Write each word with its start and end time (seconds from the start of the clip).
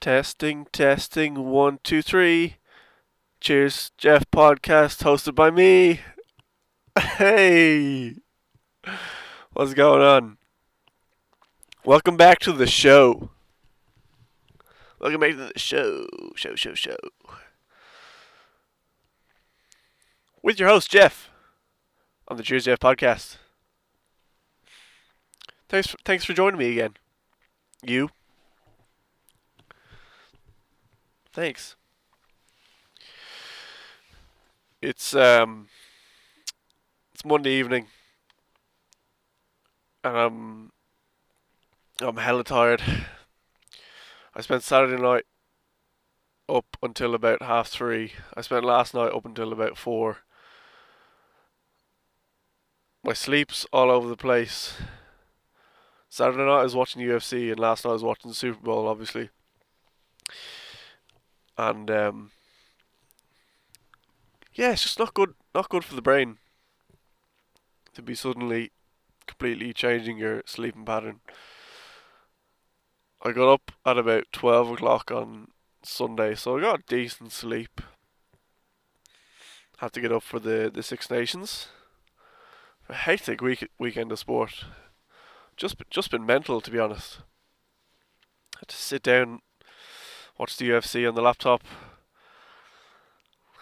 Testing, 0.00 0.66
testing, 0.72 1.50
one, 1.50 1.78
two, 1.82 2.00
three. 2.00 2.56
Cheers, 3.38 3.92
Jeff 3.98 4.24
podcast 4.30 5.02
hosted 5.02 5.34
by 5.34 5.50
me. 5.50 6.00
Hey, 6.98 8.14
what's 9.52 9.74
going 9.74 10.00
on? 10.00 10.38
Welcome 11.84 12.16
back 12.16 12.38
to 12.40 12.52
the 12.52 12.66
show. 12.66 13.28
Welcome 14.98 15.20
back 15.20 15.32
to 15.32 15.50
the 15.52 15.58
show, 15.58 16.06
show, 16.34 16.54
show, 16.54 16.72
show. 16.72 16.96
With 20.42 20.58
your 20.58 20.70
host, 20.70 20.90
Jeff, 20.90 21.28
on 22.26 22.38
the 22.38 22.42
Cheers, 22.42 22.64
Jeff 22.64 22.78
podcast. 22.78 23.36
Thanks, 25.68 25.88
for, 25.88 25.98
thanks 26.06 26.24
for 26.24 26.32
joining 26.32 26.58
me 26.58 26.70
again. 26.70 26.94
You. 27.84 28.08
Thanks. 31.32 31.76
It's 34.82 35.14
um 35.14 35.68
it's 37.14 37.24
Monday 37.24 37.52
evening 37.52 37.86
and 40.02 40.16
I'm 40.16 40.72
I'm 42.00 42.16
hella 42.16 42.42
tired. 42.42 42.82
I 44.34 44.40
spent 44.40 44.64
Saturday 44.64 45.00
night 45.00 45.24
up 46.48 46.76
until 46.82 47.14
about 47.14 47.42
half 47.42 47.68
three. 47.68 48.12
I 48.36 48.40
spent 48.40 48.64
last 48.64 48.92
night 48.94 49.12
up 49.12 49.24
until 49.24 49.52
about 49.52 49.78
four. 49.78 50.18
My 53.04 53.12
sleep's 53.12 53.66
all 53.72 53.90
over 53.90 54.08
the 54.08 54.16
place. 54.16 54.74
Saturday 56.08 56.44
night 56.44 56.60
I 56.60 56.64
was 56.64 56.74
watching 56.74 57.02
UFC 57.02 57.50
and 57.50 57.60
last 57.60 57.84
night 57.84 57.92
I 57.92 57.94
was 57.94 58.02
watching 58.02 58.30
the 58.30 58.34
Super 58.34 58.60
Bowl 58.60 58.88
obviously. 58.88 59.30
And 61.60 61.90
um 61.90 62.30
yeah, 64.54 64.72
it's 64.72 64.82
just 64.82 64.98
not 64.98 65.12
good 65.12 65.34
not 65.54 65.68
good 65.68 65.84
for 65.84 65.94
the 65.94 66.00
brain 66.00 66.38
to 67.92 68.00
be 68.00 68.14
suddenly 68.14 68.70
completely 69.26 69.74
changing 69.74 70.16
your 70.16 70.42
sleeping 70.46 70.86
pattern. 70.86 71.20
I 73.22 73.32
got 73.32 73.52
up 73.52 73.72
at 73.84 73.98
about 73.98 74.24
twelve 74.32 74.70
o'clock 74.70 75.10
on 75.10 75.48
Sunday, 75.82 76.34
so 76.34 76.56
I 76.56 76.62
got 76.62 76.86
decent 76.86 77.30
sleep. 77.30 77.82
Had 79.78 79.92
to 79.92 80.00
get 80.00 80.12
up 80.12 80.22
for 80.22 80.38
the, 80.38 80.70
the 80.72 80.82
Six 80.82 81.10
Nations. 81.10 81.68
A 82.88 82.94
hectic 82.94 83.42
week 83.42 83.68
weekend 83.78 84.10
of 84.12 84.18
sport. 84.18 84.64
Just 85.58 85.76
just 85.90 86.10
been 86.10 86.24
mental 86.24 86.62
to 86.62 86.70
be 86.70 86.78
honest. 86.78 87.18
Had 88.58 88.68
to 88.68 88.76
sit 88.76 89.02
down, 89.02 89.40
watch 90.40 90.56
the 90.56 90.70
UFC 90.70 91.06
on 91.06 91.14
the 91.14 91.20
laptop. 91.20 91.62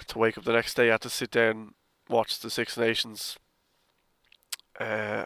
To 0.07 0.19
wake 0.19 0.39
up 0.39 0.45
the 0.45 0.53
next 0.53 0.75
day, 0.75 0.89
I 0.89 0.93
had 0.93 1.01
to 1.01 1.11
sit 1.11 1.33
down, 1.33 1.75
watch 2.09 2.39
the 2.39 2.51
Six 2.51 2.79
Nations. 2.79 3.37
Uh, 4.79 5.25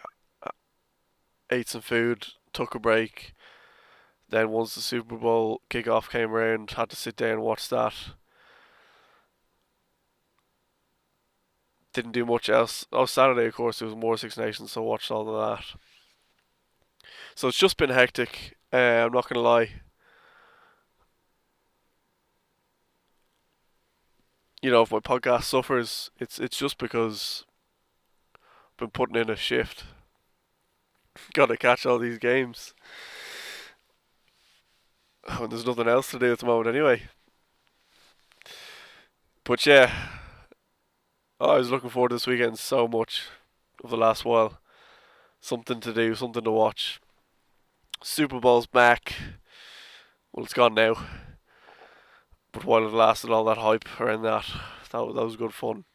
ate 1.51 1.69
some 1.69 1.81
food, 1.81 2.25
took 2.53 2.73
a 2.73 2.79
break. 2.79 3.35
Then 4.29 4.49
once 4.49 4.73
the 4.73 4.81
Super 4.81 5.15
Bowl 5.15 5.61
kickoff 5.69 6.09
came 6.09 6.31
around, 6.31 6.71
had 6.71 6.89
to 6.89 6.95
sit 6.95 7.17
down 7.17 7.33
and 7.33 7.43
watch 7.43 7.69
that. 7.69 7.93
Didn't 11.93 12.13
do 12.13 12.25
much 12.25 12.49
else. 12.49 12.87
Oh, 12.91 13.05
Saturday, 13.05 13.45
of 13.45 13.53
course, 13.53 13.77
there 13.77 13.87
was 13.87 13.95
more 13.95 14.17
Six 14.17 14.37
Nations, 14.37 14.71
so 14.71 14.81
watched 14.81 15.11
all 15.11 15.29
of 15.29 15.59
that. 15.59 17.05
So 17.35 17.47
it's 17.47 17.59
just 17.59 17.77
been 17.77 17.91
hectic. 17.91 18.57
Uh, 18.73 19.05
I'm 19.05 19.13
not 19.13 19.29
gonna 19.29 19.41
lie. 19.41 19.82
You 24.63 24.71
know, 24.71 24.83
if 24.83 24.93
my 24.93 24.99
podcast 24.99 25.43
suffers, 25.43 26.09
it's 26.21 26.39
it's 26.39 26.55
just 26.55 26.77
because 26.77 27.43
I've 28.33 28.77
been 28.77 28.91
putting 28.91 29.17
in 29.17 29.29
a 29.29 29.35
shift. 29.35 29.83
Got 31.33 31.47
to 31.47 31.57
catch 31.57 31.85
all 31.85 31.99
these 31.99 32.17
games. 32.17 32.73
Oh, 35.27 35.47
there's 35.51 35.65
nothing 35.65 35.89
else 35.89 36.11
to 36.11 36.19
do 36.19 36.31
at 36.31 36.39
the 36.39 36.45
moment, 36.45 36.73
anyway. 36.73 37.01
But 39.43 39.65
yeah, 39.65 39.91
oh, 41.41 41.49
I 41.49 41.57
was 41.57 41.69
looking 41.69 41.89
forward 41.89 42.09
to 42.09 42.15
this 42.15 42.27
weekend 42.27 42.57
so 42.57 42.87
much 42.87 43.23
of 43.83 43.89
the 43.89 43.97
last 43.97 44.23
while. 44.23 44.59
Something 45.41 45.81
to 45.81 45.93
do, 45.93 46.15
something 46.15 46.41
to 46.41 46.51
watch. 46.51 47.01
Super 48.01 48.39
Bowl's 48.39 48.67
back. 48.67 49.13
Well, 50.31 50.45
it's 50.45 50.53
gone 50.53 50.73
now. 50.73 50.95
But 52.53 52.65
while 52.65 52.85
it 52.85 52.93
lasted, 52.93 53.31
all 53.31 53.43
that 53.45 53.57
hype 53.57 53.99
around 53.99 54.21
that, 54.21 54.45
that 54.91 55.13
that 55.15 55.25
was 55.25 55.35
good 55.35 55.53
fun. 55.53 55.85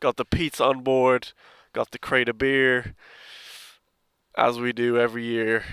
Got 0.00 0.16
the 0.16 0.24
pizza 0.24 0.64
on 0.64 0.82
board, 0.82 1.32
got 1.72 1.90
the 1.90 1.98
crate 1.98 2.28
of 2.28 2.38
beer, 2.38 2.94
as 4.36 4.58
we 4.58 4.72
do 4.72 4.98
every 4.98 5.24
year. 5.24 5.64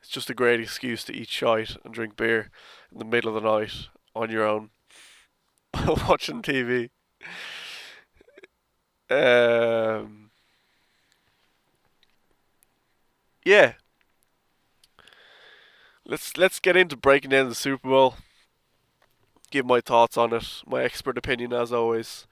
It's 0.00 0.10
just 0.10 0.28
a 0.28 0.34
great 0.34 0.60
excuse 0.60 1.02
to 1.04 1.14
eat 1.14 1.30
shite 1.30 1.76
and 1.82 1.94
drink 1.94 2.16
beer 2.16 2.50
in 2.92 2.98
the 2.98 3.06
middle 3.06 3.34
of 3.34 3.42
the 3.42 3.48
night 3.48 3.88
on 4.14 4.30
your 4.30 4.46
own, 4.46 4.70
watching 5.86 6.42
TV. 6.42 6.90
Um, 9.08 10.30
yeah, 13.44 13.74
let's 16.04 16.36
let's 16.36 16.60
get 16.60 16.76
into 16.76 16.96
breaking 16.96 17.30
down 17.30 17.48
the 17.48 17.54
Super 17.54 17.88
Bowl. 17.88 18.16
Give 19.54 19.64
my 19.64 19.80
thoughts 19.80 20.16
on 20.16 20.32
it, 20.32 20.62
my 20.66 20.82
expert 20.82 21.16
opinion 21.16 21.52
as 21.52 21.72
always. 21.72 22.26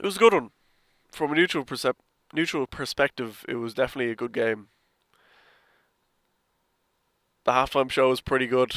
It 0.00 0.04
was 0.04 0.16
a 0.16 0.18
good 0.18 0.32
one. 0.32 0.50
From 1.12 1.30
a 1.30 1.36
neutral 1.36 1.64
percep- 1.64 1.94
neutral 2.32 2.66
perspective, 2.66 3.44
it 3.48 3.54
was 3.54 3.72
definitely 3.72 4.10
a 4.10 4.16
good 4.16 4.32
game. 4.32 4.66
The 7.44 7.52
halftime 7.52 7.88
show 7.88 8.08
was 8.08 8.20
pretty 8.20 8.48
good. 8.48 8.72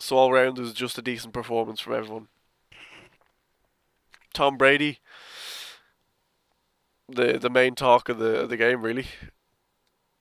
So 0.00 0.16
all 0.16 0.32
round 0.32 0.58
it 0.58 0.62
was 0.62 0.72
just 0.72 0.98
a 0.98 1.02
decent 1.02 1.32
performance 1.32 1.78
from 1.78 1.94
everyone. 1.94 2.26
Tom 4.34 4.56
Brady 4.56 4.98
the 7.08 7.38
the 7.38 7.48
main 7.48 7.76
talk 7.76 8.08
of 8.08 8.18
the 8.18 8.40
of 8.40 8.48
the 8.48 8.56
game 8.56 8.82
really. 8.82 9.06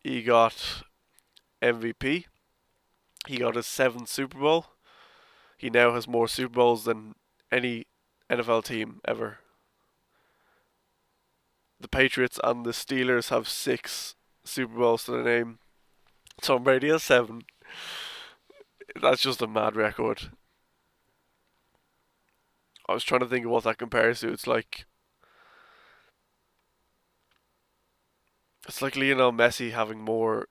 He 0.03 0.21
got 0.21 0.83
MVP. 1.61 2.25
He 3.27 3.37
got 3.37 3.55
his 3.55 3.67
seventh 3.67 4.09
Super 4.09 4.39
Bowl. 4.39 4.67
He 5.57 5.69
now 5.69 5.93
has 5.93 6.07
more 6.07 6.27
Super 6.27 6.53
Bowls 6.53 6.85
than 6.85 7.15
any 7.51 7.87
NFL 8.29 8.65
team 8.65 9.01
ever. 9.05 9.39
The 11.79 11.87
Patriots 11.87 12.39
and 12.43 12.65
the 12.65 12.71
Steelers 12.71 13.29
have 13.29 13.47
six 13.47 14.15
Super 14.43 14.75
Bowls 14.75 15.03
to 15.05 15.11
their 15.11 15.23
name. 15.23 15.59
Tom 16.41 16.63
Brady 16.63 16.89
has 16.89 17.03
seven. 17.03 17.43
That's 19.01 19.21
just 19.21 19.41
a 19.41 19.47
mad 19.47 19.75
record. 19.75 20.31
I 22.87 22.93
was 22.93 23.03
trying 23.03 23.19
to 23.21 23.27
think 23.27 23.45
of 23.45 23.51
what 23.51 23.65
that 23.65 23.77
compares 23.77 24.21
to. 24.21 24.31
It's 24.31 24.47
like 24.47 24.85
It's 28.67 28.81
like 28.81 28.97
Lionel 28.97 29.31
Messi 29.31 29.71
having 29.71 30.01
more, 30.01 30.49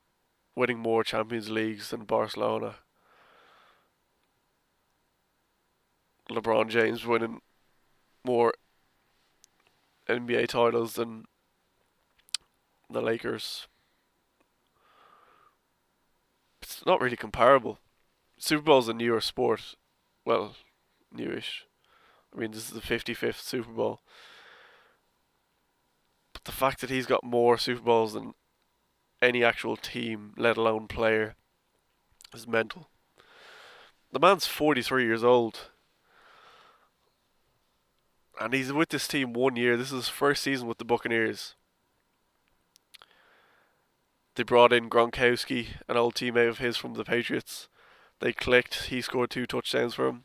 winning 0.56 0.78
more 0.78 1.04
Champions 1.04 1.50
Leagues 1.50 1.90
than 1.90 2.04
Barcelona. 2.04 2.76
LeBron 6.30 6.68
James 6.68 7.06
winning 7.06 7.40
more 8.24 8.54
NBA 10.08 10.48
titles 10.48 10.94
than 10.94 11.26
the 12.90 13.00
Lakers. 13.00 13.68
It's 16.62 16.84
not 16.84 17.00
really 17.00 17.16
comparable. 17.16 17.78
Super 18.38 18.62
Bowl's 18.62 18.88
a 18.88 18.94
newer 18.94 19.20
sport. 19.20 19.76
Well, 20.24 20.56
newish. 21.12 21.64
I 22.34 22.40
mean, 22.40 22.50
this 22.50 22.68
is 22.68 22.70
the 22.70 22.80
55th 22.80 23.40
Super 23.40 23.70
Bowl 23.70 24.00
But 26.32 26.44
the 26.44 26.52
fact 26.52 26.80
that 26.80 26.90
he's 26.90 27.06
got 27.06 27.24
more 27.24 27.56
Super 27.56 27.82
Bowls 27.82 28.14
than 28.14 28.34
any 29.22 29.42
actual 29.42 29.76
team, 29.76 30.34
let 30.36 30.56
alone 30.56 30.88
player, 30.88 31.36
is 32.34 32.46
mental. 32.46 32.88
The 34.12 34.20
man's 34.20 34.46
43 34.46 35.04
years 35.04 35.24
old. 35.24 35.70
And 38.40 38.52
he's 38.52 38.72
with 38.72 38.90
this 38.90 39.08
team 39.08 39.32
one 39.32 39.56
year. 39.56 39.76
This 39.76 39.88
is 39.88 40.06
his 40.06 40.08
first 40.08 40.42
season 40.42 40.68
with 40.68 40.78
the 40.78 40.84
Buccaneers. 40.84 41.54
They 44.34 44.42
brought 44.42 44.72
in 44.72 44.90
Gronkowski, 44.90 45.68
an 45.88 45.96
old 45.96 46.14
teammate 46.14 46.48
of 46.48 46.58
his 46.58 46.76
from 46.76 46.94
the 46.94 47.04
Patriots. 47.04 47.68
They 48.20 48.32
clicked. 48.32 48.84
He 48.84 49.00
scored 49.00 49.30
two 49.30 49.46
touchdowns 49.46 49.94
for 49.94 50.08
him. 50.08 50.24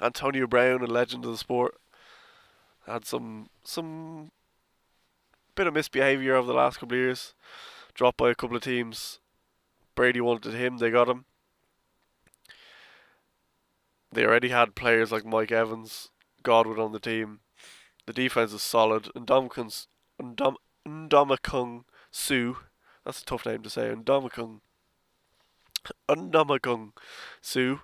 Antonio 0.00 0.46
Brown, 0.46 0.82
a 0.82 0.86
legend 0.86 1.24
of 1.24 1.30
the 1.30 1.38
sport, 1.38 1.76
had 2.86 3.06
some 3.06 3.48
some 3.64 4.30
bit 5.54 5.66
of 5.66 5.74
misbehaviour 5.74 6.34
over 6.34 6.46
the 6.46 6.52
last 6.52 6.78
couple 6.78 6.94
of 6.94 7.00
years. 7.00 7.34
Dropped 7.96 8.18
by 8.18 8.30
a 8.30 8.34
couple 8.34 8.56
of 8.56 8.62
teams. 8.62 9.20
Brady 9.94 10.20
wanted 10.20 10.52
him, 10.52 10.76
they 10.76 10.90
got 10.90 11.08
him. 11.08 11.24
They 14.12 14.22
already 14.22 14.50
had 14.50 14.74
players 14.74 15.10
like 15.10 15.24
Mike 15.24 15.50
Evans, 15.50 16.10
Godwin 16.42 16.78
on 16.78 16.92
the 16.92 17.00
team. 17.00 17.40
The 18.04 18.12
defense 18.12 18.52
is 18.52 18.60
solid. 18.60 19.08
And 19.14 19.26
Ndamukong 20.86 21.84
Suh, 22.10 22.52
that's 23.02 23.22
a 23.22 23.24
tough 23.24 23.46
name 23.46 23.62
to 23.62 23.70
say. 23.70 23.88
Ndamukong, 23.88 24.60
Ndamukong 26.06 26.92
Suh. 27.40 27.78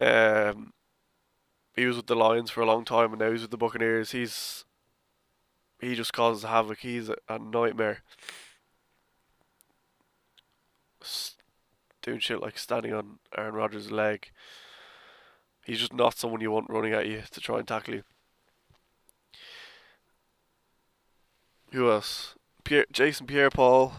Um, 0.00 0.72
he 1.74 1.86
was 1.86 1.96
with 1.96 2.06
the 2.06 2.14
Lions 2.14 2.52
for 2.52 2.60
a 2.60 2.66
long 2.66 2.84
time, 2.84 3.10
and 3.12 3.18
now 3.18 3.32
he's 3.32 3.42
with 3.42 3.50
the 3.50 3.56
Buccaneers. 3.56 4.12
He's 4.12 4.64
he 5.80 5.96
just 5.96 6.12
causes 6.12 6.44
havoc. 6.44 6.78
He's 6.78 7.08
a, 7.08 7.16
a 7.28 7.40
nightmare. 7.40 8.02
Doing 12.02 12.18
shit 12.18 12.40
like 12.40 12.58
standing 12.58 12.92
on 12.92 13.18
Aaron 13.36 13.54
Rodgers' 13.54 13.90
leg. 13.90 14.30
He's 15.64 15.78
just 15.78 15.92
not 15.92 16.18
someone 16.18 16.40
you 16.40 16.50
want 16.50 16.68
running 16.68 16.92
at 16.92 17.06
you 17.06 17.22
to 17.30 17.40
try 17.40 17.58
and 17.58 17.68
tackle 17.68 17.94
you. 17.94 18.02
Who 21.72 21.90
else? 21.90 22.34
Pierre, 22.64 22.86
Jason 22.92 23.26
Pierre-Paul. 23.26 23.94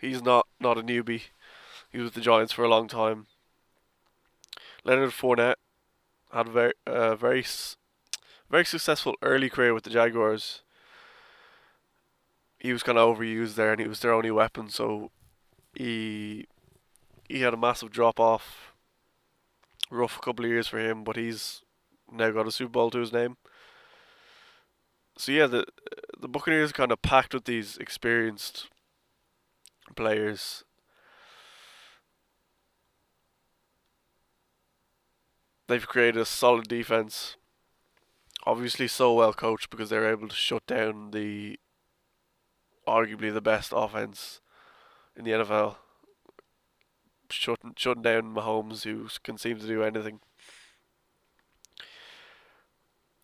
He's 0.00 0.22
not 0.22 0.46
not 0.60 0.78
a 0.78 0.82
newbie. 0.82 1.22
He 1.90 1.98
was 1.98 2.06
with 2.06 2.14
the 2.14 2.20
Giants 2.20 2.52
for 2.52 2.64
a 2.64 2.68
long 2.68 2.88
time. 2.88 3.26
Leonard 4.84 5.10
Fournette 5.10 5.54
had 6.32 6.48
a 6.48 6.50
very 6.50 6.72
uh, 6.86 7.14
very 7.14 7.44
very 8.50 8.64
successful 8.64 9.14
early 9.22 9.48
career 9.48 9.72
with 9.72 9.84
the 9.84 9.90
Jaguars. 9.90 10.62
He 12.58 12.72
was 12.72 12.82
kind 12.82 12.98
of 12.98 13.16
overused 13.16 13.54
there, 13.54 13.72
and 13.72 13.80
he 13.80 13.88
was 13.88 14.00
their 14.00 14.12
only 14.12 14.30
weapon. 14.30 14.68
So 14.68 15.10
he 15.74 16.46
he 17.28 17.40
had 17.40 17.54
a 17.54 17.58
massive 17.58 17.90
drop 17.90 18.20
off. 18.20 18.72
Rough 19.90 20.20
couple 20.20 20.44
of 20.44 20.50
years 20.50 20.66
for 20.66 20.78
him, 20.78 21.04
but 21.04 21.16
he's 21.16 21.62
now 22.10 22.30
got 22.30 22.46
a 22.46 22.52
Super 22.52 22.70
Bowl 22.70 22.90
to 22.90 22.98
his 22.98 23.12
name. 23.12 23.36
So 25.16 25.32
yeah, 25.32 25.46
the 25.46 25.66
the 26.18 26.28
Buccaneers 26.28 26.72
kind 26.72 26.90
of 26.90 27.02
packed 27.02 27.34
with 27.34 27.44
these 27.44 27.76
experienced 27.76 28.68
players. 29.94 30.64
They've 35.66 35.86
created 35.86 36.20
a 36.20 36.26
solid 36.26 36.68
defense. 36.68 37.36
Obviously, 38.46 38.88
so 38.88 39.14
well 39.14 39.32
coached 39.32 39.70
because 39.70 39.88
they're 39.88 40.10
able 40.10 40.28
to 40.28 40.34
shut 40.34 40.66
down 40.66 41.10
the 41.12 41.58
arguably 42.86 43.32
the 43.32 43.40
best 43.40 43.72
offense 43.74 44.40
in 45.16 45.24
the 45.24 45.30
NFL. 45.30 45.76
Shutting 47.30 47.72
shutting 47.76 48.02
down 48.02 48.34
Mahomes, 48.34 48.84
who 48.84 49.08
can 49.22 49.38
seem 49.38 49.58
to 49.58 49.66
do 49.66 49.82
anything. 49.82 50.20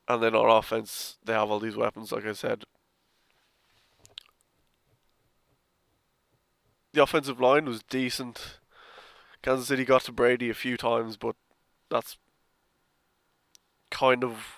And 0.08 0.22
then 0.22 0.34
on 0.34 0.50
offense, 0.50 1.18
they 1.24 1.32
have 1.32 1.50
all 1.50 1.60
these 1.60 1.76
weapons, 1.76 2.10
like 2.10 2.26
I 2.26 2.32
said. 2.32 2.64
The 6.92 7.02
offensive 7.02 7.40
line 7.40 7.66
was 7.66 7.84
decent. 7.84 8.58
Kansas 9.42 9.68
City 9.68 9.84
got 9.84 10.02
to 10.02 10.12
Brady 10.12 10.50
a 10.50 10.54
few 10.54 10.76
times, 10.76 11.16
but 11.16 11.36
that's 11.88 12.16
kind 13.90 14.24
of. 14.24 14.56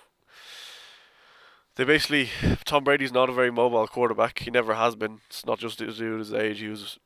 They 1.76 1.84
basically. 1.84 2.30
Tom 2.64 2.84
Brady's 2.84 3.12
not 3.12 3.28
a 3.28 3.34
very 3.34 3.50
mobile 3.50 3.86
quarterback. 3.86 4.38
He 4.40 4.50
never 4.50 4.74
has 4.74 4.96
been. 4.96 5.20
It's 5.28 5.44
not 5.44 5.58
just 5.58 5.78
due 5.78 5.92
to 5.92 6.18
his 6.18 6.32
age. 6.32 6.60
He 6.60 6.68
was 6.68 6.98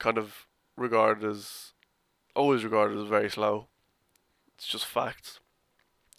kind 0.00 0.18
of 0.18 0.48
regarded 0.76 1.24
as. 1.24 1.72
Always 2.34 2.64
regarded 2.64 2.96
as 2.98 3.08
very 3.08 3.28
slow. 3.28 3.66
It's 4.56 4.66
just 4.66 4.86
facts. 4.86 5.40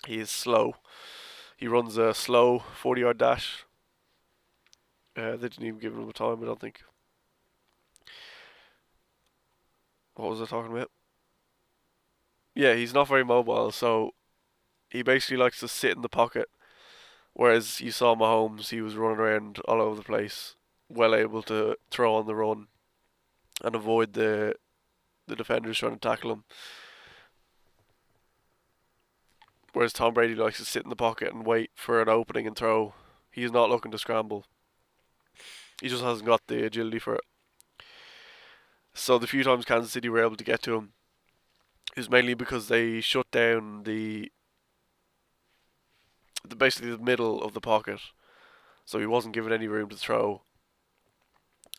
He 0.06 0.20
is 0.20 0.30
slow. 0.30 0.76
He 1.56 1.68
runs 1.68 1.98
a 1.98 2.14
slow 2.14 2.60
40 2.60 3.02
yard 3.02 3.18
dash. 3.18 3.66
Uh, 5.16 5.32
they 5.32 5.50
didn't 5.50 5.66
even 5.66 5.80
give 5.80 5.94
him 5.94 6.10
a 6.10 6.14
time, 6.14 6.42
I 6.42 6.46
don't 6.46 6.60
think. 6.60 6.82
What 10.16 10.30
was 10.32 10.42
I 10.42 10.46
talking 10.46 10.72
about? 10.72 10.92
Yeah, 12.56 12.74
he's 12.76 12.94
not 12.94 13.08
very 13.08 13.24
mobile, 13.24 13.72
so 13.72 14.12
he 14.90 15.02
basically 15.02 15.38
likes 15.38 15.60
to 15.62 15.68
sit 15.68 15.96
in 15.96 16.02
the 16.02 16.10
pocket. 16.10 16.50
Whereas 17.34 17.80
you 17.80 17.92
saw 17.92 18.16
Mahomes, 18.16 18.70
he 18.70 18.82
was 18.82 18.96
running 18.96 19.20
around 19.20 19.60
all 19.60 19.82
over 19.82 19.96
the 19.96 20.04
place, 20.04 20.56
well 20.90 21.16
able 21.16 21.42
to 21.44 21.78
throw 21.90 22.16
on 22.16 22.28
the 22.28 22.36
run 22.36 22.68
and 23.64 23.76
avoid 23.76 24.14
the 24.14 24.56
the 25.28 25.36
defenders 25.36 25.78
trying 25.78 25.94
to 25.94 26.00
tackle 26.00 26.32
him. 26.32 26.44
Whereas 29.74 29.94
Tom 29.94 30.14
Brady 30.14 30.36
likes 30.36 30.58
to 30.58 30.66
sit 30.66 30.84
in 30.84 30.90
the 30.90 30.96
pocket 30.96 31.34
and 31.34 31.46
wait 31.46 31.72
for 31.76 32.02
an 32.02 32.10
opening 32.10 32.46
and 32.46 32.56
throw. 32.56 32.94
He's 33.32 33.52
not 33.52 33.70
looking 33.70 33.92
to 33.92 33.98
scramble. 33.98 34.46
He 35.82 35.88
just 35.88 36.04
hasn't 36.04 36.26
got 36.26 36.42
the 36.48 36.66
agility 36.66 37.00
for 37.00 37.16
it. 37.16 37.22
So 38.94 39.18
the 39.18 39.28
few 39.28 39.44
times 39.44 39.64
Kansas 39.64 39.92
City 39.92 40.10
were 40.10 40.22
able 40.22 40.36
to 40.36 40.44
get 40.44 40.62
to 40.64 40.76
him 40.76 40.94
is 41.96 42.10
mainly 42.10 42.34
because 42.34 42.68
they 42.68 43.00
shut 43.00 43.30
down 43.32 43.84
the, 43.84 44.32
the 46.46 46.56
basically 46.56 46.92
the 46.92 46.98
middle 46.98 47.42
of 47.42 47.54
the 47.54 47.62
pocket. 47.62 48.00
So 48.86 49.00
he 49.00 49.06
wasn't 49.06 49.34
given 49.34 49.54
any 49.54 49.68
room 49.68 49.90
to 49.90 49.96
throw. 49.96 50.42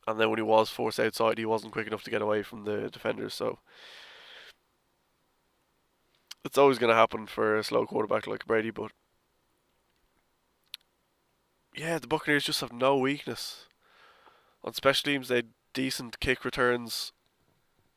And 0.06 0.18
then 0.18 0.30
when 0.30 0.38
he 0.38 0.42
was 0.42 0.68
forced 0.68 0.98
outside, 0.98 1.38
he 1.38 1.44
wasn't 1.44 1.72
quick 1.72 1.86
enough 1.86 2.02
to 2.04 2.10
get 2.10 2.22
away 2.22 2.42
from 2.42 2.64
the 2.64 2.90
defenders. 2.90 3.34
So 3.34 3.60
it's 6.44 6.58
always 6.58 6.78
going 6.78 6.90
to 6.90 6.96
happen 6.96 7.26
for 7.26 7.56
a 7.56 7.64
slow 7.64 7.86
quarterback 7.86 8.26
like 8.26 8.46
Brady, 8.46 8.70
but 8.70 8.90
yeah, 11.74 11.98
the 11.98 12.06
Buccaneers 12.06 12.44
just 12.44 12.60
have 12.60 12.72
no 12.72 12.96
weakness. 12.96 13.66
On 14.64 14.72
special 14.74 15.12
teams, 15.12 15.28
they 15.28 15.44
decent 15.72 16.20
kick 16.20 16.44
returns, 16.44 17.12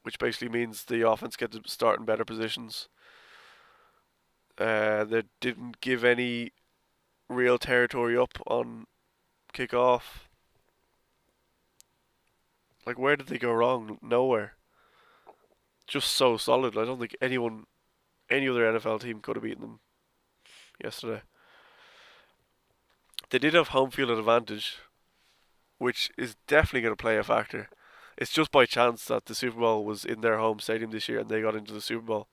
which 0.03 0.19
basically 0.19 0.49
means 0.49 0.85
the 0.85 1.07
offense 1.07 1.35
get 1.35 1.51
to 1.51 1.61
start 1.65 1.99
in 1.99 2.05
better 2.05 2.25
positions. 2.25 2.87
Uh, 4.57 5.03
they 5.03 5.23
didn't 5.41 5.81
give 5.81 6.03
any 6.03 6.51
real 7.29 7.57
territory 7.57 8.17
up 8.17 8.37
on 8.47 8.85
kickoff. 9.53 10.24
Like, 12.85 12.99
where 12.99 13.15
did 13.15 13.27
they 13.27 13.37
go 13.37 13.51
wrong? 13.51 13.97
Nowhere. 14.01 14.53
Just 15.87 16.11
so 16.11 16.37
solid. 16.37 16.77
I 16.77 16.85
don't 16.85 16.99
think 16.99 17.15
anyone 17.21 17.65
any 18.29 18.49
other 18.49 18.71
NFL 18.71 19.01
team 19.01 19.19
could 19.19 19.35
have 19.35 19.43
beaten 19.43 19.61
them 19.61 19.79
yesterday. 20.83 21.21
They 23.29 23.39
did 23.39 23.53
have 23.53 23.69
home 23.69 23.91
field 23.91 24.11
advantage, 24.11 24.77
which 25.77 26.11
is 26.17 26.35
definitely 26.47 26.81
going 26.81 26.95
to 26.95 27.01
play 27.01 27.17
a 27.17 27.23
factor. 27.23 27.69
It's 28.17 28.31
just 28.31 28.51
by 28.51 28.65
chance 28.65 29.05
that 29.05 29.25
the 29.25 29.35
Super 29.35 29.59
Bowl 29.59 29.83
was 29.83 30.05
in 30.05 30.21
their 30.21 30.37
home 30.37 30.59
stadium 30.59 30.91
this 30.91 31.09
year 31.09 31.19
and 31.19 31.29
they 31.29 31.41
got 31.41 31.55
into 31.55 31.73
the 31.73 31.81
Super 31.81 32.05
Bowl. 32.05 32.27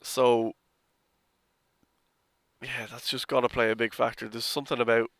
So, 0.00 0.52
yeah, 2.62 2.86
that's 2.90 3.08
just 3.08 3.28
got 3.28 3.40
to 3.40 3.48
play 3.48 3.70
a 3.70 3.76
big 3.76 3.94
factor. 3.94 4.28
There's 4.28 4.44
something 4.44 4.80
about 4.80 5.10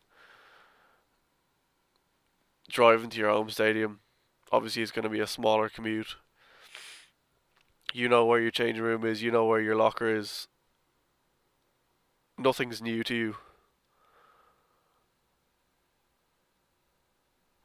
driving 2.69 3.09
to 3.11 3.19
your 3.19 3.29
home 3.29 3.49
stadium. 3.49 3.99
Obviously, 4.51 4.81
it's 4.83 4.91
going 4.91 5.03
to 5.03 5.09
be 5.09 5.19
a 5.19 5.27
smaller 5.27 5.69
commute 5.69 6.15
you 7.95 8.09
know 8.09 8.25
where 8.25 8.41
your 8.41 8.51
changing 8.51 8.83
room 8.83 9.05
is, 9.05 9.23
you 9.23 9.31
know 9.31 9.45
where 9.45 9.61
your 9.61 9.75
locker 9.75 10.13
is. 10.13 10.49
Nothing's 12.37 12.81
new 12.81 13.03
to 13.05 13.15
you. 13.15 13.35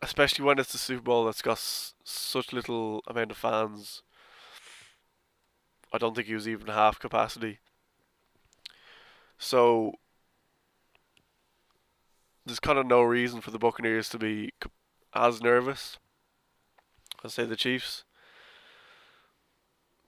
Especially 0.01 0.45
when 0.45 0.61
it's 0.61 0.71
the 0.71 0.79
Super 0.79 1.03
Bowl 1.03 1.25
that's 1.25 1.43
got 1.43 1.59
s- 1.59 1.95
such 2.05 2.53
little 2.53 3.03
amount 3.09 3.33
of 3.33 3.37
fans. 3.37 4.03
I 5.93 5.99
don't 5.99 6.15
think 6.15 6.29
he 6.29 6.35
was 6.35 6.47
even 6.49 6.69
half 6.69 7.01
capacity. 7.01 7.59
So 9.37 9.95
there's 12.47 12.61
kind 12.61 12.79
of 12.79 12.87
no 12.87 13.03
reason 13.03 13.41
for 13.41 13.51
the 13.51 13.59
Buccaneers 13.59 14.09
to 14.11 14.19
be 14.19 14.53
as 15.15 15.43
nervous 15.43 15.99
as 17.25 17.35
say 17.35 17.45
the 17.45 17.57
Chiefs. 17.57 18.05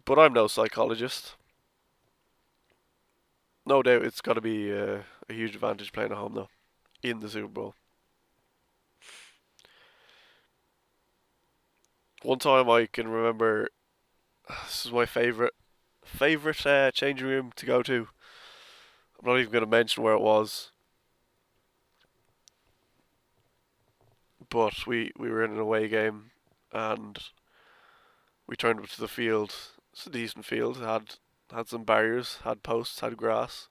But 0.05 0.19
I'm 0.19 0.33
no 0.33 0.47
psychologist. 0.49 1.37
No 3.65 3.83
doubt 3.83 4.03
it's 4.03 4.21
got 4.21 4.35
to 4.35 4.41
be 4.41 4.73
uh, 4.73 5.03
a 5.29 5.33
huge 5.33 5.55
advantage 5.55 5.93
playing 5.93 6.11
at 6.11 6.19
home, 6.19 6.35
though, 6.35 6.49
in 7.03 7.21
the 7.21 7.29
Super 7.29 7.47
Bowl. 7.47 7.75
One 12.23 12.39
time 12.39 12.69
I 12.69 12.87
can 12.87 13.09
remember, 13.09 13.69
this 14.65 14.87
is 14.87 14.93
my 14.93 15.07
favourite 15.07 15.53
favourite 16.05 16.67
uh, 16.67 16.91
changing 16.91 17.27
room 17.27 17.53
to 17.57 17.67
go 17.67 17.83
to. 17.83 18.09
I'm 19.19 19.29
not 19.29 19.39
even 19.39 19.53
going 19.53 19.65
to 19.65 19.71
mention 19.71 20.03
where 20.03 20.15
it 20.15 20.21
was. 20.21 20.72
But 24.53 24.87
we, 24.87 25.11
we 25.19 25.31
were 25.31 25.43
in 25.43 25.53
an 25.53 25.59
away 25.59 25.89
game 25.89 26.31
and 26.73 27.19
we 28.47 28.55
turned 28.55 28.81
up 28.81 28.89
to 28.91 29.01
the 29.01 29.09
field. 29.09 29.55
It's 29.95 30.07
a 30.07 30.11
decent 30.11 30.45
field. 30.45 30.77
Had 30.77 31.15
had 31.51 31.69
some 31.69 31.85
barriers, 31.85 32.39
had 32.45 32.63
posts, 32.63 33.01
had 33.01 33.17
grass. 33.17 33.69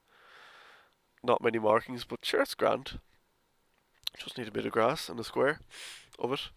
Not 1.24 1.44
many 1.44 1.60
markings, 1.60 2.04
but 2.04 2.26
sure 2.26 2.42
it's 2.42 2.56
grand. 2.56 3.00
Just 4.18 4.40
need 4.40 4.48
a 4.48 4.52
bit 4.52 4.66
of 4.66 4.72
grass 4.72 5.08
and 5.08 5.20
a 5.20 5.24
square 5.24 5.60
of 6.18 6.34
it. 6.34 6.50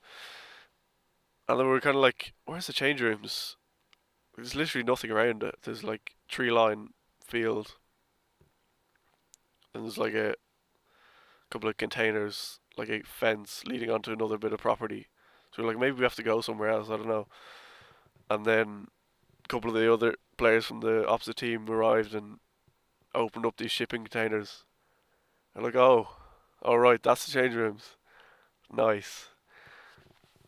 And 1.46 1.58
then 1.58 1.66
we 1.66 1.72
were 1.72 1.80
kind 1.80 1.96
of 1.96 2.02
like, 2.02 2.32
where's 2.46 2.66
the 2.66 2.72
change 2.72 3.02
rooms? 3.02 3.56
There's 4.36 4.54
literally 4.54 4.84
nothing 4.84 5.10
around 5.10 5.42
it. 5.42 5.56
There's 5.62 5.84
like 5.84 6.12
tree 6.28 6.50
line 6.50 6.88
field. 7.26 7.74
And 9.74 9.84
there's 9.84 9.98
like 9.98 10.14
a 10.14 10.34
couple 11.50 11.68
of 11.68 11.76
containers, 11.76 12.60
like 12.76 12.88
a 12.88 13.02
fence 13.02 13.62
leading 13.66 13.90
onto 13.90 14.12
another 14.12 14.38
bit 14.38 14.52
of 14.52 14.60
property. 14.60 15.08
So 15.52 15.62
we're 15.62 15.68
like, 15.68 15.78
maybe 15.78 15.96
we 15.96 16.02
have 16.02 16.16
to 16.16 16.22
go 16.22 16.40
somewhere 16.40 16.70
else. 16.70 16.88
I 16.90 16.96
don't 16.96 17.08
know. 17.08 17.28
And 18.28 18.44
then 18.44 18.88
a 19.44 19.48
couple 19.48 19.70
of 19.70 19.76
the 19.76 19.92
other 19.92 20.14
players 20.36 20.66
from 20.66 20.80
the 20.80 21.06
opposite 21.06 21.36
team 21.36 21.68
arrived 21.68 22.14
and 22.14 22.38
opened 23.14 23.46
up 23.46 23.56
these 23.56 23.70
shipping 23.70 24.04
containers. 24.04 24.64
They're 25.54 25.62
like, 25.62 25.76
oh, 25.76 26.08
all 26.62 26.78
right, 26.78 27.02
that's 27.02 27.26
the 27.26 27.32
change 27.32 27.54
rooms. 27.54 27.96
Nice. 28.72 29.28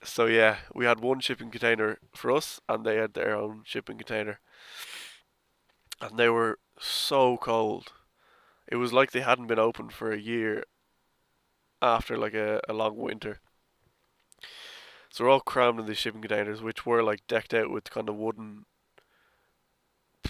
So 0.02 0.26
yeah, 0.26 0.56
we 0.74 0.84
had 0.84 1.00
one 1.00 1.20
shipping 1.20 1.50
container 1.50 1.98
for 2.14 2.30
us, 2.30 2.60
and 2.68 2.84
they 2.84 2.96
had 2.96 3.14
their 3.14 3.36
own 3.36 3.62
shipping 3.64 3.98
container, 3.98 4.40
and 6.00 6.18
they 6.18 6.28
were 6.28 6.58
so 6.78 7.36
cold. 7.36 7.92
It 8.68 8.76
was 8.76 8.92
like 8.92 9.12
they 9.12 9.20
hadn't 9.20 9.46
been 9.46 9.58
opened 9.58 9.92
for 9.92 10.10
a 10.10 10.18
year 10.18 10.64
after 11.82 12.16
like 12.16 12.34
a, 12.34 12.60
a 12.68 12.72
long 12.72 12.96
winter. 12.96 13.40
So 15.10 15.24
we're 15.24 15.30
all 15.30 15.40
crammed 15.40 15.80
in 15.80 15.86
these 15.86 15.98
shipping 15.98 16.20
containers, 16.20 16.62
which 16.62 16.84
were 16.84 17.02
like 17.02 17.26
decked 17.26 17.54
out 17.54 17.70
with 17.70 17.90
kind 17.90 18.08
of 18.08 18.16
wooden, 18.16 18.64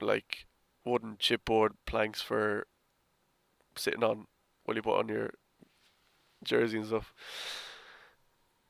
like 0.00 0.46
wooden 0.84 1.16
chipboard 1.16 1.70
planks 1.86 2.22
for 2.22 2.66
sitting 3.76 4.04
on 4.04 4.26
while 4.64 4.76
you 4.76 4.82
put 4.82 4.98
on 4.98 5.08
your 5.08 5.34
jersey 6.42 6.78
and 6.78 6.86
stuff. 6.86 7.12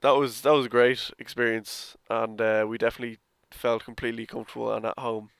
That 0.00 0.16
was 0.16 0.42
that 0.42 0.52
was 0.52 0.66
a 0.66 0.70
great 0.70 1.10
experience, 1.18 1.96
and 2.10 2.40
uh, 2.40 2.66
we 2.68 2.76
definitely 2.78 3.18
felt 3.50 3.84
completely 3.84 4.26
comfortable 4.26 4.72
and 4.72 4.84
at 4.86 4.98
home. 4.98 5.30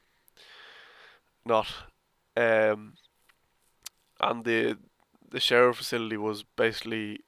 Not, 1.45 1.67
um, 2.37 2.95
and 4.21 4.45
the 4.45 4.79
the 5.35 5.41
shower 5.41 5.73
facility 5.73 6.17
was 6.17 6.45
basically 6.45 7.19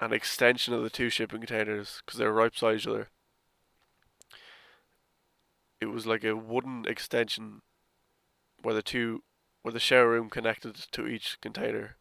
an 0.00 0.12
extension 0.12 0.74
of 0.74 0.82
the 0.82 0.90
two 0.90 1.08
shipping 1.08 1.38
containers 1.38 2.02
because 2.04 2.18
they're 2.18 2.32
right 2.32 2.50
beside 2.50 2.74
each 2.74 2.88
other. 2.88 3.10
It 5.80 5.86
was 5.86 6.04
like 6.04 6.24
a 6.24 6.34
wooden 6.34 6.84
extension 6.88 7.62
where 8.60 8.74
the 8.74 8.82
two 8.82 9.22
where 9.62 9.70
the 9.70 9.78
shower 9.78 10.10
room 10.10 10.28
connected 10.28 10.74
to 10.90 11.06
each 11.06 11.40
container. 11.40 11.96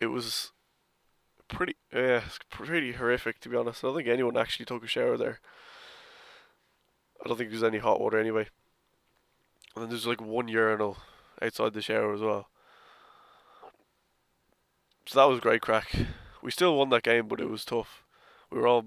It 0.00 0.06
was 0.06 0.50
pretty 1.46 1.76
yeah, 1.94 2.22
pretty 2.50 2.94
horrific 2.94 3.38
to 3.42 3.48
be 3.48 3.56
honest. 3.56 3.84
I 3.84 3.86
don't 3.86 3.96
think 3.98 4.08
anyone 4.08 4.36
actually 4.36 4.66
took 4.66 4.82
a 4.82 4.88
shower 4.88 5.16
there. 5.16 5.38
I 7.24 7.28
don't 7.28 7.38
think 7.38 7.50
there's 7.50 7.62
any 7.62 7.78
hot 7.78 8.00
water 8.00 8.18
anyway. 8.18 8.48
And 9.76 9.84
then 9.84 9.90
there's 9.90 10.06
like 10.08 10.20
one 10.20 10.48
urinal 10.48 10.96
outside 11.42 11.72
the 11.72 11.82
shower 11.82 12.12
as 12.14 12.20
well. 12.20 12.48
So 15.06 15.18
that 15.18 15.28
was 15.28 15.40
great 15.40 15.62
crack. 15.62 15.92
We 16.42 16.50
still 16.50 16.76
won 16.76 16.90
that 16.90 17.02
game, 17.02 17.28
but 17.28 17.40
it 17.40 17.50
was 17.50 17.64
tough. 17.64 18.04
We 18.50 18.58
were 18.58 18.66
all 18.66 18.86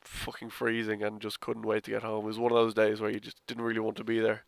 fucking 0.00 0.50
freezing 0.50 1.02
and 1.02 1.20
just 1.20 1.40
couldn't 1.40 1.66
wait 1.66 1.84
to 1.84 1.90
get 1.90 2.02
home. 2.02 2.24
It 2.24 2.28
was 2.28 2.38
one 2.38 2.52
of 2.52 2.56
those 2.56 2.74
days 2.74 3.00
where 3.00 3.10
you 3.10 3.20
just 3.20 3.44
didn't 3.46 3.64
really 3.64 3.80
want 3.80 3.96
to 3.96 4.04
be 4.04 4.20
there. 4.20 4.44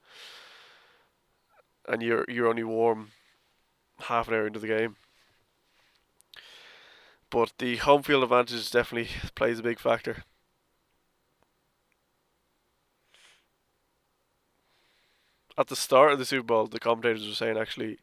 And 1.88 2.02
you're 2.02 2.24
you're 2.28 2.48
only 2.48 2.64
warm 2.64 3.12
half 4.00 4.28
an 4.28 4.34
hour 4.34 4.46
into 4.46 4.58
the 4.58 4.66
game. 4.66 4.96
But 7.30 7.52
the 7.58 7.76
home 7.76 8.02
field 8.02 8.22
advantage 8.22 8.70
definitely 8.70 9.10
plays 9.34 9.58
a 9.58 9.62
big 9.62 9.78
factor. 9.78 10.24
At 15.58 15.68
the 15.68 15.76
start 15.76 16.12
of 16.12 16.18
the 16.18 16.24
Super 16.26 16.44
Bowl, 16.44 16.66
the 16.66 16.78
commentators 16.78 17.26
were 17.26 17.34
saying 17.34 17.56
actually, 17.56 17.98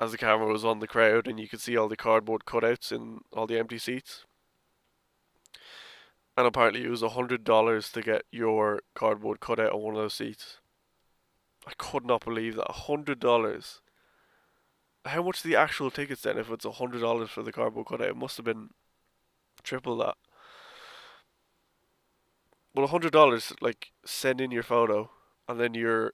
as 0.00 0.10
the 0.10 0.18
camera 0.18 0.46
was 0.46 0.64
on 0.64 0.80
the 0.80 0.88
crowd 0.88 1.28
and 1.28 1.38
you 1.38 1.48
could 1.48 1.60
see 1.60 1.76
all 1.76 1.88
the 1.88 1.96
cardboard 1.96 2.44
cutouts 2.44 2.90
in 2.90 3.20
all 3.32 3.46
the 3.46 3.58
empty 3.58 3.78
seats. 3.78 4.24
And 6.36 6.46
apparently 6.46 6.82
it 6.84 6.90
was 6.90 7.02
a 7.02 7.10
hundred 7.10 7.44
dollars 7.44 7.92
to 7.92 8.02
get 8.02 8.24
your 8.32 8.80
cardboard 8.94 9.38
cutout 9.38 9.72
on 9.72 9.80
one 9.80 9.94
of 9.94 10.00
those 10.00 10.14
seats. 10.14 10.58
I 11.66 11.72
could 11.78 12.04
not 12.04 12.24
believe 12.24 12.56
that. 12.56 12.68
A 12.68 12.72
hundred 12.72 13.20
dollars 13.20 13.80
how 15.06 15.22
much 15.22 15.42
the 15.42 15.56
actual 15.56 15.90
tickets 15.90 16.22
then 16.22 16.38
if 16.38 16.50
it's 16.50 16.64
a 16.64 16.72
hundred 16.72 17.00
dollars 17.00 17.30
for 17.30 17.42
the 17.42 17.52
cardboard 17.52 17.86
cutout? 17.86 18.08
It 18.08 18.16
must 18.16 18.36
have 18.36 18.46
been 18.46 18.70
triple 19.62 19.96
that. 19.98 20.16
Well, 22.74 22.84
a 22.84 22.88
hundred 22.88 23.12
dollars, 23.12 23.52
like 23.60 23.92
send 24.04 24.40
in 24.40 24.50
your 24.50 24.62
photo, 24.62 25.10
and 25.48 25.60
then 25.60 25.74
you're 25.74 26.12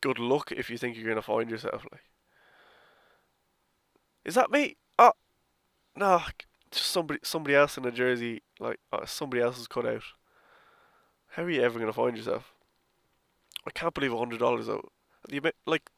good 0.00 0.18
luck 0.18 0.52
if 0.52 0.68
you 0.68 0.76
think 0.78 0.96
you're 0.96 1.08
gonna 1.08 1.22
find 1.22 1.50
yourself. 1.50 1.84
Like, 1.90 2.10
is 4.24 4.34
that 4.34 4.50
me? 4.50 4.76
Oh, 4.98 5.12
no, 5.96 6.22
just 6.70 6.90
somebody, 6.90 7.20
somebody 7.22 7.54
else 7.54 7.78
in 7.78 7.84
a 7.84 7.90
jersey, 7.90 8.42
like 8.58 8.80
uh, 8.92 9.06
somebody 9.06 9.42
else's 9.42 9.66
cutout. 9.66 10.02
How 11.28 11.44
are 11.44 11.50
you 11.50 11.62
ever 11.62 11.78
gonna 11.78 11.92
find 11.92 12.16
yourself? 12.16 12.52
I 13.66 13.70
can't 13.70 13.94
believe 13.94 14.12
a 14.12 14.18
hundred 14.18 14.40
dollars 14.40 14.66
though. 14.66 14.90
The 15.28 15.52
like 15.66 15.90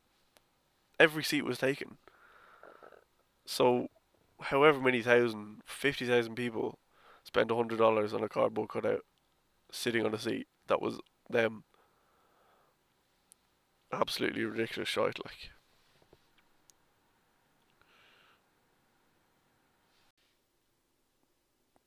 every 1.00 1.24
seat 1.24 1.44
was 1.44 1.58
taken. 1.58 1.98
So, 3.44 3.88
however 4.40 4.80
many 4.80 5.02
thousand, 5.02 5.62
fifty 5.64 6.06
thousand 6.06 6.36
people 6.36 6.78
spent 7.24 7.50
a 7.50 7.56
hundred 7.56 7.78
dollars 7.78 8.14
on 8.14 8.22
a 8.22 8.28
cardboard 8.28 8.68
cutout, 8.68 9.04
sitting 9.70 10.06
on 10.06 10.14
a 10.14 10.18
seat 10.18 10.46
that 10.68 10.80
was 10.80 11.00
them. 11.28 11.64
Absolutely 13.98 14.44
ridiculous 14.44 14.88
shite, 14.88 15.18
like. 15.24 15.50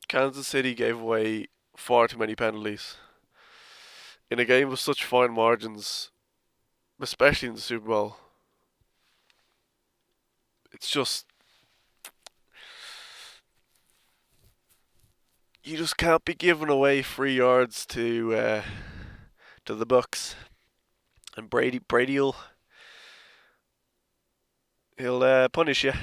Kansas 0.08 0.48
City 0.48 0.74
gave 0.74 1.00
away 1.00 1.48
far 1.78 2.08
too 2.08 2.18
many 2.18 2.36
penalties. 2.36 2.96
In 4.32 4.40
a 4.40 4.46
game 4.46 4.70
with 4.70 4.80
such 4.80 5.04
fine 5.04 5.32
margins, 5.32 6.10
especially 7.00 7.50
in 7.50 7.56
the 7.56 7.62
Super 7.62 7.88
Bowl, 7.88 8.18
it's 10.72 10.90
just 10.90 11.28
you 15.64 15.78
just 15.78 15.98
can't 15.98 16.26
be 16.26 16.34
giving 16.34 16.70
away 16.70 17.04
free 17.04 17.36
yards 17.36 17.86
to 17.88 18.34
uh, 18.34 18.62
to 19.66 19.76
the 19.76 19.86
Bucks. 19.86 20.36
And 21.40 21.50
Brady 21.50 21.80
Brady'll 21.80 22.36
he'll 24.98 25.24
uh, 25.24 25.48
punish 25.48 25.86
you. 25.86 25.94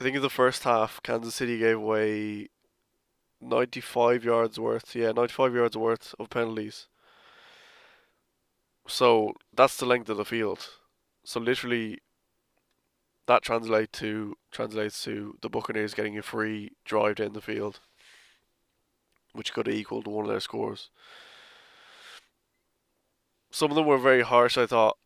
I 0.00 0.02
think 0.02 0.16
in 0.16 0.22
the 0.22 0.28
first 0.28 0.64
half, 0.64 1.00
Kansas 1.04 1.36
City 1.36 1.56
gave 1.56 1.76
away 1.76 2.48
95 3.40 4.24
yards 4.24 4.58
worth. 4.58 4.96
Yeah, 4.96 5.12
95 5.12 5.54
yards 5.54 5.76
worth 5.76 6.16
of 6.18 6.30
penalties. 6.30 6.88
So 8.88 9.34
that's 9.54 9.76
the 9.76 9.86
length 9.86 10.08
of 10.08 10.16
the 10.16 10.24
field. 10.24 10.66
So 11.22 11.38
literally, 11.38 11.98
that 13.28 13.42
translate 13.42 13.92
to 13.92 14.36
translates 14.50 15.04
to 15.04 15.38
the 15.42 15.48
Buccaneers 15.48 15.94
getting 15.94 16.18
a 16.18 16.22
free 16.22 16.72
drive 16.84 17.14
down 17.14 17.34
the 17.34 17.40
field, 17.40 17.78
which 19.32 19.52
could 19.52 19.68
have 19.68 19.76
equaled 19.76 20.08
one 20.08 20.24
of 20.24 20.28
their 20.28 20.40
scores. 20.40 20.90
Some 23.56 23.70
of 23.70 23.74
them 23.74 23.86
were 23.86 23.96
very 23.96 24.20
harsh. 24.20 24.58
I 24.58 24.66
thought. 24.66 24.98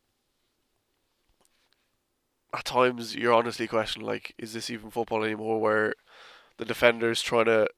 At 2.53 2.65
times, 2.65 3.15
you're 3.15 3.33
honestly 3.33 3.69
questioning 3.69 4.09
like, 4.09 4.35
is 4.39 4.55
this 4.55 4.71
even 4.71 4.91
football 4.91 5.23
anymore? 5.23 5.61
Where 5.61 5.95
the 6.57 6.65
defender's 6.65 7.23
trying 7.23 7.45
to 7.45 7.69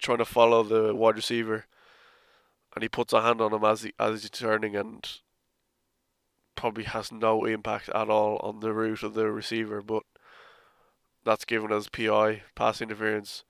trying 0.00 0.16
to 0.16 0.24
follow 0.24 0.62
the 0.62 0.94
wide 0.94 1.16
receiver, 1.16 1.66
and 2.74 2.82
he 2.82 2.88
puts 2.88 3.12
a 3.12 3.20
hand 3.20 3.42
on 3.42 3.52
him 3.52 3.64
as 3.64 3.82
he 3.82 3.92
as 4.00 4.22
he's 4.22 4.30
turning, 4.30 4.74
and 4.74 5.06
probably 6.56 6.84
has 6.84 7.12
no 7.12 7.44
impact 7.44 7.90
at 7.90 8.08
all 8.08 8.38
on 8.38 8.60
the 8.60 8.72
route 8.72 9.02
of 9.02 9.12
the 9.12 9.30
receiver, 9.30 9.82
but 9.82 10.04
that's 11.22 11.44
given 11.44 11.70
as 11.70 11.90
PI, 11.90 12.44
pass 12.54 12.80
interference. 12.80 13.44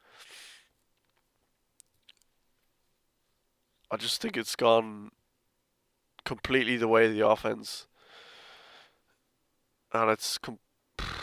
I 3.92 3.96
just 3.96 4.20
think 4.20 4.36
it's 4.36 4.56
gone 4.56 5.12
completely 6.24 6.76
the 6.76 6.88
way 6.88 7.06
of 7.06 7.12
the 7.12 7.26
offense 7.26 7.86
and 9.94 10.10
it's 10.10 10.36
com- 10.38 10.58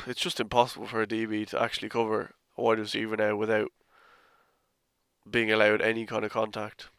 it's 0.07 0.21
just 0.21 0.39
impossible 0.39 0.87
for 0.87 1.01
a 1.01 1.07
DB 1.07 1.47
to 1.47 1.61
actually 1.61 1.89
cover 1.89 2.33
a 2.57 2.61
wide 2.61 2.79
receiver 2.79 3.17
now 3.17 3.35
without 3.35 3.69
being 5.29 5.51
allowed 5.51 5.81
any 5.81 6.05
kind 6.05 6.25
of 6.25 6.31
contact. 6.31 6.89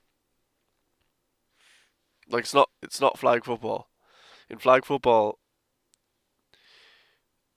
Like 2.29 2.45
it's 2.45 2.55
not 2.55 2.69
it's 2.83 3.01
not 3.01 3.19
flag 3.19 3.45
football. 3.45 3.89
In 4.49 4.59
flag 4.59 4.85
football, 4.85 5.39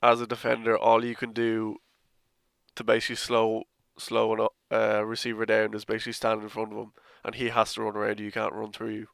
as 0.01 0.21
a 0.21 0.27
defender, 0.27 0.77
all 0.77 1.03
you 1.03 1.15
can 1.15 1.33
do 1.33 1.77
to 2.75 2.83
basically 2.83 3.17
slow 3.17 3.63
slow 3.97 4.49
a 4.71 4.75
uh, 4.75 5.01
receiver 5.01 5.45
down 5.45 5.73
is 5.73 5.85
basically 5.85 6.13
stand 6.13 6.41
in 6.41 6.49
front 6.49 6.71
of 6.71 6.77
him, 6.77 6.93
and 7.23 7.35
he 7.35 7.49
has 7.49 7.73
to 7.73 7.81
run 7.81 7.95
around 7.95 8.19
you. 8.19 8.25
You 8.25 8.31
can't 8.31 8.53
run 8.53 8.71
through 8.71 8.91
you. 8.91 9.07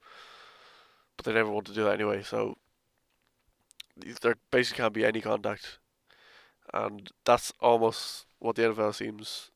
But 1.22 1.34
they 1.34 1.38
never 1.38 1.52
want 1.52 1.68
to 1.68 1.74
do 1.74 1.84
that 1.84 1.94
anyway, 1.94 2.24
so 2.24 2.58
there 4.22 4.38
basically 4.50 4.82
can't 4.82 4.94
be 4.94 5.06
any 5.06 5.22
contact, 5.22 5.78
and 6.74 7.12
that's 7.26 7.54
almost 7.60 8.26
what 8.40 8.56
the 8.56 8.64
NFL 8.64 8.96
seems 8.96 9.52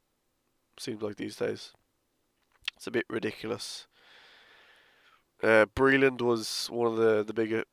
seems 0.78 1.02
like 1.02 1.16
these 1.16 1.38
days. 1.38 1.72
It's 2.78 2.86
a 2.86 2.92
bit 2.92 3.06
ridiculous. 3.10 3.88
Uh, 5.42 5.66
Breeland 5.76 6.22
was 6.22 6.68
one 6.70 6.86
of 6.86 6.98
the 6.98 7.24
the 7.24 7.34
big, 7.34 7.64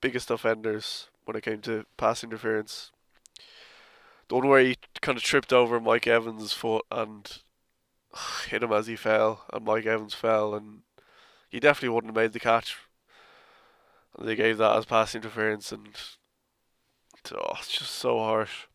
biggest 0.00 0.28
offenders 0.28 1.08
when 1.24 1.36
it 1.36 1.44
came 1.44 1.60
to 1.60 1.86
pass 1.96 2.24
interference. 2.24 2.90
The 4.26 4.34
one 4.34 4.48
where 4.48 4.60
he 4.60 4.76
kind 5.02 5.16
of 5.16 5.22
tripped 5.22 5.52
over 5.52 5.78
Mike 5.78 6.08
Evans' 6.08 6.52
foot 6.52 6.84
and 6.90 7.42
hit 8.48 8.64
him 8.64 8.72
as 8.72 8.88
he 8.88 8.96
fell, 8.96 9.44
and 9.52 9.64
Mike 9.64 9.86
Evans 9.86 10.14
fell, 10.14 10.52
and 10.52 10.80
he 11.48 11.60
definitely 11.60 11.90
wouldn't 11.90 12.10
have 12.10 12.20
made 12.20 12.32
the 12.32 12.40
catch. 12.40 12.76
They 14.18 14.34
gave 14.34 14.58
that 14.58 14.76
as 14.76 14.86
pass 14.86 15.14
interference, 15.14 15.72
and 15.72 15.88
oh, 17.32 17.54
it's 17.58 17.78
just 17.78 17.92
so 17.92 18.18
harsh. 18.18 18.66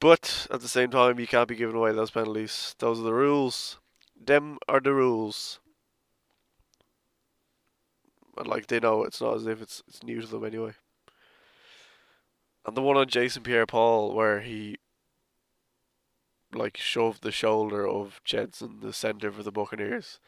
But 0.00 0.48
at 0.50 0.60
the 0.60 0.68
same 0.68 0.90
time, 0.90 1.20
you 1.20 1.26
can't 1.26 1.48
be 1.48 1.54
giving 1.54 1.76
away 1.76 1.92
those 1.92 2.10
penalties. 2.10 2.74
Those 2.78 2.98
are 2.98 3.04
the 3.04 3.14
rules. 3.14 3.78
Them 4.20 4.58
are 4.68 4.80
the 4.80 4.92
rules. 4.92 5.60
And 8.36 8.48
like 8.48 8.66
they 8.66 8.80
know, 8.80 9.04
it's 9.04 9.20
not 9.20 9.36
as 9.36 9.46
if 9.46 9.60
it's 9.60 9.82
it's 9.86 10.02
new 10.02 10.20
to 10.20 10.26
them 10.26 10.44
anyway. 10.44 10.72
And 12.66 12.76
the 12.76 12.82
one 12.82 12.96
on 12.96 13.06
Jason 13.08 13.42
Pierre-Paul 13.42 14.14
where 14.14 14.40
he 14.40 14.78
like 16.54 16.76
shoved 16.76 17.22
the 17.22 17.30
shoulder 17.32 17.86
of 17.86 18.20
Jensen, 18.24 18.80
the 18.80 18.92
center 18.92 19.30
for 19.30 19.42
the 19.42 19.52
Buccaneers. 19.52 20.18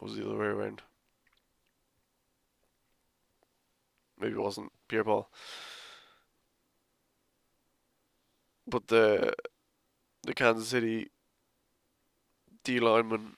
Was 0.00 0.16
the 0.16 0.26
other 0.26 0.38
way 0.38 0.46
around? 0.46 0.82
Maybe 4.18 4.34
it 4.34 4.40
wasn't 4.40 4.72
Pierre-Paul. 4.88 5.30
But 8.66 8.88
the 8.88 9.34
the 10.22 10.34
Kansas 10.34 10.68
City 10.68 11.10
D 12.62 12.78
lineman 12.78 13.36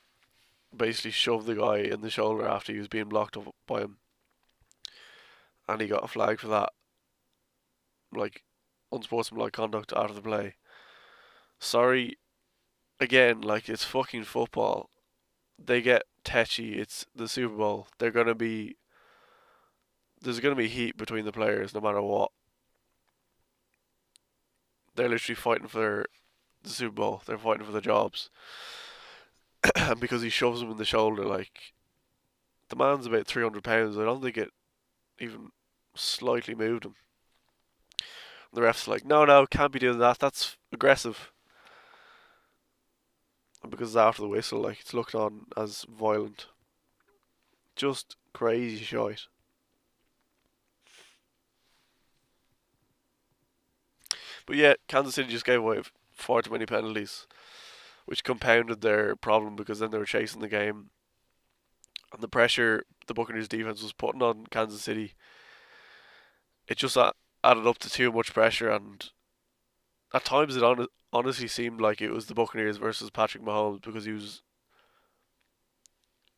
basically 0.76 1.12
shoved 1.12 1.46
the 1.46 1.54
guy 1.54 1.78
in 1.78 2.00
the 2.00 2.10
shoulder 2.10 2.46
after 2.46 2.72
he 2.72 2.78
was 2.78 2.88
being 2.88 3.08
blocked 3.08 3.36
up 3.36 3.54
by 3.66 3.82
him. 3.82 3.98
And 5.68 5.80
he 5.80 5.86
got 5.86 6.04
a 6.04 6.08
flag 6.08 6.40
for 6.40 6.48
that. 6.48 6.70
Like, 8.12 8.42
unsportsmanlike 8.90 9.52
conduct 9.52 9.92
out 9.92 10.10
of 10.10 10.16
the 10.16 10.22
play. 10.22 10.56
Sorry, 11.60 12.18
again, 13.00 13.40
like, 13.40 13.68
it's 13.68 13.84
fucking 13.84 14.24
football. 14.24 14.90
They 15.64 15.80
get 15.80 16.04
tetchy. 16.24 16.78
It's 16.78 17.06
the 17.14 17.28
Super 17.28 17.54
Bowl. 17.54 17.88
They're 17.98 18.10
to 18.26 18.34
be. 18.34 18.76
There's 20.20 20.40
to 20.54 20.54
be 20.54 20.68
heat 20.68 20.96
between 20.96 21.24
the 21.24 21.32
players 21.32 21.74
no 21.74 21.80
matter 21.80 22.00
what. 22.00 22.30
They're 24.94 25.08
literally 25.08 25.34
fighting 25.34 25.68
for 25.68 26.06
the 26.62 26.68
Super 26.68 26.94
Bowl. 26.94 27.22
They're 27.26 27.38
fighting 27.38 27.64
for 27.64 27.72
the 27.72 27.80
jobs. 27.80 28.30
and 29.74 30.00
because 30.00 30.22
he 30.22 30.28
shoves 30.28 30.62
him 30.62 30.70
in 30.70 30.76
the 30.76 30.84
shoulder, 30.84 31.24
like 31.24 31.74
the 32.68 32.76
man's 32.76 33.06
about 33.06 33.26
three 33.26 33.42
hundred 33.42 33.64
pounds. 33.64 33.98
I 33.98 34.04
don't 34.04 34.22
think 34.22 34.36
it 34.36 34.50
even 35.18 35.50
slightly 35.94 36.54
moved 36.54 36.84
him. 36.84 36.94
And 38.00 38.58
the 38.58 38.62
ref's 38.62 38.88
like, 38.88 39.04
no, 39.04 39.24
no, 39.24 39.46
can't 39.46 39.72
be 39.72 39.78
doing 39.78 39.98
that. 39.98 40.18
That's 40.18 40.56
aggressive. 40.72 41.32
And 43.62 43.70
because 43.70 43.96
after 43.96 44.22
the 44.22 44.28
whistle, 44.28 44.60
like 44.60 44.80
it's 44.80 44.94
looked 44.94 45.14
on 45.14 45.46
as 45.56 45.86
violent. 45.88 46.46
Just 47.76 48.16
crazy 48.32 48.84
shite. 48.84 49.26
But 54.44 54.56
yeah, 54.56 54.74
Kansas 54.88 55.14
City 55.14 55.30
just 55.30 55.44
gave 55.44 55.60
away 55.60 55.80
far 56.12 56.42
too 56.42 56.50
many 56.50 56.66
penalties 56.66 57.26
which 58.04 58.24
compounded 58.24 58.80
their 58.80 59.16
problem 59.16 59.56
because 59.56 59.78
then 59.78 59.90
they 59.90 59.98
were 59.98 60.04
chasing 60.04 60.40
the 60.40 60.48
game. 60.48 60.90
And 62.12 62.20
the 62.22 62.28
pressure 62.28 62.84
the 63.06 63.14
Buccaneers 63.14 63.48
defense 63.48 63.82
was 63.82 63.92
putting 63.92 64.22
on 64.22 64.46
Kansas 64.50 64.82
City, 64.82 65.14
it 66.68 66.76
just 66.76 66.96
added 66.96 67.66
up 67.66 67.78
to 67.78 67.90
too 67.90 68.12
much 68.12 68.32
pressure. 68.32 68.70
And 68.70 69.08
at 70.12 70.24
times 70.24 70.56
it 70.56 70.62
honestly 71.12 71.48
seemed 71.48 71.80
like 71.80 72.00
it 72.00 72.10
was 72.10 72.26
the 72.26 72.34
Buccaneers 72.34 72.78
versus 72.78 73.10
Patrick 73.10 73.44
Mahomes 73.44 73.82
because 73.82 74.04
he 74.04 74.12
was. 74.12 74.42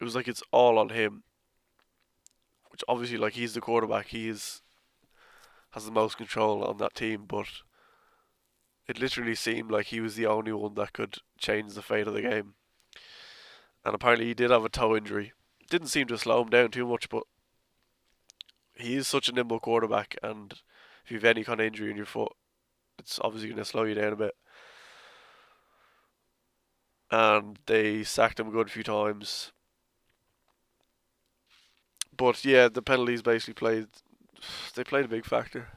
It 0.00 0.04
was 0.04 0.14
like 0.14 0.28
it's 0.28 0.42
all 0.50 0.78
on 0.78 0.90
him. 0.90 1.22
Which 2.70 2.82
obviously, 2.88 3.18
like 3.18 3.34
he's 3.34 3.54
the 3.54 3.60
quarterback, 3.60 4.08
he 4.08 4.28
is 4.28 4.62
has 5.70 5.84
the 5.84 5.92
most 5.92 6.16
control 6.16 6.64
on 6.64 6.76
that 6.78 6.94
team, 6.94 7.24
but 7.26 7.46
it 8.86 9.00
literally 9.00 9.34
seemed 9.34 9.70
like 9.70 9.86
he 9.86 10.00
was 10.00 10.14
the 10.14 10.26
only 10.26 10.52
one 10.52 10.74
that 10.74 10.92
could 10.92 11.16
change 11.38 11.74
the 11.74 11.82
fate 11.82 12.06
of 12.06 12.14
the 12.14 12.22
game. 12.22 12.54
And 13.84 13.94
apparently 13.94 14.26
he 14.26 14.34
did 14.34 14.50
have 14.50 14.64
a 14.64 14.68
toe 14.68 14.96
injury. 14.96 15.32
Didn't 15.70 15.88
seem 15.88 16.06
to 16.08 16.18
slow 16.18 16.42
him 16.42 16.48
down 16.48 16.70
too 16.70 16.86
much, 16.86 17.08
but 17.08 17.24
he 18.76 18.94
is 18.94 19.08
such 19.08 19.28
a 19.28 19.32
nimble 19.32 19.60
quarterback, 19.60 20.16
and 20.22 20.54
if 21.04 21.10
you 21.10 21.16
have 21.16 21.24
any 21.24 21.44
kind 21.44 21.60
of 21.60 21.66
injury 21.66 21.90
in 21.90 21.96
your 21.96 22.06
foot, 22.06 22.32
it's 22.98 23.18
obviously 23.22 23.48
going 23.48 23.58
to 23.58 23.64
slow 23.64 23.84
you 23.84 23.94
down 23.94 24.12
a 24.12 24.16
bit. 24.16 24.34
And 27.14 27.60
they 27.66 28.02
sacked 28.02 28.40
him 28.40 28.48
a 28.48 28.50
good 28.50 28.72
few 28.72 28.82
times. 28.82 29.52
But 32.16 32.44
yeah, 32.44 32.66
the 32.68 32.82
penalties 32.82 33.22
basically 33.22 33.54
played. 33.54 33.86
They 34.74 34.82
played 34.82 35.04
a 35.04 35.16
big 35.16 35.24
factor. 35.24 35.68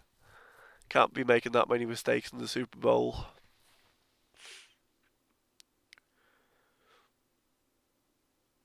Can't 0.89 1.13
be 1.13 1.23
making 1.23 1.51
that 1.51 1.69
many 1.69 1.85
mistakes 1.85 2.31
in 2.33 2.39
the 2.39 2.47
Super 2.47 2.79
Bowl. 2.79 3.25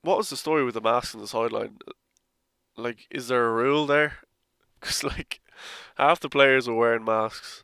What 0.01 0.17
was 0.17 0.31
the 0.31 0.35
story 0.35 0.63
with 0.65 0.73
the 0.73 0.81
masks 0.81 1.13
on 1.13 1.21
the 1.21 1.27
sideline? 1.27 1.77
Like, 2.75 3.05
is 3.11 3.27
there 3.27 3.45
a 3.45 3.53
rule 3.53 3.85
there? 3.85 4.13
Because, 4.79 5.03
like, 5.03 5.39
half 5.95 6.19
the 6.19 6.27
players 6.27 6.67
were 6.67 6.75
wearing 6.75 7.05
masks 7.05 7.63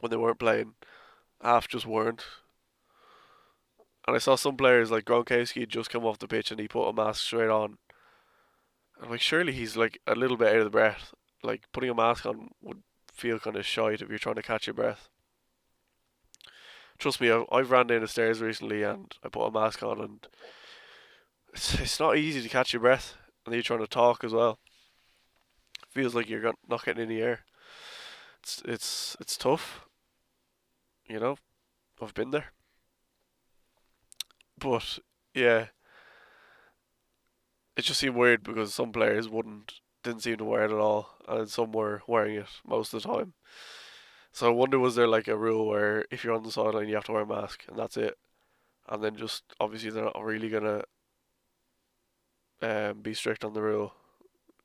when 0.00 0.10
they 0.10 0.18
weren't 0.18 0.38
playing, 0.38 0.74
half 1.40 1.66
just 1.66 1.86
weren't. 1.86 2.24
And 4.06 4.14
I 4.14 4.18
saw 4.18 4.36
some 4.36 4.56
players 4.56 4.90
like 4.90 5.04
Gronkowski 5.04 5.66
just 5.66 5.90
come 5.90 6.04
off 6.04 6.18
the 6.18 6.28
pitch 6.28 6.50
and 6.50 6.60
he 6.60 6.68
put 6.68 6.88
a 6.88 6.92
mask 6.92 7.22
straight 7.22 7.48
on. 7.48 7.78
I'm 9.02 9.10
like, 9.10 9.20
surely 9.20 9.52
he's 9.52 9.76
like 9.76 9.98
a 10.06 10.14
little 10.14 10.36
bit 10.36 10.48
out 10.48 10.58
of 10.58 10.64
the 10.64 10.70
breath. 10.70 11.14
Like 11.42 11.64
putting 11.72 11.90
a 11.90 11.94
mask 11.94 12.26
on 12.26 12.50
would 12.62 12.82
feel 13.12 13.38
kind 13.38 13.56
of 13.56 13.64
shite 13.64 14.02
if 14.02 14.08
you're 14.08 14.18
trying 14.18 14.34
to 14.36 14.42
catch 14.42 14.66
your 14.66 14.74
breath. 14.74 15.08
Trust 16.98 17.20
me, 17.20 17.30
I've, 17.30 17.44
I've 17.50 17.70
ran 17.70 17.86
down 17.86 18.02
the 18.02 18.08
stairs 18.08 18.40
recently 18.40 18.82
and 18.82 19.12
I 19.24 19.28
put 19.28 19.46
a 19.46 19.50
mask 19.50 19.82
on 19.82 20.00
and 20.00 20.26
it's, 21.52 21.80
it's 21.80 22.00
not 22.00 22.16
easy 22.16 22.42
to 22.42 22.48
catch 22.48 22.72
your 22.72 22.80
breath 22.80 23.16
and 23.44 23.54
you're 23.54 23.62
trying 23.62 23.80
to 23.80 23.86
talk 23.86 24.22
as 24.22 24.32
well. 24.32 24.58
feels 25.90 26.14
like 26.14 26.28
you're 26.28 26.52
not 26.68 26.84
getting 26.84 27.04
any 27.04 27.20
air. 27.20 27.40
It's 28.42 28.62
it's 28.66 29.16
it's 29.20 29.36
tough. 29.38 29.86
You 31.06 31.20
know, 31.20 31.36
I've 32.02 32.14
been 32.14 32.30
there. 32.30 32.52
But 34.58 34.98
yeah, 35.34 35.68
it 37.76 37.82
just 37.82 38.00
seemed 38.00 38.16
weird 38.16 38.42
because 38.42 38.74
some 38.74 38.92
players 38.92 39.28
wouldn't 39.28 39.80
didn't 40.02 40.22
seem 40.22 40.36
to 40.36 40.44
wear 40.44 40.64
it 40.64 40.70
at 40.70 40.78
all, 40.78 41.16
and 41.28 41.48
some 41.48 41.72
were 41.72 42.02
wearing 42.06 42.36
it 42.36 42.48
most 42.66 42.92
of 42.92 43.02
the 43.02 43.08
time. 43.08 43.32
So 44.32 44.48
I 44.48 44.50
wonder, 44.50 44.78
was 44.78 44.96
there 44.96 45.08
like 45.08 45.28
a 45.28 45.36
rule 45.36 45.66
where 45.66 46.04
if 46.10 46.24
you're 46.24 46.34
on 46.34 46.42
the 46.42 46.52
sideline, 46.52 46.88
you 46.88 46.94
have 46.96 47.04
to 47.04 47.12
wear 47.12 47.22
a 47.22 47.26
mask, 47.26 47.64
and 47.68 47.78
that's 47.78 47.96
it, 47.96 48.18
and 48.88 49.02
then 49.04 49.16
just 49.16 49.44
obviously 49.60 49.90
they're 49.90 50.04
not 50.04 50.22
really 50.24 50.48
gonna 50.50 50.84
um, 52.62 53.00
be 53.02 53.14
strict 53.14 53.44
on 53.44 53.52
the 53.54 53.62
rule. 53.62 53.94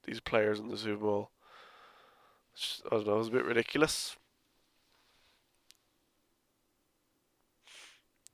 These 0.05 0.19
players 0.21 0.59
in 0.59 0.69
the 0.69 0.77
Super 0.77 1.01
Bowl, 1.01 1.31
just, 2.55 2.81
I 2.85 2.95
don't 2.95 3.07
know, 3.07 3.15
it 3.15 3.17
was 3.17 3.27
a 3.29 3.31
bit 3.31 3.45
ridiculous. 3.45 4.15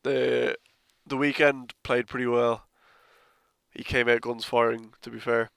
The 0.04 0.56
the 1.06 1.18
Weeknd 1.18 1.72
played 1.84 2.08
pretty 2.08 2.26
well. 2.26 2.66
He 3.72 3.84
came 3.84 4.08
out 4.10 4.22
guns 4.22 4.46
firing. 4.46 4.94
To 5.02 5.10
be 5.10 5.20
fair, 5.20 5.50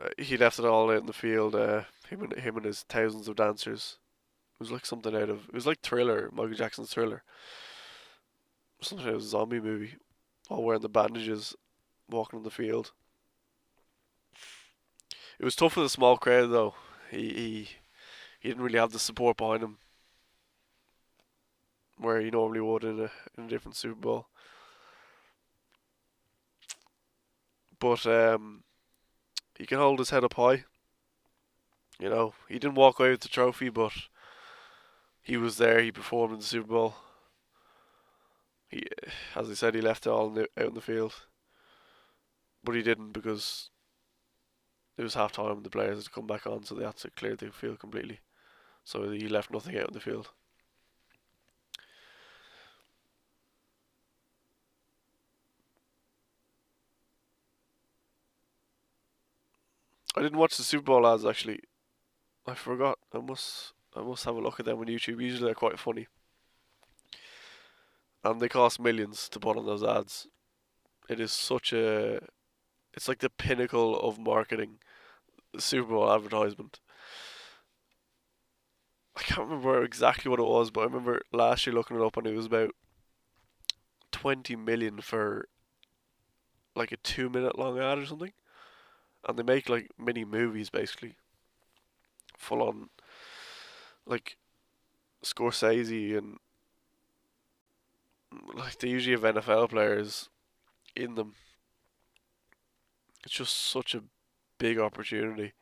uh, 0.00 0.08
he 0.18 0.36
left 0.36 0.58
it 0.58 0.64
all 0.64 0.90
out 0.90 1.00
in 1.00 1.06
the 1.06 1.12
field. 1.12 1.54
Uh, 1.54 1.82
him 2.08 2.22
and 2.22 2.34
him 2.34 2.56
and 2.56 2.66
his 2.66 2.82
thousands 2.82 3.28
of 3.28 3.36
dancers. 3.36 3.98
It 4.54 4.60
was 4.60 4.72
like 4.72 4.84
something 4.84 5.14
out 5.14 5.30
of. 5.30 5.48
It 5.48 5.54
was 5.54 5.66
like 5.66 5.80
Thriller, 5.80 6.30
Michael 6.32 6.54
Jackson's 6.54 6.90
Thriller. 6.90 7.22
Something 8.80 9.06
out 9.08 9.14
of 9.14 9.20
a 9.20 9.24
zombie 9.24 9.60
movie. 9.60 9.96
All 10.50 10.64
wearing 10.64 10.82
the 10.82 10.88
bandages, 10.88 11.54
walking 12.08 12.38
on 12.38 12.44
the 12.44 12.50
field. 12.50 12.92
It 15.38 15.44
was 15.44 15.54
tough 15.54 15.74
for 15.74 15.80
the 15.80 15.88
small 15.88 16.16
crowd 16.16 16.50
though. 16.50 16.74
He 17.10 17.28
he 17.28 17.68
he 18.40 18.48
didn't 18.48 18.62
really 18.62 18.78
have 18.78 18.92
the 18.92 18.98
support 18.98 19.36
behind 19.36 19.62
him 19.62 19.78
where 21.98 22.20
he 22.20 22.30
normally 22.30 22.60
would 22.60 22.84
in 22.84 23.00
a 23.00 23.10
in 23.36 23.44
a 23.44 23.48
different 23.48 23.76
Super 23.76 24.00
Bowl. 24.00 24.26
But 27.78 28.06
um, 28.06 28.64
he 29.56 29.66
can 29.66 29.78
hold 29.78 29.98
his 29.98 30.10
head 30.10 30.24
up 30.24 30.34
high. 30.34 30.64
You 31.98 32.08
know, 32.08 32.34
he 32.48 32.58
didn't 32.58 32.76
walk 32.76 32.98
away 32.98 33.10
with 33.10 33.20
the 33.20 33.28
trophy, 33.28 33.68
but 33.68 33.92
he 35.20 35.36
was 35.36 35.58
there. 35.58 35.80
He 35.80 35.92
performed 35.92 36.34
in 36.34 36.40
the 36.40 36.44
Super 36.44 36.68
Bowl. 36.68 36.94
He, 38.68 38.84
as 39.34 39.50
I 39.50 39.54
said, 39.54 39.74
he 39.74 39.80
left 39.80 40.06
it 40.06 40.10
all 40.10 40.28
in 40.28 40.34
the, 40.34 40.48
out 40.56 40.68
in 40.68 40.74
the 40.74 40.80
field, 40.80 41.14
but 42.62 42.74
he 42.74 42.82
didn't 42.82 43.12
because 43.12 43.70
it 44.96 45.02
was 45.02 45.14
half 45.14 45.32
time. 45.32 45.62
The 45.62 45.70
players 45.70 45.96
had 45.96 46.04
to 46.04 46.10
come 46.10 46.26
back 46.26 46.46
on, 46.46 46.64
so 46.64 46.74
they 46.74 46.84
had 46.84 46.96
to 46.98 47.10
clear 47.10 47.34
the 47.34 47.50
field 47.50 47.78
completely. 47.78 48.20
So 48.84 49.10
he 49.10 49.28
left 49.28 49.50
nothing 49.50 49.76
out 49.76 49.88
in 49.88 49.94
the 49.94 50.00
field. 50.00 50.30
I 60.18 60.22
didn't 60.22 60.38
watch 60.38 60.56
the 60.56 60.64
Super 60.64 60.82
Bowl 60.82 61.06
ads 61.06 61.24
actually. 61.24 61.60
I 62.44 62.54
forgot. 62.54 62.98
I 63.14 63.18
must 63.18 63.72
I 63.94 64.02
must 64.02 64.24
have 64.24 64.34
a 64.34 64.40
look 64.40 64.58
at 64.58 64.66
them 64.66 64.80
on 64.80 64.86
YouTube. 64.86 65.22
Usually 65.22 65.44
they're 65.44 65.54
quite 65.54 65.78
funny. 65.78 66.08
And 68.24 68.40
they 68.40 68.48
cost 68.48 68.80
millions 68.80 69.28
to 69.28 69.38
put 69.38 69.56
on 69.56 69.64
those 69.64 69.84
ads. 69.84 70.26
It 71.08 71.20
is 71.20 71.30
such 71.30 71.72
a 71.72 72.18
it's 72.94 73.06
like 73.06 73.20
the 73.20 73.30
pinnacle 73.30 73.98
of 74.00 74.18
marketing. 74.18 74.78
Super 75.56 75.90
Bowl 75.90 76.12
advertisement. 76.12 76.80
I 79.16 79.22
can't 79.22 79.48
remember 79.48 79.84
exactly 79.84 80.28
what 80.28 80.40
it 80.40 80.46
was, 80.46 80.72
but 80.72 80.80
I 80.80 80.84
remember 80.84 81.22
last 81.32 81.64
year 81.64 81.74
looking 81.74 81.96
it 81.96 82.02
up 82.02 82.16
and 82.16 82.26
it 82.26 82.34
was 82.34 82.46
about 82.46 82.70
twenty 84.10 84.56
million 84.56 85.00
for 85.00 85.46
like 86.74 86.90
a 86.90 86.96
two 86.96 87.30
minute 87.30 87.56
long 87.56 87.78
ad 87.78 87.98
or 87.98 88.06
something 88.06 88.32
and 89.28 89.38
they 89.38 89.42
make 89.42 89.68
like 89.68 89.90
mini 89.98 90.24
movies 90.24 90.70
basically, 90.70 91.14
full 92.36 92.62
on, 92.62 92.88
like 94.06 94.38
Scorsese 95.22 96.16
and 96.16 96.38
like 98.54 98.78
they 98.78 98.88
usually 98.88 99.14
have 99.14 99.34
NFL 99.34 99.68
players 99.68 100.30
in 100.96 101.14
them. 101.14 101.34
It's 103.24 103.34
just 103.34 103.54
such 103.54 103.94
a 103.94 104.04
big 104.58 104.78
opportunity. 104.78 105.52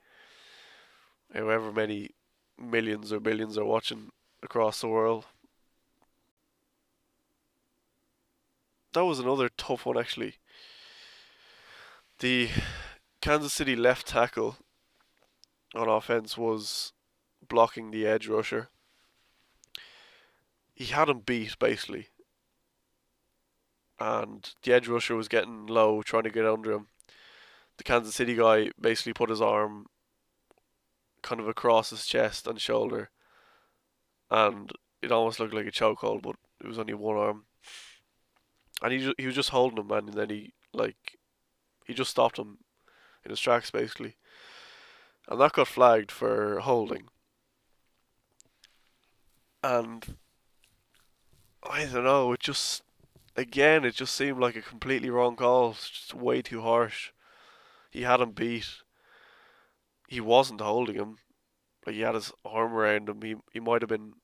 However 1.35 1.73
many 1.73 2.11
millions 2.57 3.13
or 3.13 3.19
billions 3.19 3.59
are 3.59 3.65
watching 3.65 4.13
across 4.43 4.81
the 4.81 4.89
world. 4.89 5.27
That 8.93 9.05
was 9.05 9.19
another 9.19 9.51
tough 9.57 9.85
one 9.85 9.99
actually. 9.99 10.37
The 12.21 12.49
Kansas 13.27 13.53
City 13.53 13.75
left 13.75 14.07
tackle 14.07 14.57
on 15.75 15.89
offense 15.89 16.39
was 16.39 16.93
blocking 17.49 17.91
the 17.91 18.07
edge 18.07 18.29
rusher. 18.29 18.69
He 20.77 20.85
had 20.85 21.09
him 21.09 21.23
beat 21.27 21.59
basically. 21.59 22.11
And 23.99 24.49
the 24.63 24.73
edge 24.73 24.87
rusher 24.87 25.17
was 25.17 25.27
getting 25.27 25.67
low, 25.67 26.03
trying 26.03 26.23
to 26.23 26.31
get 26.31 26.47
under 26.47 26.71
him. 26.71 26.87
The 27.79 27.83
Kansas 27.83 28.15
City 28.15 28.37
guy 28.37 28.71
basically 28.81 29.13
put 29.13 29.31
his 29.31 29.43
arm 29.43 29.87
kind 31.23 31.41
of 31.41 31.49
across 31.49 31.91
his 31.91 32.07
chest 32.07 32.47
and 32.47 32.61
shoulder. 32.61 33.11
And 34.31 34.71
it 35.03 35.11
almost 35.11 35.41
looked 35.41 35.53
like 35.53 35.67
a 35.67 35.73
chokehold, 35.73 36.23
but 36.23 36.37
it 36.63 36.69
was 36.69 36.79
only 36.79 36.95
one 36.95 37.17
arm. 37.17 37.47
And 38.83 38.93
he, 38.93 39.13
he 39.19 39.27
was 39.27 39.35
just 39.35 39.51
holding 39.51 39.79
him, 39.79 39.91
and 39.91 40.15
then 40.15 40.31
he, 40.31 40.55
like, 40.73 41.19
he 41.87 41.93
just 41.93 42.13
stopped 42.13 42.39
him 42.39 42.59
in 43.27 43.31
his 43.31 43.41
tracks 43.41 43.71
basically. 43.71 44.15
And 45.29 45.41
that 45.41 45.53
got 45.53 45.67
flagged 45.67 46.13
for 46.13 46.61
holding. 46.61 47.09
And 49.65 50.17
I 51.63 51.85
don't 51.87 52.05
know, 52.05 52.33
it 52.33 52.41
just 52.41 52.83
again 53.35 53.85
it 53.85 53.97
just 53.97 54.15
seemed 54.15 54.39
like 54.39 54.55
a 54.55 54.63
completely 54.63 55.11
wrong 55.11 55.35
call. 55.35 55.73
Just 55.73 56.15
way 56.15 56.41
too 56.41 56.63
harsh. 56.63 57.11
He 57.91 58.03
had 58.03 58.21
him 58.21 58.31
beat. 58.31 58.69
He 60.07 60.21
wasn't 60.21 60.61
holding 60.61 60.95
him. 60.95 61.19
Like 61.85 61.97
he 61.97 62.03
had 62.03 62.15
his 62.15 62.33
arm 62.45 62.73
around 62.73 63.09
him. 63.09 63.21
He 63.23 63.35
he 63.53 63.59
might 63.59 63.83
have 63.83 63.89
been 63.89 64.15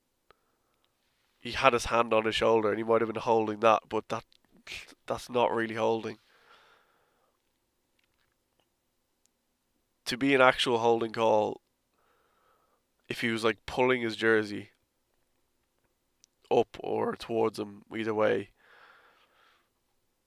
he 1.41 1.51
had 1.51 1.73
his 1.73 1.85
hand 1.85 2.13
on 2.13 2.23
his 2.23 2.35
shoulder 2.35 2.69
and 2.69 2.77
he 2.77 2.85
might 2.85 3.01
have 3.01 3.11
been 3.11 3.21
holding 3.21 3.59
that, 3.59 3.83
but 3.89 4.07
that 4.07 4.23
that's 5.05 5.29
not 5.29 5.51
really 5.51 5.75
holding. 5.75 6.19
To 10.05 10.17
be 10.17 10.33
an 10.35 10.41
actual 10.41 10.79
holding 10.79 11.11
call, 11.11 11.61
if 13.07 13.21
he 13.21 13.29
was 13.29 13.43
like 13.43 13.65
pulling 13.65 14.01
his 14.01 14.15
jersey 14.15 14.69
up 16.51 16.77
or 16.79 17.15
towards 17.15 17.59
him, 17.59 17.83
either 17.95 18.13
way, 18.13 18.49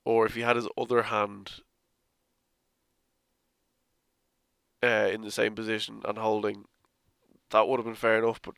or 0.05 0.27
if 0.27 0.35
he 0.35 0.41
had 0.43 0.57
his 0.57 0.69
other 0.79 1.03
hand 1.05 1.61
uh, 4.83 5.09
in 5.13 5.23
the 5.23 5.31
same 5.31 5.55
position 5.55 6.01
and 6.05 6.19
holding, 6.19 6.65
that 7.51 7.69
would 7.69 7.79
have 7.79 7.87
been 7.87 7.95
fair 7.95 8.19
enough, 8.19 8.41
but 8.43 8.55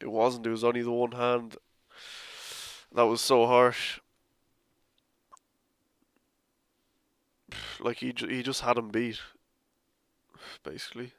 it 0.00 0.10
wasn't. 0.10 0.46
It 0.46 0.50
was 0.50 0.64
only 0.64 0.82
the 0.82 0.90
one 0.90 1.12
hand. 1.12 1.56
That 2.94 3.04
was 3.04 3.20
so 3.20 3.46
harsh. 3.46 4.00
Like 7.80 7.98
he 7.98 8.12
he 8.16 8.42
just 8.42 8.62
had 8.62 8.78
him 8.78 8.88
beat 8.88 9.20
basically. 10.62 11.12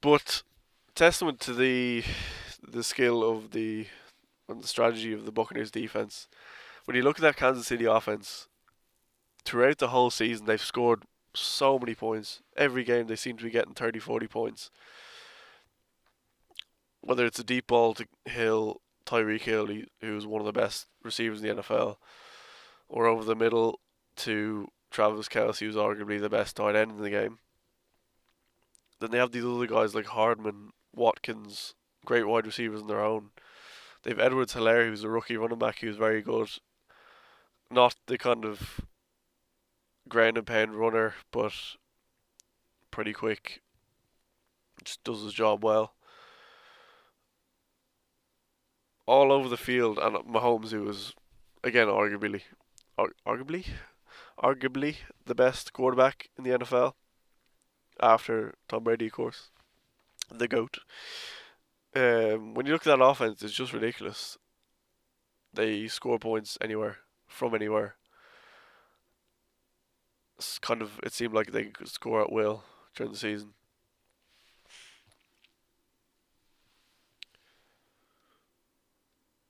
But 0.00 0.42
testament 0.94 1.40
to 1.40 1.54
the 1.54 2.04
the 2.66 2.82
skill 2.82 3.22
of 3.22 3.50
the 3.50 3.86
and 4.48 4.62
the 4.62 4.68
strategy 4.68 5.12
of 5.12 5.24
the 5.24 5.32
Buccaneers 5.32 5.70
defense. 5.70 6.28
When 6.84 6.96
you 6.96 7.02
look 7.02 7.18
at 7.18 7.22
that 7.22 7.36
Kansas 7.36 7.66
City 7.66 7.84
offense, 7.84 8.48
throughout 9.44 9.78
the 9.78 9.88
whole 9.88 10.10
season 10.10 10.46
they've 10.46 10.60
scored 10.60 11.04
so 11.34 11.78
many 11.78 11.94
points. 11.94 12.42
Every 12.56 12.84
game 12.84 13.06
they 13.06 13.16
seem 13.16 13.36
to 13.38 13.44
be 13.44 13.50
getting 13.50 13.74
30, 13.74 13.98
40 13.98 14.26
points. 14.26 14.70
Whether 17.00 17.24
it's 17.26 17.38
a 17.38 17.44
deep 17.44 17.68
ball 17.68 17.94
to 17.94 18.06
Hill 18.26 18.80
Tyreek 19.10 19.42
Hill, 19.42 19.68
who's 20.00 20.26
one 20.26 20.40
of 20.40 20.46
the 20.46 20.52
best 20.52 20.86
receivers 21.02 21.42
in 21.42 21.56
the 21.56 21.62
NFL, 21.62 21.96
or 22.88 23.06
over 23.06 23.24
the 23.24 23.34
middle 23.34 23.80
to 24.16 24.68
Travis 24.90 25.28
Kelce, 25.28 25.58
who's 25.58 25.74
arguably 25.74 26.20
the 26.20 26.28
best 26.28 26.56
tight 26.56 26.76
end 26.76 26.92
in 26.92 27.02
the 27.02 27.10
game. 27.10 27.38
Then 29.00 29.10
they 29.10 29.18
have 29.18 29.32
these 29.32 29.44
other 29.44 29.66
guys 29.66 29.94
like 29.94 30.06
Hardman, 30.06 30.70
Watkins, 30.94 31.74
great 32.04 32.26
wide 32.26 32.46
receivers 32.46 32.82
in 32.82 32.86
their 32.86 33.04
own. 33.04 33.30
They've 34.02 34.18
Edwards 34.18 34.54
Helaire, 34.54 34.86
who's 34.86 35.04
a 35.04 35.08
rookie 35.08 35.36
running 35.36 35.58
back 35.58 35.80
who's 35.80 35.96
very 35.96 36.22
good. 36.22 36.48
Not 37.70 37.96
the 38.06 38.18
kind 38.18 38.44
of 38.44 38.80
ground 40.08 40.38
and 40.38 40.46
pound 40.46 40.74
runner, 40.74 41.14
but 41.32 41.52
pretty 42.90 43.12
quick. 43.12 43.62
Just 44.84 45.02
does 45.02 45.22
his 45.22 45.34
job 45.34 45.64
well 45.64 45.94
all 49.10 49.32
over 49.32 49.48
the 49.48 49.56
field, 49.56 49.98
and 49.98 50.14
Mahomes, 50.24 50.70
who 50.70 50.84
was 50.84 51.14
again 51.64 51.88
arguably, 51.88 52.42
arguably, 53.26 53.66
arguably 54.40 54.96
the 55.26 55.34
best 55.34 55.72
quarterback 55.72 56.28
in 56.38 56.44
the 56.44 56.50
NFL 56.50 56.92
after 58.00 58.54
Tom 58.68 58.84
Brady, 58.84 59.06
of 59.06 59.12
course, 59.12 59.50
the 60.30 60.46
goat. 60.46 60.78
Um, 61.96 62.54
when 62.54 62.66
you 62.66 62.72
look 62.72 62.86
at 62.86 62.96
that 62.96 63.04
offense, 63.04 63.42
it's 63.42 63.52
just 63.52 63.72
ridiculous. 63.72 64.38
They 65.52 65.88
score 65.88 66.20
points 66.20 66.56
anywhere 66.60 66.98
from 67.26 67.52
anywhere. 67.52 67.96
It's 70.38 70.60
kind 70.60 70.82
of 70.82 71.00
it 71.02 71.12
seemed 71.12 71.34
like 71.34 71.50
they 71.50 71.64
could 71.64 71.88
score 71.88 72.22
at 72.22 72.30
will. 72.32 72.62
during 72.94 73.12
the 73.12 73.18
season. 73.18 73.54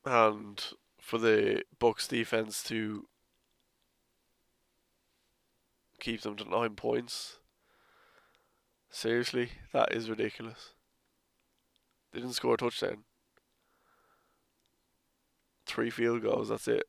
And 0.04 0.62
for 1.00 1.18
the 1.18 1.62
Bucks 1.78 2.08
defense 2.08 2.62
to 2.64 3.06
keep 6.00 6.22
them 6.22 6.36
to 6.36 6.48
nine 6.48 6.74
points. 6.74 7.38
Seriously, 8.90 9.50
that 9.72 9.92
is 9.92 10.10
ridiculous. 10.10 10.74
They 12.12 12.20
didn't 12.20 12.34
score 12.34 12.54
a 12.54 12.56
touchdown. 12.56 13.04
Three 15.66 15.90
field 15.90 16.22
goals, 16.22 16.48
that's 16.48 16.66
it. 16.66 16.84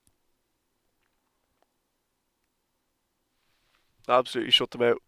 Absolutely 4.10 4.52
shut 4.52 4.72
them 4.72 4.82
out. 4.82 5.02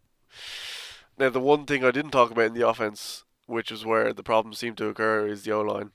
Now, 1.18 1.30
the 1.30 1.40
one 1.40 1.66
thing 1.66 1.84
I 1.84 1.90
didn't 1.90 2.12
talk 2.12 2.30
about 2.30 2.46
in 2.46 2.54
the 2.54 2.68
offense, 2.68 3.24
which 3.46 3.72
is 3.72 3.84
where 3.84 4.12
the 4.12 4.22
problems 4.22 4.58
seem 4.58 4.74
to 4.76 4.88
occur, 4.88 5.26
is 5.26 5.42
the 5.42 5.52
O 5.52 5.62
line. 5.62 5.90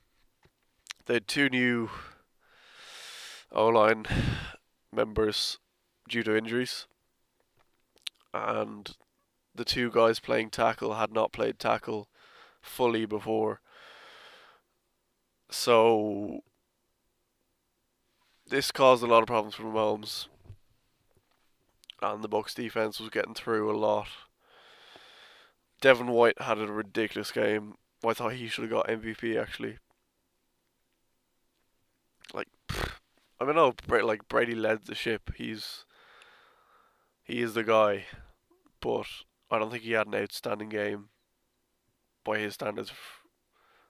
They 1.06 1.14
had 1.14 1.26
two 1.26 1.48
new 1.48 1.90
O 3.52 3.66
line 3.68 4.06
members 4.92 5.58
due 6.08 6.22
to 6.22 6.36
injuries, 6.36 6.86
and 8.32 8.94
the 9.54 9.64
two 9.64 9.90
guys 9.90 10.20
playing 10.20 10.50
tackle 10.50 10.94
had 10.94 11.12
not 11.12 11.32
played 11.32 11.58
tackle 11.58 12.08
fully 12.62 13.06
before. 13.06 13.60
So 15.50 16.40
this 18.48 18.70
caused 18.70 19.02
a 19.02 19.06
lot 19.06 19.22
of 19.22 19.26
problems 19.26 19.54
for 19.54 19.64
Mahomes, 19.64 20.26
and 22.00 22.22
the 22.22 22.28
Bucks 22.28 22.54
defense 22.54 23.00
was 23.00 23.10
getting 23.10 23.34
through 23.34 23.70
a 23.70 23.76
lot. 23.76 24.08
Devin 25.80 26.08
White 26.08 26.40
had 26.42 26.58
a 26.58 26.66
ridiculous 26.66 27.32
game. 27.32 27.74
I 28.04 28.12
thought 28.12 28.34
he 28.34 28.48
should 28.48 28.62
have 28.62 28.70
got 28.70 28.88
MVP 28.88 29.40
actually. 29.40 29.78
Like, 32.32 32.48
I 33.40 33.44
don't 33.44 33.54
know, 33.54 33.74
like 33.88 34.28
Brady 34.28 34.54
led 34.54 34.84
the 34.84 34.94
ship. 34.94 35.32
He's 35.36 35.84
he 37.22 37.42
is 37.42 37.54
the 37.54 37.64
guy, 37.64 38.06
but 38.80 39.06
I 39.50 39.58
don't 39.58 39.70
think 39.70 39.84
he 39.84 39.92
had 39.92 40.06
an 40.06 40.14
outstanding 40.14 40.68
game 40.68 41.10
by 42.24 42.38
his 42.38 42.54
standards. 42.54 42.92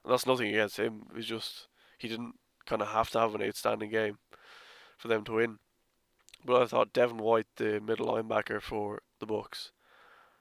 And 0.04 0.12
that's 0.12 0.26
nothing 0.26 0.48
against 0.48 0.78
him. 0.78 1.06
It's 1.14 1.26
just 1.26 1.68
he 1.98 2.08
didn't 2.08 2.34
kind 2.66 2.82
of 2.82 2.88
have 2.88 3.10
to 3.10 3.20
have 3.20 3.34
an 3.34 3.42
outstanding 3.42 3.90
game 3.90 4.18
for 4.96 5.08
them 5.08 5.24
to 5.24 5.32
win. 5.32 5.58
But 6.44 6.62
I 6.62 6.66
thought 6.66 6.92
Devin 6.92 7.18
White, 7.18 7.46
the 7.56 7.80
middle 7.80 8.06
linebacker 8.06 8.62
for 8.62 9.02
the 9.18 9.26
Bucks, 9.26 9.72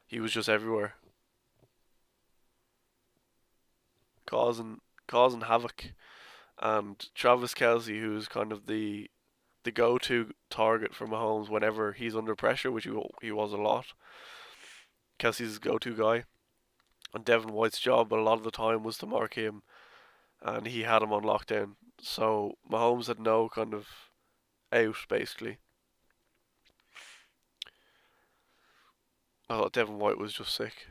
he 0.07 0.19
was 0.19 0.31
just 0.31 0.49
everywhere, 0.49 0.93
causing 4.25 4.79
causing 5.07 5.41
havoc. 5.41 5.93
Um, 6.61 6.87
and 6.87 7.15
Travis 7.15 7.53
Kelce, 7.53 7.99
who's 7.99 8.27
kind 8.27 8.51
of 8.51 8.65
the 8.67 9.09
the 9.63 9.71
go-to 9.71 10.31
target 10.49 10.95
for 10.95 11.05
Mahomes 11.05 11.49
whenever 11.49 11.91
he's 11.91 12.15
under 12.15 12.35
pressure, 12.35 12.71
which 12.71 12.85
he 12.85 13.01
he 13.21 13.31
was 13.31 13.53
a 13.53 13.57
lot. 13.57 13.87
Kelce's 15.19 15.59
go-to 15.59 15.95
guy, 15.95 16.23
and 17.13 17.25
Devin 17.25 17.53
White's 17.53 17.79
job 17.79 18.13
a 18.13 18.15
lot 18.15 18.37
of 18.37 18.43
the 18.43 18.51
time 18.51 18.83
was 18.83 18.97
to 18.99 19.05
mark 19.05 19.33
him, 19.33 19.63
and 20.41 20.67
he 20.67 20.83
had 20.83 21.01
him 21.01 21.11
on 21.11 21.23
lockdown. 21.23 21.75
So 22.01 22.57
Mahomes 22.69 23.07
had 23.07 23.19
no 23.19 23.49
kind 23.49 23.73
of 23.73 23.87
out 24.71 24.97
basically. 25.09 25.57
I 29.49 29.57
thought 29.57 29.73
Devin 29.73 29.97
White 29.97 30.19
was 30.19 30.33
just 30.33 30.53
sick. 30.55 30.87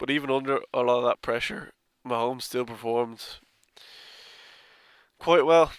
But 0.00 0.08
even 0.08 0.30
under 0.30 0.60
a 0.72 0.80
lot 0.80 1.00
of 1.00 1.04
that 1.04 1.20
pressure, 1.20 1.72
Mahomes 2.08 2.44
still 2.44 2.64
performed 2.64 3.22
quite 5.18 5.44
well. 5.44 5.72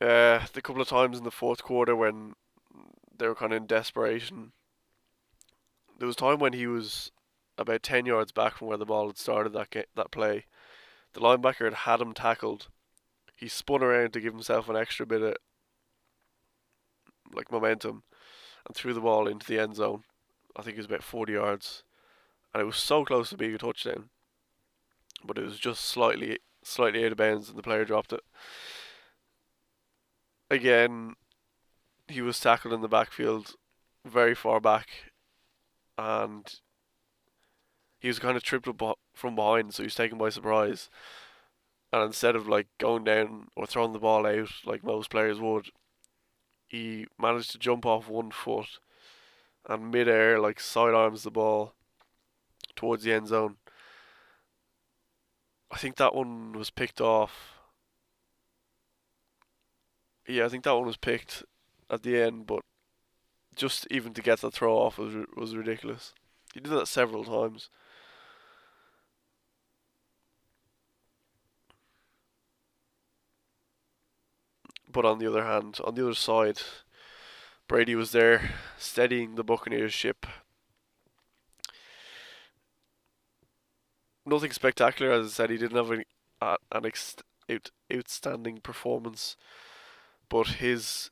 Uh, 0.00 0.46
the 0.54 0.62
couple 0.62 0.80
of 0.80 0.88
times 0.88 1.18
in 1.18 1.24
the 1.24 1.30
fourth 1.30 1.62
quarter 1.62 1.94
when 1.94 2.32
they 3.16 3.28
were 3.28 3.34
kind 3.34 3.52
of 3.52 3.58
in 3.58 3.66
desperation, 3.66 4.52
there 5.98 6.06
was 6.06 6.16
time 6.16 6.38
when 6.38 6.54
he 6.54 6.66
was 6.66 7.12
about 7.58 7.82
ten 7.82 8.06
yards 8.06 8.32
back 8.32 8.56
from 8.56 8.68
where 8.68 8.78
the 8.78 8.86
ball 8.86 9.08
had 9.08 9.18
started 9.18 9.52
that 9.52 9.88
that 9.94 10.10
play. 10.10 10.46
The 11.12 11.20
linebacker 11.20 11.66
had 11.66 11.74
had 11.74 12.00
him 12.00 12.14
tackled. 12.14 12.68
He 13.34 13.48
spun 13.48 13.82
around 13.82 14.14
to 14.14 14.20
give 14.20 14.32
himself 14.32 14.70
an 14.70 14.76
extra 14.76 15.04
bit 15.04 15.20
of 15.20 15.36
like 17.34 17.52
momentum, 17.52 18.04
and 18.66 18.74
threw 18.74 18.94
the 18.94 19.02
ball 19.02 19.28
into 19.28 19.46
the 19.46 19.58
end 19.58 19.76
zone. 19.76 20.04
I 20.56 20.62
think 20.62 20.76
it 20.76 20.80
was 20.80 20.86
about 20.86 21.02
forty 21.02 21.34
yards 21.34 21.82
and 22.56 22.62
it 22.62 22.64
was 22.64 22.78
so 22.78 23.04
close 23.04 23.28
to 23.28 23.36
being 23.36 23.54
a 23.54 23.58
touchdown, 23.58 24.08
but 25.22 25.36
it 25.36 25.44
was 25.44 25.58
just 25.58 25.84
slightly 25.84 26.38
slightly 26.62 27.04
out 27.04 27.12
of 27.12 27.18
bounds, 27.18 27.50
and 27.50 27.58
the 27.58 27.62
player 27.62 27.84
dropped 27.84 28.14
it. 28.14 28.22
Again, 30.50 31.16
he 32.08 32.22
was 32.22 32.40
tackled 32.40 32.72
in 32.72 32.80
the 32.80 32.88
backfield, 32.88 33.56
very 34.06 34.34
far 34.34 34.58
back, 34.58 34.88
and 35.98 36.50
he 37.98 38.08
was 38.08 38.18
kind 38.18 38.38
of 38.38 38.42
tripped 38.42 38.66
up 38.68 38.98
from 39.12 39.34
behind, 39.34 39.74
so 39.74 39.82
he 39.82 39.88
was 39.88 39.94
taken 39.94 40.16
by 40.16 40.30
surprise. 40.30 40.88
And 41.92 42.02
instead 42.02 42.36
of 42.36 42.48
like 42.48 42.68
going 42.78 43.04
down 43.04 43.48
or 43.54 43.66
throwing 43.66 43.92
the 43.92 43.98
ball 43.98 44.26
out 44.26 44.48
like 44.64 44.82
most 44.82 45.10
players 45.10 45.38
would, 45.38 45.68
he 46.68 47.06
managed 47.18 47.50
to 47.50 47.58
jump 47.58 47.84
off 47.84 48.08
one 48.08 48.30
foot 48.30 48.78
and 49.68 49.90
midair 49.90 50.40
like 50.40 50.58
sidearms 50.58 51.22
the 51.22 51.30
ball 51.30 51.75
towards 52.76 53.02
the 53.02 53.12
end 53.12 53.28
zone. 53.28 53.56
I 55.70 55.78
think 55.78 55.96
that 55.96 56.14
one 56.14 56.52
was 56.52 56.70
picked 56.70 57.00
off. 57.00 57.54
Yeah, 60.28 60.44
I 60.44 60.48
think 60.48 60.64
that 60.64 60.74
one 60.74 60.86
was 60.86 60.96
picked 60.96 61.42
at 61.90 62.02
the 62.02 62.20
end, 62.20 62.46
but 62.46 62.60
just 63.54 63.86
even 63.90 64.12
to 64.14 64.22
get 64.22 64.40
that 64.40 64.52
throw 64.52 64.76
off 64.76 64.98
was 64.98 65.14
was 65.36 65.56
ridiculous. 65.56 66.12
He 66.54 66.60
did 66.60 66.72
that 66.72 66.88
several 66.88 67.24
times. 67.24 67.68
But 74.90 75.04
on 75.04 75.18
the 75.18 75.26
other 75.26 75.44
hand, 75.44 75.78
on 75.84 75.94
the 75.94 76.02
other 76.02 76.14
side, 76.14 76.62
Brady 77.68 77.94
was 77.94 78.12
there 78.12 78.54
steadying 78.78 79.34
the 79.34 79.44
Buccaneers 79.44 79.92
ship 79.92 80.26
nothing 84.26 84.52
spectacular. 84.52 85.12
As 85.12 85.26
I 85.26 85.30
said, 85.30 85.50
he 85.50 85.56
didn't 85.56 85.76
have 85.76 85.92
any, 85.92 86.04
uh, 86.40 86.56
an 86.72 86.86
ex- 86.86 87.16
out, 87.50 87.70
outstanding 87.92 88.58
performance, 88.58 89.36
but 90.28 90.46
his 90.48 91.10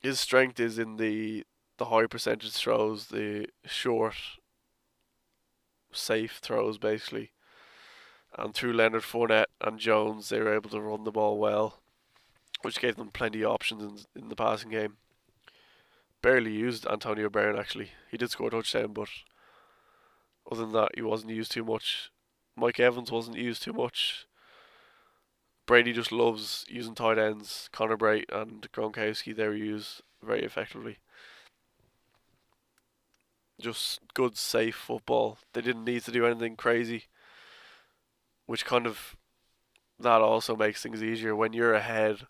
his 0.00 0.20
strength 0.20 0.60
is 0.60 0.78
in 0.78 0.96
the 0.96 1.44
the 1.78 1.86
high 1.86 2.06
percentage 2.06 2.52
throws, 2.52 3.06
the 3.06 3.46
short, 3.64 4.16
safe 5.92 6.38
throws, 6.42 6.78
basically. 6.78 7.30
And 8.36 8.52
through 8.52 8.72
Leonard 8.72 9.02
Fournette 9.02 9.46
and 9.60 9.78
Jones, 9.78 10.28
they 10.28 10.40
were 10.40 10.54
able 10.54 10.70
to 10.70 10.80
run 10.80 11.04
the 11.04 11.12
ball 11.12 11.38
well, 11.38 11.80
which 12.62 12.80
gave 12.80 12.96
them 12.96 13.10
plenty 13.10 13.42
of 13.42 13.52
options 13.52 14.06
in, 14.14 14.22
in 14.22 14.28
the 14.28 14.36
passing 14.36 14.70
game. 14.70 14.96
Barely 16.20 16.52
used 16.52 16.86
Antonio 16.86 17.30
Brown 17.30 17.58
actually. 17.58 17.92
He 18.10 18.16
did 18.16 18.30
score 18.30 18.48
a 18.48 18.50
touchdown, 18.50 18.92
but 18.92 19.08
other 20.50 20.62
than 20.62 20.72
that, 20.72 20.90
he 20.94 21.02
wasn't 21.02 21.32
used 21.32 21.52
too 21.52 21.64
much. 21.64 22.10
Mike 22.58 22.80
Evans 22.80 23.10
wasn't 23.10 23.36
used 23.36 23.62
too 23.62 23.72
much. 23.72 24.26
Brady 25.66 25.92
just 25.92 26.10
loves 26.10 26.64
using 26.68 26.94
tight 26.94 27.18
ends. 27.18 27.68
Connor 27.72 27.96
Bray 27.96 28.24
and 28.32 28.70
Gronkowski 28.72 29.36
they 29.36 29.46
were 29.46 29.54
used 29.54 30.02
very 30.22 30.42
effectively. 30.42 30.98
Just 33.60 34.00
good, 34.14 34.36
safe 34.36 34.76
football. 34.76 35.38
They 35.52 35.60
didn't 35.60 35.84
need 35.84 36.02
to 36.04 36.12
do 36.12 36.24
anything 36.26 36.56
crazy, 36.56 37.04
which 38.46 38.64
kind 38.64 38.86
of 38.86 39.16
that 40.00 40.20
also 40.20 40.56
makes 40.56 40.82
things 40.82 41.02
easier 41.02 41.34
when 41.34 41.52
you're 41.52 41.74
ahead 41.74 42.26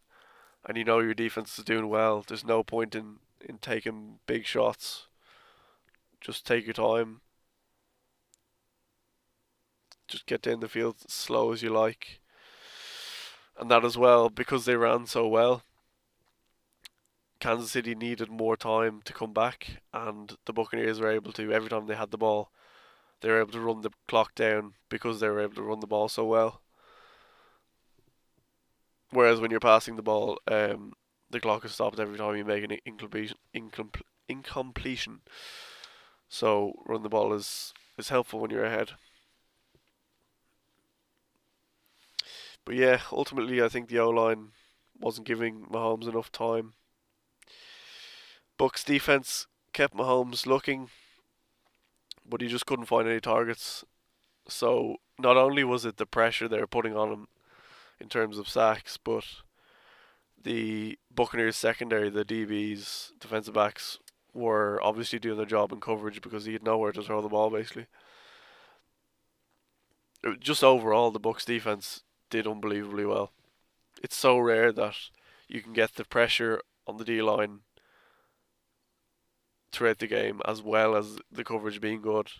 and 0.67 0.77
you 0.77 0.85
know 0.85 0.99
your 1.01 1.15
defense 1.15 1.59
is 1.59 1.65
doing 1.65 1.89
well. 1.89 2.25
There's 2.27 2.45
no 2.45 2.63
point 2.63 2.95
in 2.95 3.17
in 3.41 3.59
taking 3.59 4.19
big 4.27 4.47
shots. 4.47 5.07
Just 6.21 6.45
take 6.45 6.67
your 6.67 6.75
time 6.75 7.21
just 10.09 10.27
get 10.27 10.43
down 10.43 10.61
the 10.61 10.69
field 10.69 10.97
as 11.07 11.13
slow 11.13 11.53
as 11.53 11.63
you 11.63 11.71
like. 11.71 12.21
And 13.59 13.71
that 13.71 13.85
as 13.85 13.99
well, 13.99 14.31
because 14.31 14.65
they 14.65 14.77
ran 14.77 15.07
so 15.07 15.27
well, 15.27 15.63
Kansas 17.41 17.71
City 17.71 17.95
needed 17.95 18.31
more 18.31 18.57
time 18.57 19.01
to 19.05 19.13
come 19.13 19.33
back, 19.33 19.81
and 19.93 20.37
the 20.47 20.53
Buccaneers 20.53 21.01
were 21.01 21.11
able 21.11 21.33
to, 21.33 21.53
every 21.53 21.69
time 21.69 21.87
they 21.87 21.95
had 21.95 22.11
the 22.11 22.19
ball, 22.19 22.51
they 23.21 23.29
were 23.29 23.41
able 23.41 23.53
to 23.53 23.61
run 23.61 23.83
the 23.83 23.91
clock 24.07 24.35
down 24.35 24.75
because 24.89 25.21
they 25.21 25.29
were 25.29 25.41
able 25.41 25.55
to 25.55 25.63
run 25.63 25.81
the 25.81 25.87
ball 25.87 26.09
so 26.09 26.25
well. 26.25 26.63
Whereas 29.11 29.41
when 29.41 29.51
you're 29.51 29.61
passing 29.61 29.97
the 29.97 30.03
ball, 30.03 30.39
um, 30.47 30.93
the 31.31 31.41
clock 31.41 31.65
is 31.65 31.73
stopped 31.73 31.99
every 31.99 32.19
time 32.19 32.37
you 32.37 32.45
make 32.45 32.65
an 32.65 32.79
incompletion. 32.85 33.37
Incompl- 33.55 34.03
incompletion. 34.29 35.21
So 36.29 36.73
run 36.87 37.03
the 37.03 37.09
ball 37.09 37.33
is 37.33 37.73
is 37.97 38.11
helpful 38.11 38.41
when 38.41 38.51
you're 38.51 38.65
ahead. 38.65 38.93
But 42.69 42.77
yeah, 42.77 43.01
ultimately 43.11 43.63
I 43.63 43.71
think 43.71 43.89
the 43.89 43.99
O 43.99 44.11
line 44.11 44.49
wasn't 45.01 45.27
giving 45.27 45.65
Mahomes 45.73 46.07
enough 46.07 46.31
time. 46.31 46.75
Bucks 48.59 48.85
defense 48.85 49.47
kept 49.73 49.97
Mahomes 49.97 50.45
looking, 50.45 50.91
but 52.29 52.43
he 52.43 52.47
just 52.47 52.67
couldn't 52.67 52.85
find 52.85 53.09
any 53.09 53.21
targets. 53.21 53.87
So 54.49 54.97
not 55.19 55.39
only 55.39 55.65
was 55.65 55.87
it 55.87 55.97
the 55.97 56.05
pressure 56.05 56.47
they 56.47 56.61
were 56.61 56.67
putting 56.67 56.95
on 56.95 57.11
him 57.11 57.29
in 57.99 58.11
terms 58.11 58.37
of 58.37 58.51
sacks, 58.51 58.99
but 58.99 59.25
the 60.39 60.99
Buccaneers 61.11 61.57
secondary, 61.57 62.11
the 62.11 62.23
DBs, 62.23 63.13
defensive 63.19 63.55
backs, 63.55 63.99
were 64.35 64.79
obviously 64.83 65.19
doing 65.19 65.39
their 65.39 65.47
job 65.47 65.73
in 65.73 65.81
coverage 65.81 66.21
because 66.21 66.45
he 66.45 66.53
had 66.53 66.65
nowhere 66.65 66.93
to 66.93 67.03
throw 67.03 67.23
the 67.23 67.31
ball 67.31 67.49
basically. 67.49 67.87
Just 70.39 70.63
overall, 70.63 71.11
the 71.11 71.19
Bucks 71.19 71.47
defense 71.47 72.03
did 72.31 72.47
unbelievably 72.47 73.07
well. 73.07 73.33
It's 74.03 74.17
so 74.17 74.39
rare 74.39 74.73
that 74.73 74.95
you 75.49 75.63
can 75.63 75.73
get 75.73 75.95
the 75.95 76.05
pressure 76.05 76.61
on 76.87 76.97
the 76.97 77.05
D 77.05 77.23
line 77.23 77.61
throughout 79.73 79.99
the 79.99 80.07
game, 80.07 80.41
as 80.47 80.63
well 80.63 80.97
as 80.97 81.19
the 81.31 81.45
coverage 81.45 81.81
being 81.81 82.01
good, 82.01 82.31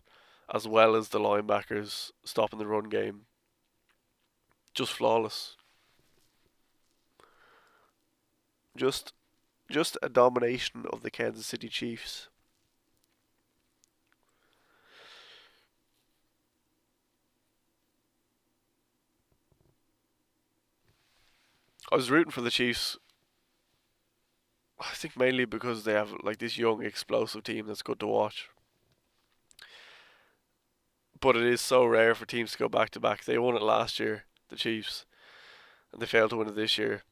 as 0.53 0.67
well 0.67 0.97
as 0.97 1.09
the 1.09 1.19
linebackers 1.21 2.11
stopping 2.25 2.59
the 2.59 2.67
run 2.67 2.89
game. 2.89 3.23
Just 4.75 4.93
flawless. 4.93 5.57
Just 8.77 9.13
just 9.71 9.99
a 10.03 10.09
domination 10.09 10.87
of 10.91 11.03
the 11.03 11.11
Kansas 11.11 11.47
City 11.47 11.69
Chiefs. 11.69 12.29
I 21.91 21.97
was 21.97 22.11
rooting 22.11 22.31
for 22.31 22.43
the 22.43 22.51
Chiefs. 22.51 22.99
I 24.79 24.95
think 24.95 25.17
mainly 25.17 25.45
because 25.45 25.85
they 25.85 25.95
have 25.95 26.13
like 26.23 26.39
this 26.39 26.59
young, 26.59 26.85
explosive 26.85 27.43
team 27.43 27.67
that's 27.67 27.83
good 27.83 27.99
to 28.01 28.07
watch. 28.07 28.49
But 31.21 31.35
it 31.37 31.45
is 31.45 31.61
so 31.61 31.85
rare 31.85 32.15
for 32.15 32.27
teams 32.27 32.53
to 32.53 32.59
go 32.59 32.69
back 32.69 32.91
to 32.91 33.01
back. 33.01 33.25
They 33.25 33.39
won 33.39 33.57
it 33.57 33.63
last 33.63 33.99
year, 33.99 34.25
the 34.51 34.57
Chiefs, 34.57 35.05
and 35.93 36.01
they 36.01 36.07
failed 36.07 36.31
to 36.31 36.37
win 36.37 36.49
it 36.49 36.55
this 36.55 36.79
year. 36.79 37.03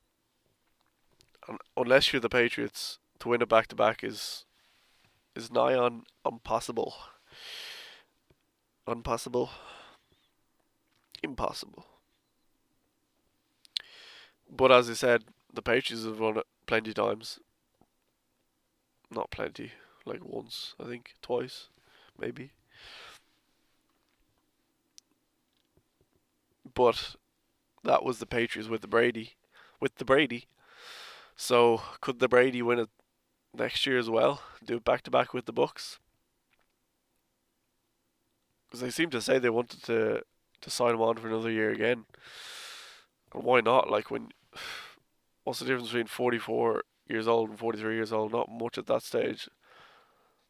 And 1.49 1.59
unless 1.77 2.13
you're 2.13 2.21
the 2.21 2.29
Patriots, 2.29 2.99
to 3.21 3.29
win 3.29 3.43
it 3.43 3.49
back 3.49 3.67
to 3.69 3.77
back 3.77 4.05
is 4.05 4.45
is 5.35 5.51
nigh 5.51 5.75
on 5.75 6.05
impossible. 6.25 6.95
Impossible. 8.87 9.51
Impossible. 11.23 11.87
But 14.51 14.73
as 14.73 14.89
I 14.89 14.95
said, 14.95 15.25
the 15.53 15.63
Patriots 15.63 16.05
have 16.05 16.21
won 16.21 16.39
it 16.39 16.47
plenty 16.67 16.93
times. 16.93 17.41
Not 19.11 19.31
plenty, 19.31 19.73
like 20.05 20.25
once, 20.25 20.75
I 20.81 20.85
think, 20.85 21.15
twice, 21.23 21.69
maybe. 22.19 22.53
But 26.75 27.17
that 27.85 28.05
was 28.05 28.19
the 28.19 28.27
Patriots 28.27 28.69
with 28.69 28.83
the 28.83 28.89
Brady, 28.89 29.35
with 29.81 29.97
the 29.97 30.05
Brady. 30.05 30.47
So 31.37 31.83
could 32.01 32.19
the 32.19 32.29
Brady 32.29 32.63
win 32.63 32.81
it 32.81 32.89
next 33.55 33.87
year 33.87 33.99
as 33.99 34.11
well? 34.11 34.43
Do 34.65 34.77
it 34.77 34.85
back 34.85 35.03
to 35.03 35.11
back 35.11 35.33
with 35.33 35.47
the 35.47 35.53
Bucks? 35.53 35.99
Because 38.67 38.81
they 38.81 38.91
seem 38.91 39.11
to 39.11 39.21
say 39.21 39.39
they 39.39 39.51
wanted 39.51 39.83
to 39.85 40.23
to 40.63 40.71
sign 40.71 40.95
him 40.95 41.03
on 41.03 41.17
for 41.17 41.29
another 41.29 41.51
year 41.51 41.71
again. 41.71 42.07
And 43.37 43.45
why 43.45 43.61
not? 43.61 43.91
Like 43.91 44.11
when, 44.11 44.31
what's 45.45 45.61
the 45.61 45.67
difference 45.67 45.89
between 45.89 46.07
forty 46.07 46.39
four 46.39 46.83
years 47.07 47.29
old 47.29 47.51
and 47.51 47.59
forty 47.59 47.79
three 47.79 47.95
years 47.95 48.13
old? 48.13 48.33
Not 48.33 48.51
much 48.51 48.79
at 48.79 48.87
that 48.87 49.03
stage. 49.03 49.49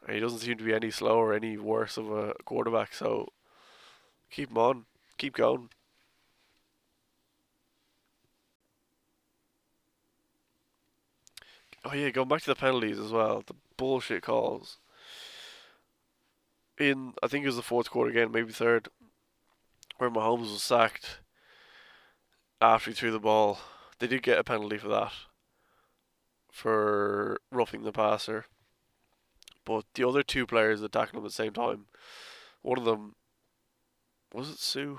And 0.07 0.15
he 0.15 0.21
doesn't 0.21 0.39
seem 0.39 0.57
to 0.57 0.65
be 0.65 0.73
any 0.73 0.93
slower, 0.93 1.35
any 1.35 1.59
worse 1.59 1.97
of 1.97 2.11
a 2.11 2.35
quarterback. 2.45 2.95
So 2.95 3.29
keep 4.31 4.51
him 4.51 4.59
on, 4.59 4.85
keep 5.19 5.35
going. 5.35 5.71
Oh 11.85 11.93
yeah, 11.93 12.11
going 12.11 12.29
back 12.29 12.43
to 12.43 12.47
the 12.47 12.55
penalties 12.55 12.99
as 12.99 13.11
well. 13.11 13.43
The 13.47 13.55
bullshit 13.77 14.23
calls. 14.23 14.79
In 16.79 17.15
I 17.23 17.27
think 17.27 17.43
it 17.43 17.49
was 17.49 17.57
the 17.57 17.63
fourth 17.63 17.91
quarter 17.91 18.11
again, 18.11 18.31
maybe 18.31 18.53
third, 18.53 18.89
where 19.99 20.11
Mahomes 20.11 20.53
was 20.53 20.63
sacked 20.63 21.21
after 22.61 22.91
he 22.91 22.95
threw 22.95 23.11
the 23.11 23.21
ball. 23.21 23.59
They 23.99 24.07
did 24.07 24.23
get 24.23 24.39
a 24.39 24.45
penalty 24.45 24.79
for 24.79 24.89
that. 24.89 25.13
For 26.51 27.41
roughing 27.51 27.83
the 27.83 27.93
passer. 27.93 28.47
But 29.65 29.85
the 29.95 30.07
other 30.07 30.23
two 30.23 30.47
players 30.47 30.81
attacking 30.81 31.19
him 31.19 31.25
at 31.25 31.29
the 31.29 31.35
same 31.35 31.53
time, 31.53 31.87
one 32.63 32.79
of 32.79 32.85
them 32.85 33.17
was 34.33 34.51
it 34.51 34.59
Suh? 34.59 34.97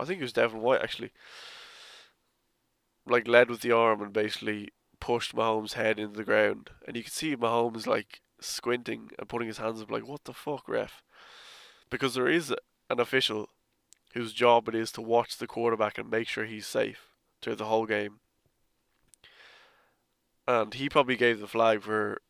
I 0.00 0.04
think 0.04 0.20
it 0.20 0.24
was 0.24 0.32
Devin 0.32 0.60
White 0.60 0.82
actually. 0.82 1.12
Like 3.06 3.28
led 3.28 3.48
with 3.48 3.60
the 3.60 3.72
arm 3.72 4.02
and 4.02 4.12
basically 4.12 4.72
pushed 4.98 5.34
Mahomes' 5.34 5.74
head 5.74 5.98
into 5.98 6.16
the 6.16 6.24
ground, 6.24 6.70
and 6.86 6.96
you 6.96 7.04
could 7.04 7.12
see 7.12 7.36
Mahomes 7.36 7.86
like 7.86 8.20
squinting 8.40 9.10
and 9.18 9.28
putting 9.28 9.46
his 9.46 9.58
hands 9.58 9.80
up, 9.80 9.90
like, 9.90 10.06
"What 10.06 10.24
the 10.24 10.32
fuck, 10.32 10.68
ref?" 10.68 11.02
Because 11.90 12.14
there 12.14 12.28
is 12.28 12.52
an 12.90 12.98
official 12.98 13.50
whose 14.16 14.32
job 14.32 14.66
it 14.66 14.74
is 14.74 14.90
to 14.90 15.02
watch 15.02 15.36
the 15.36 15.46
quarterback 15.46 15.98
and 15.98 16.10
make 16.10 16.26
sure 16.26 16.46
he's 16.46 16.66
safe 16.66 17.10
through 17.42 17.54
the 17.54 17.66
whole 17.66 17.84
game, 17.84 18.18
and 20.48 20.72
he 20.72 20.88
probably 20.88 21.16
gave 21.16 21.38
the 21.38 21.46
flag 21.46 21.82
for 21.82 22.22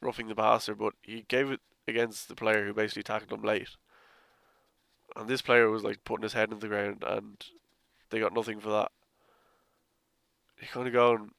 roughing 0.00 0.28
the 0.28 0.34
passer, 0.34 0.74
but 0.74 0.94
he 1.02 1.24
gave 1.26 1.50
it 1.50 1.60
against 1.88 2.28
the 2.28 2.36
player 2.36 2.64
who 2.64 2.72
basically 2.72 3.02
tackled 3.02 3.32
him 3.32 3.44
late. 3.44 3.70
And 5.16 5.28
this 5.28 5.42
player 5.42 5.68
was 5.68 5.82
like 5.82 6.04
putting 6.04 6.22
his 6.22 6.34
head 6.34 6.52
in 6.52 6.60
the 6.60 6.68
ground, 6.68 7.02
and 7.04 7.44
they 8.10 8.20
got 8.20 8.32
nothing 8.32 8.60
for 8.60 8.70
that. 8.70 8.92
You 10.60 10.68
kind 10.68 10.86
of 10.86 10.92
going, 10.92 11.32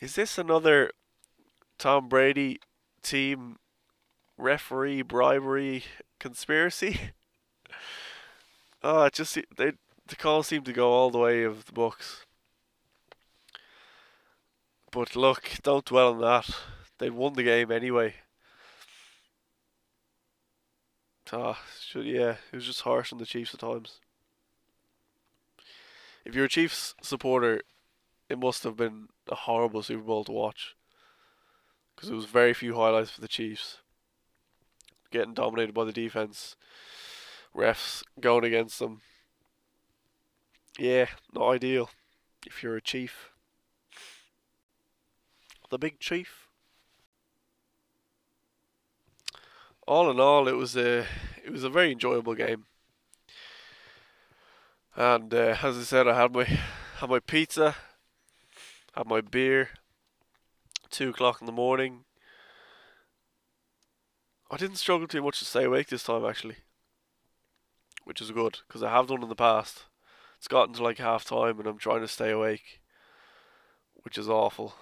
is 0.00 0.14
this 0.14 0.38
another 0.38 0.92
Tom 1.78 2.08
Brady 2.08 2.60
team 3.02 3.58
referee 4.38 5.02
bribery 5.02 5.84
conspiracy? 6.18 7.12
oh, 8.82 9.04
it 9.04 9.14
just 9.14 9.38
they 9.56 9.72
the 10.06 10.16
calls 10.16 10.48
seem 10.48 10.62
to 10.64 10.72
go 10.72 10.90
all 10.90 11.10
the 11.10 11.18
way 11.18 11.44
of 11.44 11.66
the 11.66 11.72
Bucks. 11.72 12.24
But 14.90 15.14
look, 15.14 15.50
don't 15.62 15.84
dwell 15.84 16.14
on 16.14 16.20
that. 16.20 16.50
They 16.98 17.10
won 17.10 17.34
the 17.34 17.44
game 17.44 17.70
anyway. 17.70 18.14
Ah, 21.32 21.60
yeah, 21.94 22.36
it 22.52 22.56
was 22.56 22.66
just 22.66 22.80
harsh 22.80 23.12
on 23.12 23.18
the 23.18 23.26
Chiefs 23.26 23.54
at 23.54 23.60
times. 23.60 24.00
If 26.24 26.34
you're 26.34 26.46
a 26.46 26.48
Chiefs 26.48 26.94
supporter, 27.02 27.62
it 28.28 28.38
must 28.38 28.64
have 28.64 28.76
been 28.76 29.08
a 29.28 29.36
horrible 29.36 29.82
Super 29.82 30.02
Bowl 30.02 30.24
to 30.24 30.32
watch 30.32 30.74
because 31.94 32.08
there 32.08 32.16
was 32.16 32.26
very 32.26 32.52
few 32.52 32.74
highlights 32.74 33.10
for 33.10 33.20
the 33.20 33.28
Chiefs. 33.28 33.78
Getting 35.12 35.34
dominated 35.34 35.72
by 35.72 35.84
the 35.84 35.92
defense, 35.92 36.56
refs 37.54 38.02
going 38.20 38.44
against 38.44 38.78
them. 38.78 39.00
Yeah, 40.78 41.06
not 41.34 41.50
ideal 41.50 41.90
if 42.46 42.62
you're 42.62 42.76
a 42.76 42.82
chief. 42.82 43.30
The 45.70 45.78
big 45.78 46.00
chief. 46.00 46.48
All 49.86 50.10
in 50.10 50.20
all, 50.20 50.48
it 50.48 50.56
was 50.56 50.76
a 50.76 51.06
it 51.44 51.50
was 51.50 51.64
a 51.64 51.70
very 51.70 51.92
enjoyable 51.92 52.34
game. 52.34 52.66
And 54.96 55.32
uh, 55.32 55.56
as 55.62 55.78
I 55.78 55.82
said, 55.82 56.08
I 56.08 56.20
had 56.20 56.32
my 56.32 56.44
had 56.44 57.10
my 57.10 57.20
pizza 57.20 57.76
had 58.94 59.06
my 59.06 59.20
beer. 59.20 59.70
Two 60.90 61.10
o'clock 61.10 61.40
in 61.40 61.46
the 61.46 61.52
morning. 61.52 62.04
I 64.50 64.56
didn't 64.56 64.76
struggle 64.76 65.06
too 65.06 65.22
much 65.22 65.38
to 65.38 65.44
stay 65.44 65.64
awake 65.64 65.88
this 65.88 66.02
time 66.02 66.24
actually, 66.24 66.56
which 68.10 68.20
is 68.20 68.32
good 68.32 68.58
because 68.66 68.82
I 68.82 68.90
have 68.90 69.06
done 69.06 69.22
in 69.22 69.28
the 69.28 69.36
past. 69.36 69.84
It's 70.36 70.48
gotten 70.48 70.74
to 70.74 70.82
like 70.82 70.98
half 70.98 71.24
time 71.24 71.60
and 71.60 71.68
I'm 71.68 71.78
trying 71.78 72.00
to 72.00 72.08
stay 72.08 72.32
awake, 72.32 72.80
which 74.02 74.18
is 74.18 74.28
awful. 74.28 74.74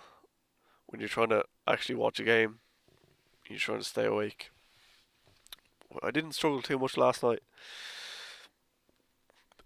When 0.87 0.99
you're 0.99 1.11
trying 1.11 1.29
to 1.29 1.45
actually 1.67 1.97
watch 1.97 2.19
a 2.21 2.25
game, 2.25 2.61
you're 3.47 3.59
trying 3.59 3.81
to 3.81 3.85
stay 3.85 4.07
awake. 4.07 4.51
I 6.03 6.11
didn't 6.11 6.33
struggle 6.33 6.63
too 6.63 6.79
much 6.79 6.97
last 6.97 7.23
night. 7.23 7.41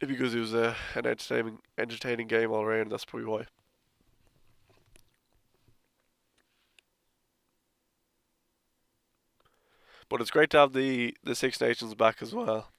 because 0.00 0.34
it 0.34 0.40
was 0.40 0.54
a, 0.54 0.74
an 0.96 1.06
entertaining 1.06 1.58
entertaining 1.78 2.26
game 2.26 2.50
all 2.50 2.64
around. 2.64 2.90
That's 2.90 3.04
probably 3.04 3.28
why. 3.28 3.46
But 10.08 10.20
it's 10.20 10.32
great 10.32 10.50
to 10.50 10.58
have 10.58 10.72
the, 10.72 11.16
the 11.22 11.36
Six 11.36 11.60
Nations 11.60 11.94
back 11.94 12.22
as 12.22 12.34
well. 12.34 12.71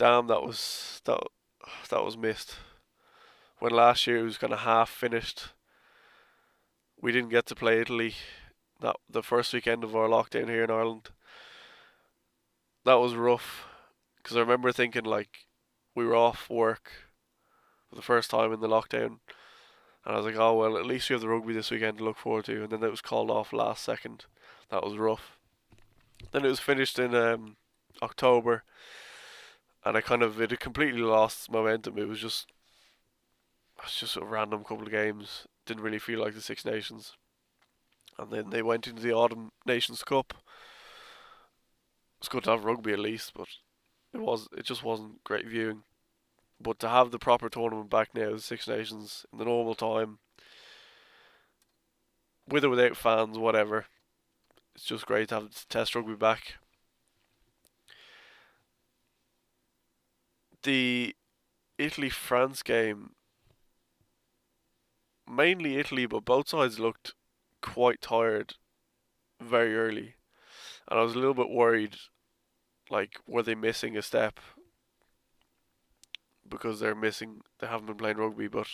Damn, 0.00 0.28
that 0.28 0.42
was 0.42 1.02
that 1.04 1.20
that 1.90 2.02
was 2.02 2.16
missed. 2.16 2.56
When 3.58 3.70
last 3.70 4.06
year 4.06 4.16
it 4.16 4.22
was 4.22 4.38
kind 4.38 4.54
of 4.54 4.60
half 4.60 4.88
finished. 4.88 5.48
We 7.02 7.12
didn't 7.12 7.28
get 7.28 7.44
to 7.46 7.54
play 7.54 7.82
Italy 7.82 8.14
that 8.80 8.96
the 9.10 9.22
first 9.22 9.52
weekend 9.52 9.84
of 9.84 9.94
our 9.94 10.08
lockdown 10.08 10.48
here 10.48 10.64
in 10.64 10.70
Ireland. 10.70 11.10
That 12.86 12.94
was 12.94 13.14
rough 13.14 13.66
because 14.16 14.38
I 14.38 14.40
remember 14.40 14.72
thinking 14.72 15.04
like 15.04 15.46
we 15.94 16.06
were 16.06 16.16
off 16.16 16.48
work 16.48 16.92
for 17.90 17.96
the 17.96 18.00
first 18.00 18.30
time 18.30 18.54
in 18.54 18.60
the 18.60 18.68
lockdown, 18.68 19.18
and 20.06 20.14
I 20.14 20.16
was 20.16 20.24
like, 20.24 20.36
oh 20.38 20.54
well, 20.54 20.78
at 20.78 20.86
least 20.86 21.10
we 21.10 21.12
have 21.14 21.20
the 21.20 21.28
rugby 21.28 21.52
this 21.52 21.70
weekend 21.70 21.98
to 21.98 22.04
look 22.04 22.16
forward 22.16 22.46
to. 22.46 22.62
And 22.62 22.70
then 22.70 22.82
it 22.82 22.90
was 22.90 23.02
called 23.02 23.30
off 23.30 23.52
last 23.52 23.84
second. 23.84 24.24
That 24.70 24.82
was 24.82 24.96
rough. 24.96 25.36
Then 26.32 26.46
it 26.46 26.48
was 26.48 26.58
finished 26.58 26.98
in 26.98 27.14
um, 27.14 27.56
October, 28.00 28.64
and 29.84 29.96
I 29.96 30.00
kind 30.00 30.22
of 30.22 30.40
it 30.40 30.50
had 30.50 30.60
completely 30.60 31.00
lost 31.00 31.50
momentum. 31.50 31.98
It 31.98 32.08
was 32.08 32.20
just, 32.20 32.52
it 33.76 33.84
was 33.84 33.94
just 33.94 34.16
a 34.16 34.24
random 34.24 34.64
couple 34.64 34.84
of 34.84 34.90
games. 34.90 35.46
Didn't 35.66 35.82
really 35.82 35.98
feel 35.98 36.20
like 36.20 36.34
the 36.34 36.40
Six 36.42 36.64
Nations, 36.64 37.14
and 38.18 38.30
then 38.30 38.50
they 38.50 38.62
went 38.62 38.86
into 38.86 39.02
the 39.02 39.12
Autumn 39.12 39.52
Nations 39.66 40.02
Cup. 40.02 40.34
It's 42.18 42.28
good 42.28 42.44
to 42.44 42.50
have 42.50 42.64
rugby 42.64 42.92
at 42.92 42.98
least, 42.98 43.32
but 43.34 43.48
it 44.12 44.20
was 44.20 44.48
it 44.56 44.64
just 44.64 44.82
wasn't 44.82 45.24
great 45.24 45.46
viewing. 45.46 45.82
But 46.60 46.78
to 46.80 46.88
have 46.88 47.10
the 47.10 47.18
proper 47.18 47.48
tournament 47.48 47.88
back 47.88 48.10
now, 48.14 48.32
the 48.32 48.40
Six 48.40 48.68
Nations 48.68 49.24
in 49.32 49.38
the 49.38 49.46
normal 49.46 49.74
time, 49.74 50.18
with 52.46 52.64
or 52.64 52.70
without 52.70 52.96
fans, 52.96 53.38
whatever, 53.38 53.86
it's 54.74 54.84
just 54.84 55.06
great 55.06 55.28
to 55.28 55.36
have 55.36 55.68
Test 55.68 55.94
rugby 55.94 56.14
back. 56.14 56.54
The 60.62 61.16
Italy 61.78 62.10
France 62.10 62.62
game, 62.62 63.14
mainly 65.26 65.76
Italy, 65.76 66.06
but 66.06 66.24
both 66.24 66.48
sides 66.48 66.78
looked 66.78 67.14
quite 67.62 68.02
tired 68.02 68.54
very 69.40 69.76
early. 69.76 70.16
And 70.88 70.98
I 70.98 71.02
was 71.02 71.14
a 71.14 71.18
little 71.18 71.34
bit 71.34 71.50
worried 71.50 71.96
like 72.90 73.18
were 73.26 73.42
they 73.42 73.54
missing 73.54 73.96
a 73.96 74.02
step? 74.02 74.40
Because 76.46 76.80
they're 76.80 76.94
missing 76.94 77.40
they 77.60 77.66
haven't 77.66 77.86
been 77.86 77.96
playing 77.96 78.18
rugby 78.18 78.48
but 78.48 78.68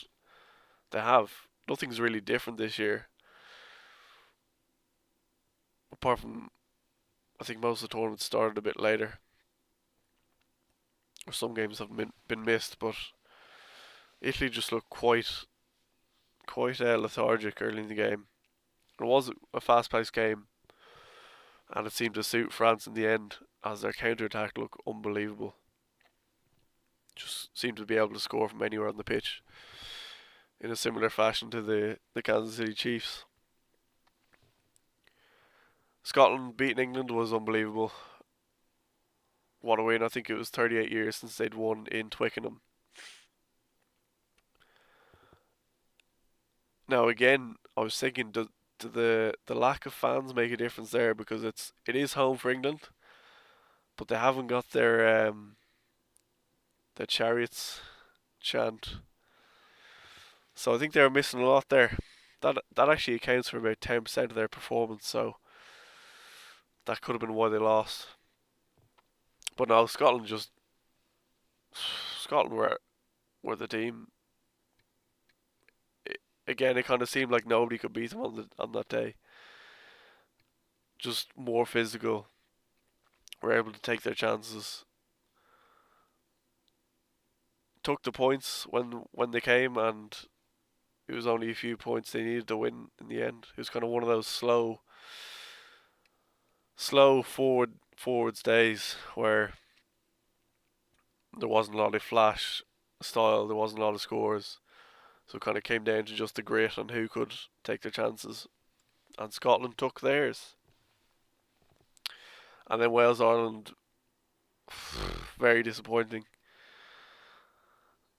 they 0.91 1.01
have. 1.01 1.33
Nothing's 1.69 2.01
really 2.01 2.21
different 2.21 2.59
this 2.59 2.79
year. 2.79 3.09
Apart 5.93 6.21
from 6.21 6.49
I 7.41 7.45
think 7.45 7.61
most 7.61 7.83
of 7.83 7.91
the 7.91 7.95
tournaments 7.95 8.25
started 8.25 8.59
a 8.59 8.63
bit 8.63 8.81
later 8.81 9.21
some 11.35 11.55
games 11.55 11.79
have 11.79 11.95
been, 11.97 12.13
been 12.29 12.45
missed 12.45 12.79
but 12.79 12.95
Italy 14.21 14.51
just 14.51 14.73
looked 14.73 14.91
quite 14.91 15.45
quite 16.47 16.81
uh, 16.81 16.97
lethargic 16.97 17.61
early 17.61 17.83
in 17.83 17.89
the 17.89 17.95
game 17.95 18.27
it 19.01 19.05
was 19.05 19.31
a 19.53 19.61
fast 19.61 19.91
paced 19.91 20.13
game 20.13 20.47
and 21.75 21.87
it 21.87 21.93
seemed 21.93 22.15
to 22.15 22.23
suit 22.23 22.53
France 22.53 22.87
in 22.87 22.95
the 22.95 23.07
end 23.07 23.37
as 23.65 23.83
their 23.83 23.93
counter 23.93 24.27
attack 24.27 24.57
looked 24.57 24.81
unbelievable. 24.87 25.55
Just 27.15 27.57
seemed 27.59 27.77
to 27.79 27.87
be 27.87 27.97
able 27.97 28.13
to 28.13 28.21
score 28.21 28.49
from 28.49 28.63
anywhere 28.63 28.89
on 28.89 28.97
the 28.97 29.05
pitch 29.05 29.43
in 30.61 30.71
a 30.71 30.77
similar 30.77 31.11
fashion 31.11 31.51
to 31.51 31.61
the, 31.61 31.99
the 32.15 32.23
Kansas 32.23 32.57
City 32.57 32.75
Chiefs. 32.75 33.25
Scotland 36.03 36.57
beating 36.57 36.79
England 36.79 37.11
was 37.11 37.33
unbelievable. 37.33 37.91
What 39.67 39.81
a 39.81 39.83
win. 39.83 40.01
I 40.01 40.07
think 40.07 40.31
it 40.31 40.35
was 40.37 40.49
38 40.49 40.93
years 40.93 41.17
since 41.17 41.37
they'd 41.37 41.53
won 41.53 41.89
in 41.91 42.09
Twickenham. 42.09 42.61
Now 46.89 47.09
again, 47.09 47.57
I 47.77 47.81
was 47.83 47.99
thinking, 47.99 48.31
does, 48.31 48.49
do 48.79 48.89
the 48.89 49.35
the 49.47 49.55
lack 49.55 49.85
of 49.87 49.93
fans 49.93 50.35
make 50.35 50.53
a 50.53 50.57
difference 50.57 50.91
there? 50.93 51.15
Because 51.15 51.43
it's 51.43 51.73
it 51.87 51.97
is 51.97 52.13
home 52.13 52.37
for 52.39 52.51
England, 52.51 52.81
but 53.97 54.09
they 54.09 54.17
haven't 54.17 54.47
got 54.47 54.71
their 54.71 55.29
um, 55.29 55.57
their 56.97 57.07
chariots 57.07 57.81
chant. 58.41 58.97
So 60.57 60.75
I 60.75 60.79
think 60.79 60.93
they're 60.93 61.09
missing 61.11 61.41
a 61.41 61.47
lot 61.47 61.69
there. 61.69 61.99
That 62.41 62.59
that 62.75 62.89
actually 62.89 63.15
accounts 63.15 63.49
for 63.49 63.59
about 63.59 63.81
ten 63.81 64.03
percent 64.03 64.31
of 64.31 64.35
their 64.37 64.49
performance. 64.49 65.07
So 65.07 65.37
that 66.87 67.01
could 67.03 67.13
have 67.13 67.21
been 67.21 67.35
why 67.35 67.49
they 67.51 67.59
lost. 67.59 68.16
But 69.57 69.69
no, 69.69 69.87
Scotland 69.87 70.27
just 70.27 70.51
Scotland 72.21 72.57
were 72.57 72.79
were 73.43 73.57
the 73.57 73.67
team. 73.67 74.09
It, 76.05 76.19
again, 76.47 76.77
it 76.77 76.85
kind 76.85 77.03
of 77.03 77.09
seemed 77.09 77.31
like 77.31 77.47
nobody 77.47 77.79
could 77.79 77.93
beat 77.93 78.11
them 78.11 78.21
on 78.21 78.37
the 78.37 78.49
on 78.59 78.73
that 78.73 78.89
day. 78.89 79.15
Just 80.99 81.29
more 81.37 81.67
physical, 81.67 82.29
were 83.43 83.53
able 83.53 83.73
to 83.73 83.81
take 83.81 84.03
their 84.03 84.15
chances. 84.15 84.85
Took 87.83 88.03
the 88.03 88.13
points 88.13 88.67
when 88.69 89.05
when 89.13 89.31
they 89.31 89.41
came, 89.41 89.79
and 89.79 90.15
it 91.09 91.15
was 91.15 91.27
only 91.27 91.51
a 91.51 91.55
few 91.55 91.77
points 91.77 92.11
they 92.11 92.23
needed 92.23 92.49
to 92.49 92.57
win 92.57 92.89
in 93.01 93.09
the 93.09 93.23
end. 93.23 93.47
It 93.53 93.59
was 93.59 93.71
kind 93.71 93.85
of 93.85 93.91
one 93.91 94.03
of 94.03 94.09
those 94.09 94.27
slow, 94.27 94.81
slow 96.77 97.23
forward 97.23 97.75
forwards 97.97 98.43
days 98.43 98.97
where 99.15 99.55
there 101.39 101.49
wasn't 101.49 101.77
a 101.77 101.79
lot 101.79 101.95
of 101.95 102.03
flash 102.03 102.63
style, 103.03 103.47
there 103.47 103.57
wasn't 103.57 103.81
a 103.81 103.85
lot 103.85 103.95
of 103.95 104.01
scores. 104.01 104.59
So 105.27 105.37
it 105.37 105.43
kind 105.43 105.57
of 105.57 105.65
came 105.65 105.83
down 105.83 106.05
to 106.05 106.15
just 106.15 106.37
the 106.37 106.43
grit 106.43 106.79
and 106.79 106.91
who 106.91 107.09
could 107.09 107.35
take 107.65 107.83
their 107.83 107.91
chances. 107.91 108.47
And 109.19 109.33
Scotland 109.33 109.77
took 109.77 110.01
theirs. 110.01 110.55
And 112.71 112.81
then 112.81 112.93
Wales 112.93 113.21
Ireland, 113.21 113.73
very 115.39 115.63
disappointing. 115.63 116.25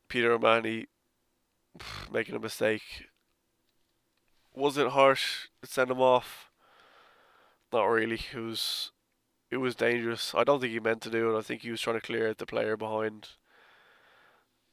Peter 0.10 0.32
O'Mahony 0.34 0.88
making 2.12 2.36
a 2.36 2.40
mistake. 2.40 3.06
Was 4.54 4.78
it 4.78 4.88
harsh 4.88 5.48
to 5.62 5.70
send 5.70 5.92
him 5.92 6.02
off? 6.02 6.50
Not 7.72 7.86
really. 7.86 8.20
It 8.34 8.40
was 8.40 8.92
it 9.50 9.58
was 9.58 9.76
dangerous. 9.76 10.34
I 10.36 10.44
don't 10.44 10.60
think 10.60 10.74
he 10.74 10.80
meant 10.80 11.02
to 11.04 11.10
do 11.10 11.34
it. 11.34 11.38
I 11.38 11.42
think 11.42 11.62
he 11.62 11.72
was 11.72 11.82
trying 11.82 12.00
to 12.00 12.06
clear 12.06 12.30
out 12.30 12.38
the 12.38 12.46
player 12.46 12.78
behind 12.78 13.30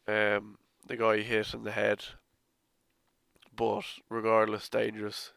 um 0.07 0.59
the 0.87 0.97
guy 0.97 1.17
he 1.19 1.23
hit 1.23 1.55
in 1.55 1.65
the 1.65 1.73
head. 1.73 2.05
But 3.57 3.85
regardless, 4.11 4.69
dangerous. 4.69 5.33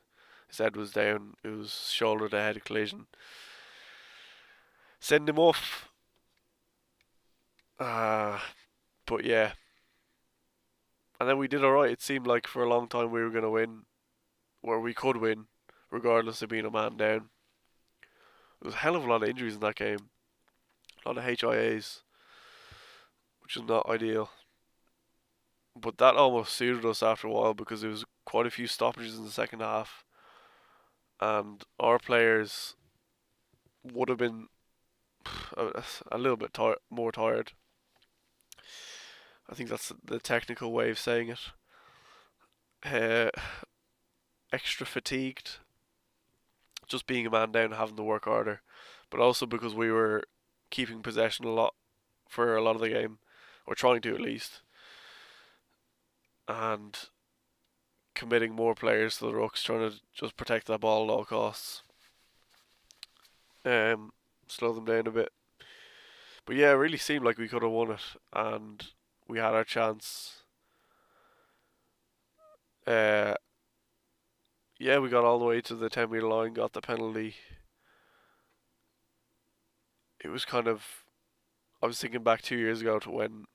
His 0.48 0.58
head 0.58 0.76
was 0.76 0.92
down. 0.92 1.36
It 1.44 1.50
was 1.50 1.92
shoulder 1.92 2.30
to 2.30 2.38
head 2.38 2.64
collision 2.66 3.08
send 5.00 5.30
him 5.30 5.40
off. 5.40 5.90
Uh, 7.80 8.40
but 9.06 9.24
yeah. 9.24 9.54
And 11.20 11.28
then 11.30 11.38
we 11.38 11.48
did 11.48 11.64
alright. 11.64 11.92
It 11.92 12.02
seemed 12.02 12.28
like 12.28 12.48
for 12.48 12.64
a 12.64 12.70
long 12.70 12.88
time 12.88 13.12
we 13.12 13.22
were 13.22 13.30
going 13.30 13.44
to 13.44 13.50
win, 13.50 13.84
where 14.62 14.80
we 14.80 14.94
could 14.94 15.18
win, 15.18 15.46
regardless 15.90 16.42
of 16.42 16.50
being 16.50 16.66
a 16.66 16.72
man 16.72 16.98
down. 16.98 17.30
There 18.62 18.68
was 18.68 18.76
a 18.76 18.80
hell 18.80 18.96
of 18.96 19.06
a 19.06 19.10
lot 19.10 19.24
of 19.24 19.30
injuries 19.30 19.56
in 19.56 19.60
that 19.62 19.76
game. 19.76 20.10
A 21.06 21.10
lot 21.10 21.18
of 21.18 21.24
HIAs, 21.24 22.02
which 23.42 23.56
is 23.56 23.64
not 23.64 23.88
ideal. 23.88 24.30
But 25.80 25.98
that 26.00 26.16
almost 26.16 26.54
suited 26.54 26.86
us 26.86 27.04
after 27.04 27.28
a 27.28 27.32
while 27.32 27.54
because 27.54 27.82
there 27.82 27.90
was 27.90 28.06
quite 28.26 28.48
a 28.48 28.52
few 28.52 28.68
stoppages 28.68 29.18
in 29.18 29.26
the 29.26 29.32
second 29.32 29.60
half. 29.60 30.04
And 31.22 31.64
our 31.80 32.00
players 32.00 32.76
would 33.84 34.10
have 34.10 34.18
been 34.18 34.48
a, 36.12 36.18
little 36.18 36.38
bit 36.38 36.54
tar- 36.54 36.78
more 36.90 37.12
tired. 37.12 37.54
I 39.50 39.56
think 39.56 39.70
that's 39.70 39.94
the 40.04 40.20
technical 40.20 40.72
way 40.72 40.90
of 40.90 41.00
saying 41.00 41.30
it. 41.30 41.40
Uh, 42.86 43.30
extra 44.54 44.86
fatigued, 44.86 45.58
just 46.88 47.08
being 47.08 47.26
a 47.26 47.30
man 47.32 47.52
down, 47.52 47.72
having 47.72 47.96
to 47.98 48.04
work 48.04 48.26
harder, 48.26 48.62
but 49.10 49.20
also 49.20 49.46
because 49.46 49.74
we 49.76 49.92
were 49.92 50.24
keeping 50.70 51.02
possession 51.02 51.46
a 51.46 51.50
lot 51.52 51.74
for 52.30 52.56
a 52.56 52.62
lot 52.62 52.76
of 52.76 52.82
the 52.82 52.90
game, 52.90 53.20
or 53.66 53.76
trying 53.76 54.02
to 54.02 54.14
at 54.16 54.22
least, 54.22 54.62
and 56.48 57.10
committing 58.16 58.54
more 58.54 58.76
players 58.76 59.18
to 59.18 59.26
the 59.26 59.32
rucks, 59.32 59.64
trying 59.64 59.90
to 59.90 59.98
just 60.14 60.36
protect 60.38 60.68
that 60.68 60.82
ball 60.82 61.06
at 61.06 61.12
all 61.14 61.26
costs. 61.26 61.84
Um, 63.66 64.14
slow 64.48 64.74
them 64.74 64.86
down 64.86 65.08
a 65.08 65.12
bit. 65.12 65.32
But 66.46 66.56
yeah, 66.56 66.72
it 66.72 66.76
really 66.76 66.98
seemed 66.98 67.24
like 67.26 67.38
we 67.38 67.48
could 67.48 67.62
have 67.62 67.72
won 67.72 67.92
it, 67.92 68.02
and 68.34 68.88
We 69.28 69.40
had 69.40 69.54
our 69.54 69.64
chance. 69.64 70.44
Uh, 72.86 73.36
yeah, 74.80 75.00
we 75.00 75.10
got 75.10 75.24
all 75.24 75.40
the 75.40 75.46
way 75.46 75.62
to 75.62 75.76
the 75.76 75.90
10 75.90 76.12
metre 76.12 76.28
line, 76.28 76.54
got 76.54 76.74
the 76.74 76.82
penalty. 76.82 77.36
It 80.24 80.30
was 80.30 80.46
kind 80.46 80.68
of. 80.68 80.84
I 81.82 81.86
was 81.86 82.00
thinking 82.00 82.24
back 82.24 82.42
two 82.42 82.58
years 82.58 82.82
ago 82.82 82.98
to 83.00 83.10
when 83.12 83.46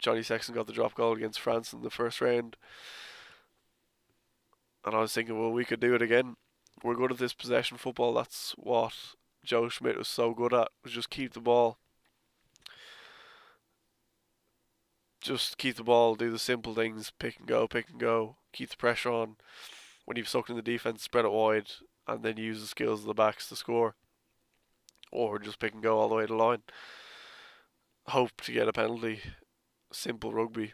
Johnny 0.00 0.22
Sexton 0.22 0.54
got 0.54 0.66
the 0.66 0.72
drop 0.72 0.94
goal 0.94 1.12
against 1.12 1.40
France 1.40 1.72
in 1.72 1.82
the 1.82 1.90
first 1.90 2.20
round. 2.20 2.56
And 4.84 4.94
I 4.94 5.00
was 5.00 5.12
thinking, 5.12 5.38
well, 5.38 5.50
we 5.50 5.64
could 5.64 5.80
do 5.80 5.94
it 5.94 6.02
again. 6.02 6.36
We're 6.84 6.94
good 6.94 7.10
at 7.10 7.18
this 7.18 7.34
possession 7.34 7.76
football. 7.76 8.14
That's 8.14 8.52
what 8.56 8.94
Joe 9.44 9.68
Schmidt 9.68 9.98
was 9.98 10.08
so 10.08 10.32
good 10.34 10.54
at, 10.54 10.68
was 10.84 10.92
just 10.92 11.10
keep 11.10 11.34
the 11.34 11.40
ball. 11.40 11.78
Just 15.20 15.58
keep 15.58 15.74
the 15.74 15.82
ball, 15.82 16.14
do 16.14 16.30
the 16.30 16.38
simple 16.38 16.74
things, 16.74 17.12
pick 17.18 17.38
and 17.38 17.48
go, 17.48 17.66
pick 17.66 17.90
and 17.90 17.98
go, 17.98 18.36
keep 18.52 18.70
the 18.70 18.76
pressure 18.76 19.10
on. 19.10 19.36
When 20.08 20.16
you've 20.16 20.26
sucked 20.26 20.48
in 20.48 20.56
the 20.56 20.62
defence, 20.62 21.02
spread 21.02 21.26
it 21.26 21.32
wide, 21.32 21.70
and 22.06 22.22
then 22.22 22.38
use 22.38 22.62
the 22.62 22.66
skills 22.66 23.00
of 23.00 23.06
the 23.08 23.12
backs 23.12 23.46
to 23.50 23.56
score. 23.56 23.94
Or 25.12 25.38
just 25.38 25.58
pick 25.58 25.74
and 25.74 25.82
go 25.82 25.98
all 25.98 26.08
the 26.08 26.14
way 26.14 26.22
to 26.22 26.28
the 26.28 26.34
line. 26.34 26.62
Hope 28.06 28.40
to 28.40 28.52
get 28.52 28.68
a 28.68 28.72
penalty 28.72 29.20
simple 29.92 30.32
rugby, 30.32 30.72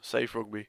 safe 0.00 0.36
rugby. 0.36 0.68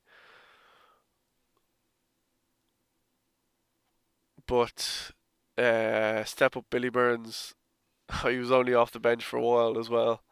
But 4.47 5.11
uh, 5.59 6.23
step 6.23 6.57
up 6.57 6.65
Billy 6.71 6.89
Burns, 6.89 7.53
he 8.23 8.38
was 8.39 8.51
only 8.51 8.73
off 8.73 8.89
the 8.89 8.99
bench 8.99 9.23
for 9.23 9.38
a 9.38 9.43
while 9.43 9.77
as 9.77 9.91
well. 9.91 10.23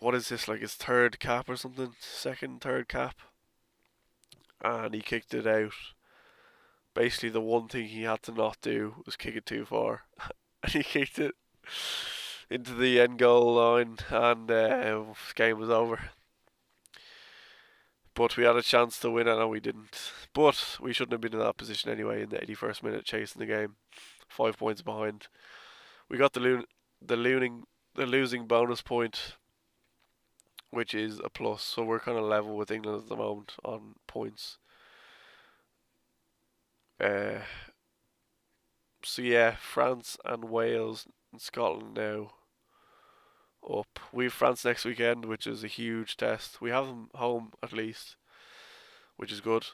What 0.00 0.16
is 0.16 0.30
this, 0.30 0.48
like 0.48 0.62
his 0.62 0.74
third 0.74 1.20
cap 1.20 1.48
or 1.48 1.54
something? 1.54 1.94
Second, 2.00 2.60
third 2.60 2.88
cap? 2.88 3.14
And 4.62 4.94
he 4.94 5.00
kicked 5.00 5.34
it 5.34 5.46
out. 5.46 5.72
Basically, 6.94 7.30
the 7.30 7.40
one 7.40 7.68
thing 7.68 7.86
he 7.86 8.02
had 8.02 8.22
to 8.24 8.32
not 8.32 8.58
do 8.60 9.02
was 9.06 9.16
kick 9.16 9.36
it 9.36 9.46
too 9.46 9.64
far. 9.64 10.02
and 10.62 10.72
he 10.72 10.82
kicked 10.82 11.18
it 11.18 11.34
into 12.50 12.74
the 12.74 13.00
end 13.00 13.18
goal 13.18 13.54
line, 13.54 13.98
and 14.10 14.50
uh, 14.50 15.04
game 15.34 15.58
was 15.58 15.70
over. 15.70 16.10
But 18.14 18.36
we 18.36 18.44
had 18.44 18.56
a 18.56 18.62
chance 18.62 18.98
to 19.00 19.10
win 19.10 19.28
and 19.28 19.48
we 19.48 19.60
didn't. 19.60 20.12
But 20.34 20.76
we 20.80 20.92
shouldn't 20.92 21.12
have 21.12 21.20
been 21.20 21.32
in 21.32 21.38
that 21.38 21.56
position 21.56 21.90
anyway. 21.90 22.22
In 22.22 22.28
the 22.30 22.38
81st 22.38 22.82
minute, 22.82 23.04
chasing 23.04 23.40
the 23.40 23.46
game, 23.46 23.76
five 24.28 24.58
points 24.58 24.82
behind. 24.82 25.28
We 26.08 26.18
got 26.18 26.32
the 26.32 26.40
lo- 26.40 26.64
the 27.00 27.16
losing 27.16 27.64
the 27.94 28.06
losing 28.06 28.46
bonus 28.46 28.82
point, 28.82 29.36
which 30.70 30.94
is 30.94 31.20
a 31.22 31.28
plus. 31.28 31.62
So 31.62 31.82
we're 31.82 32.00
kind 32.00 32.18
of 32.18 32.24
level 32.24 32.56
with 32.56 32.70
England 32.70 33.02
at 33.02 33.08
the 33.08 33.16
moment 33.16 33.54
on 33.64 33.94
points. 34.06 34.58
Uh, 37.00 37.40
so 39.02 39.22
yeah, 39.22 39.56
France 39.60 40.16
and 40.24 40.44
Wales 40.44 41.06
and 41.32 41.40
Scotland 41.40 41.94
now 41.94 42.32
up. 43.68 43.98
We 44.12 44.24
have 44.24 44.32
France 44.32 44.64
next 44.64 44.84
weekend, 44.84 45.24
which 45.24 45.46
is 45.46 45.64
a 45.64 45.68
huge 45.68 46.16
test. 46.16 46.60
We 46.60 46.70
have 46.70 46.86
them 46.86 47.10
home 47.14 47.52
at 47.62 47.72
least, 47.72 48.16
which 49.16 49.32
is 49.32 49.40
good. 49.40 49.66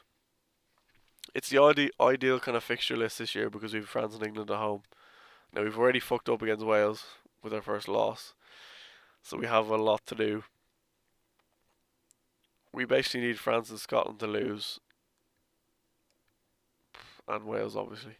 It's 1.35 1.49
the 1.49 1.61
ide- 1.61 1.91
ideal 1.99 2.39
kind 2.39 2.57
of 2.57 2.63
fixture 2.63 2.97
list 2.97 3.19
this 3.19 3.35
year 3.35 3.49
because 3.49 3.73
we 3.73 3.79
have 3.79 3.89
France 3.89 4.15
and 4.15 4.25
England 4.25 4.49
at 4.49 4.57
home. 4.57 4.83
Now 5.53 5.63
we've 5.63 5.77
already 5.77 5.99
fucked 5.99 6.29
up 6.29 6.41
against 6.41 6.65
Wales 6.65 7.05
with 7.43 7.53
our 7.53 7.61
first 7.61 7.87
loss, 7.87 8.33
so 9.21 9.37
we 9.37 9.47
have 9.47 9.69
a 9.69 9.77
lot 9.77 10.05
to 10.07 10.15
do. 10.15 10.43
We 12.77 12.85
basically 12.85 13.21
need 13.21 13.39
France 13.39 13.71
and 13.71 13.79
Scotland 13.79 14.19
to 14.19 14.27
lose, 14.27 14.79
and 17.27 17.43
Wales 17.47 17.75
obviously. 17.75 18.17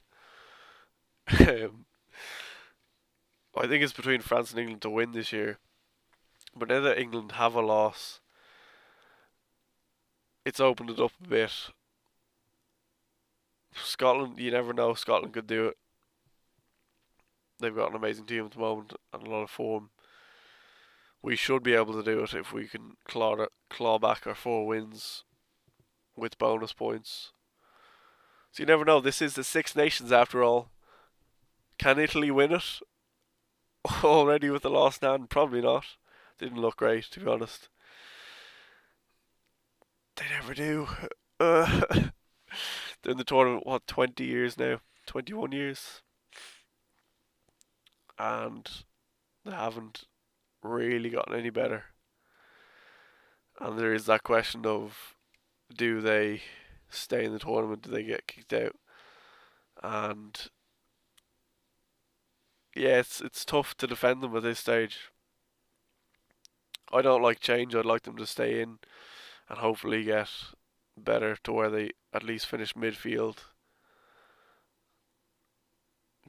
um, 1.41 1.86
I 3.55 3.68
think 3.68 3.84
it's 3.84 3.93
between 3.93 4.22
France 4.22 4.49
and 4.49 4.60
England 4.60 4.82
to 4.82 4.89
win 4.89 5.12
this 5.12 5.32
year. 5.32 5.60
But 6.55 6.70
now 6.70 6.80
that 6.80 6.97
England 6.97 7.34
have 7.34 7.53
a 7.53 7.62
loss, 7.62 8.20
it's 10.43 10.60
opened 10.60 10.89
it 10.89 10.99
up 10.99 11.12
a 11.24 11.28
bit. 11.28 11.51
Scotland, 13.76 14.39
you 14.39 14.49
never 14.49 14.74
know. 14.74 14.95
Scotland 14.95 15.36
could 15.36 15.45
do 15.45 15.68
it. 15.68 15.78
They've 17.60 17.76
got 17.76 17.91
an 17.91 17.95
amazing 17.95 18.26
team 18.26 18.45
at 18.45 18.53
the 18.53 18.60
moment 18.60 18.93
and 19.14 19.28
a 19.28 19.30
lot 19.30 19.43
of 19.43 19.51
form. 19.51 19.91
We 21.22 21.36
should 21.36 21.63
be 21.63 21.74
able 21.74 21.93
to 21.93 22.03
do 22.03 22.24
it 22.24 22.34
if 22.34 22.53
we 22.53 22.68
can 22.68 22.97
claw 23.05 23.47
claw 23.70 23.99
back 23.99 24.28
our 24.28 24.36
four 24.36 24.65
wins 24.68 25.24
with 26.15 26.38
bonus 26.38 26.74
points. 26.74 27.32
So 28.51 28.63
you 28.63 28.68
never 28.68 28.86
know. 28.86 29.01
This 29.01 29.22
is 29.22 29.36
the 29.36 29.43
Six 29.43 29.76
Nations 29.76 30.11
after 30.11 30.43
all. 30.43 30.70
Can 31.78 31.99
Italy 31.99 32.32
win 32.32 32.51
it? 32.51 32.80
already 34.03 34.49
with 34.49 34.63
the 34.63 34.70
lost 34.70 35.01
hand? 35.01 35.30
Probably 35.30 35.61
not. 35.61 35.86
Didn't 36.39 36.61
look 36.61 36.78
great, 36.78 37.05
to 37.05 37.20
be 37.20 37.28
honest. 37.28 37.70
They 40.15 40.26
never 40.30 40.53
do. 40.53 40.88
Uh, 41.39 41.82
they're 43.03 43.11
in 43.11 43.18
the 43.18 43.24
tournament, 43.24 43.65
what, 43.65 43.88
20 43.88 44.24
years 44.24 44.57
now? 44.57 44.80
21 45.05 45.51
years? 45.51 46.01
And 48.20 48.68
they 49.45 49.51
haven't 49.51 50.05
really 50.70 51.09
gotten 51.09 51.36
any 51.36 51.49
better. 51.49 51.86
And 53.59 53.78
there 53.78 53.93
is 53.93 54.05
that 54.05 54.24
question 54.24 54.65
of 54.65 55.15
do 55.76 56.01
they 56.01 56.41
stay 56.89 57.26
in 57.26 57.34
the 57.34 57.39
tournament? 57.39 57.82
Do 57.84 57.91
they 57.91 58.03
get 58.03 58.28
kicked 58.28 58.53
out? 58.53 58.76
And 59.84 60.49
yeah, 62.76 62.99
it's 62.99 63.22
it's 63.22 63.43
tough 63.43 63.76
to 63.78 63.88
defend 63.88 64.22
them 64.22 64.36
at 64.36 64.43
this 64.43 64.59
stage. 64.59 65.11
I 66.91 67.01
don't 67.01 67.22
like 67.22 67.39
change. 67.39 67.76
I'd 67.76 67.86
like 67.86 68.03
them 68.03 68.18
to 68.18 68.26
stay 68.26 68.61
in 68.61 68.80
and 69.49 69.59
hopefully 69.59 70.03
get 70.03 70.30
better 70.95 71.38
to 71.43 71.51
where 71.51 71.70
they 71.70 71.91
at 72.13 72.24
least 72.24 72.45
finish 72.45 72.74
midfield. 72.74 73.38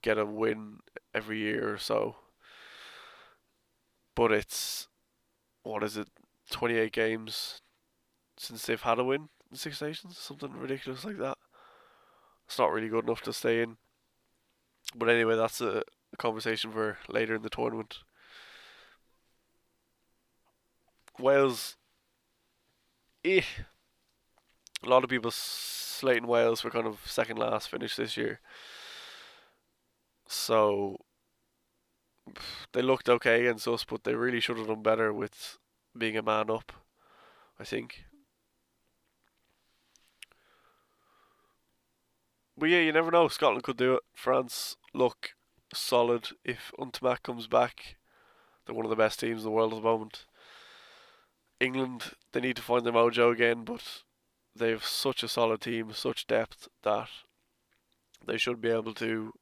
Get 0.03 0.19
a 0.19 0.25
win 0.25 0.79
every 1.15 1.39
year 1.39 1.73
or 1.73 1.79
so. 1.79 2.17
But 4.19 4.33
it's 4.33 4.89
what 5.63 5.85
is 5.85 5.97
it, 5.97 6.09
twenty 6.51 6.75
eight 6.75 6.91
games 6.91 7.63
since 8.37 8.67
they've 8.67 8.83
had 8.83 8.99
a 8.99 9.05
win 9.05 9.29
in 9.49 9.57
Six 9.57 9.81
Nations, 9.81 10.19
something 10.19 10.51
ridiculous 10.55 11.05
like 11.05 11.19
that. 11.19 11.39
It's 12.45 12.59
not 12.59 12.73
really 12.73 12.89
good 12.89 13.05
enough 13.05 13.23
to 13.23 13.33
stay 13.33 13.63
in. 13.63 13.77
But 14.97 15.09
anyway, 15.09 15.37
that's 15.37 15.61
a 15.61 15.85
conversation 16.17 16.73
for 16.73 16.99
later 17.09 17.37
in 17.37 17.43
the 17.43 17.49
tournament. 17.49 17.99
Wales, 21.21 21.77
eh. 23.25 23.43
A 24.85 24.89
lot 24.89 25.05
of 25.05 25.11
people 25.11 25.31
slating 25.31 26.27
Wales 26.27 26.63
for 26.63 26.71
kind 26.71 26.89
of 26.89 26.99
second 27.05 27.39
last 27.39 27.69
finish 27.69 27.95
this 27.95 28.17
year. 28.17 28.41
So 30.27 30.97
they 32.73 32.83
looked 32.83 33.09
okay 33.09 33.41
against 33.41 33.69
us, 33.69 33.85
but 33.85 34.05
they 34.05 34.15
really 34.15 34.41
should 34.41 34.59
have 34.59 34.69
done 34.69 34.83
better 34.83 35.13
with 35.13 35.59
being 35.97 36.17
a 36.17 36.23
man 36.23 36.51
up. 36.51 36.73
I 37.61 37.65
think. 37.65 38.05
But 42.57 42.71
yeah, 42.71 42.81
you 42.81 42.93
never 42.93 43.11
know. 43.11 43.29
Scotland 43.29 43.63
could 43.63 43.77
do 43.77 43.95
it. 43.95 44.03
France 44.15 44.77
look 44.93 45.31
solid 45.73 46.29
if 46.45 46.73
Ntamack 46.79 47.23
comes 47.23 47.47
back. 47.47 47.97
They're 48.65 48.75
one 48.75 48.85
of 48.85 48.91
the 48.91 48.97
best 48.97 49.21
teams 49.21 49.41
in 49.41 49.45
the 49.45 49.51
world 49.51 49.73
at 49.73 49.77
the 49.77 49.83
moment. 49.83 50.27
England, 51.61 52.13
they 52.33 52.41
need 52.41 52.57
to 52.57 52.63
find 52.63 52.85
their 52.85 52.93
mojo 52.93 53.33
again, 53.33 53.65
but 53.65 54.03
they 54.55 54.71
have 54.71 54.85
such 54.85 55.23
a 55.23 55.29
solid 55.29 55.61
team, 55.61 55.93
such 55.93 56.27
depth 56.27 56.69
that 56.83 57.09
they 58.25 58.37
should 58.37 58.61
be 58.61 58.71
able 58.71 58.95
to 58.95 59.33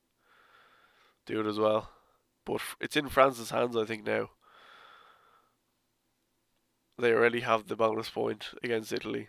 do 1.26 1.40
it 1.40 1.46
as 1.46 1.58
well. 1.58 1.90
But 2.46 2.62
it's 2.80 2.96
in 2.96 3.10
France's 3.10 3.50
hands, 3.50 3.76
I 3.76 3.84
think, 3.84 4.06
now. 4.06 4.30
They 6.98 7.12
already 7.12 7.40
have 7.40 7.66
the 7.66 7.76
bonus 7.76 8.08
point 8.08 8.54
against 8.62 8.92
Italy. 8.92 9.28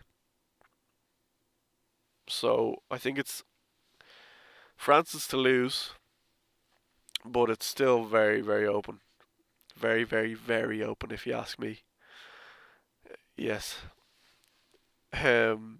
So 2.30 2.84
I 2.90 2.98
think 2.98 3.18
it's 3.18 3.44
France's 4.78 5.28
to 5.28 5.38
lose, 5.38 5.92
but 7.26 7.50
it's 7.50 7.66
still 7.66 8.06
very, 8.06 8.40
very 8.40 8.68
open. 8.68 9.00
Very, 9.76 10.04
very, 10.04 10.34
very 10.34 10.84
open, 10.84 11.12
if 11.12 11.28
you 11.28 11.34
ask 11.34 11.60
me. 11.60 11.80
Yes. 13.36 13.80
Um, 15.14 15.80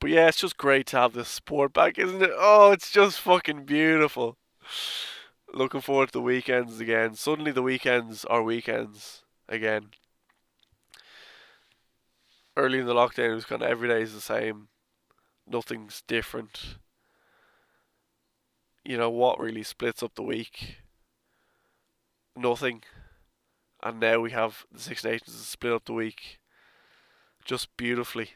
but 0.00 0.10
yeah, 0.10 0.28
it's 0.28 0.40
just 0.40 0.56
great 0.56 0.86
to 0.88 0.98
have 0.98 1.12
this 1.12 1.28
sport 1.28 1.72
back, 1.72 1.98
isn't 1.98 2.22
it? 2.22 2.30
Oh, 2.34 2.72
it's 2.72 2.90
just 2.90 3.20
fucking 3.20 3.64
beautiful. 3.64 4.36
Looking 5.52 5.80
forward 5.80 6.08
to 6.08 6.12
the 6.12 6.22
weekends 6.22 6.80
again. 6.80 7.14
Suddenly, 7.14 7.52
the 7.52 7.62
weekends 7.62 8.24
are 8.26 8.42
weekends 8.42 9.22
again. 9.48 9.90
early 12.56 12.78
in 12.78 12.86
the 12.86 12.94
lockdown, 12.94 13.30
it 13.30 13.34
was 13.34 13.44
kind 13.44 13.62
of 13.62 13.68
every 13.68 13.88
day 13.88 14.02
is 14.02 14.14
the 14.14 14.20
same. 14.20 14.68
Nothing's 15.46 16.02
different. 16.06 16.76
You 18.84 18.96
know 18.96 19.10
what 19.10 19.38
really 19.38 19.62
splits 19.62 20.02
up 20.02 20.14
the 20.14 20.22
week? 20.22 20.78
Nothing. 22.34 22.82
And 23.82 24.00
now 24.00 24.20
we 24.20 24.30
have 24.30 24.64
the 24.72 24.80
Six 24.80 25.04
Nations 25.04 25.36
split 25.36 25.72
up 25.72 25.84
the 25.84 25.92
week 25.92 26.38
just 27.44 27.76
beautifully. 27.76 28.30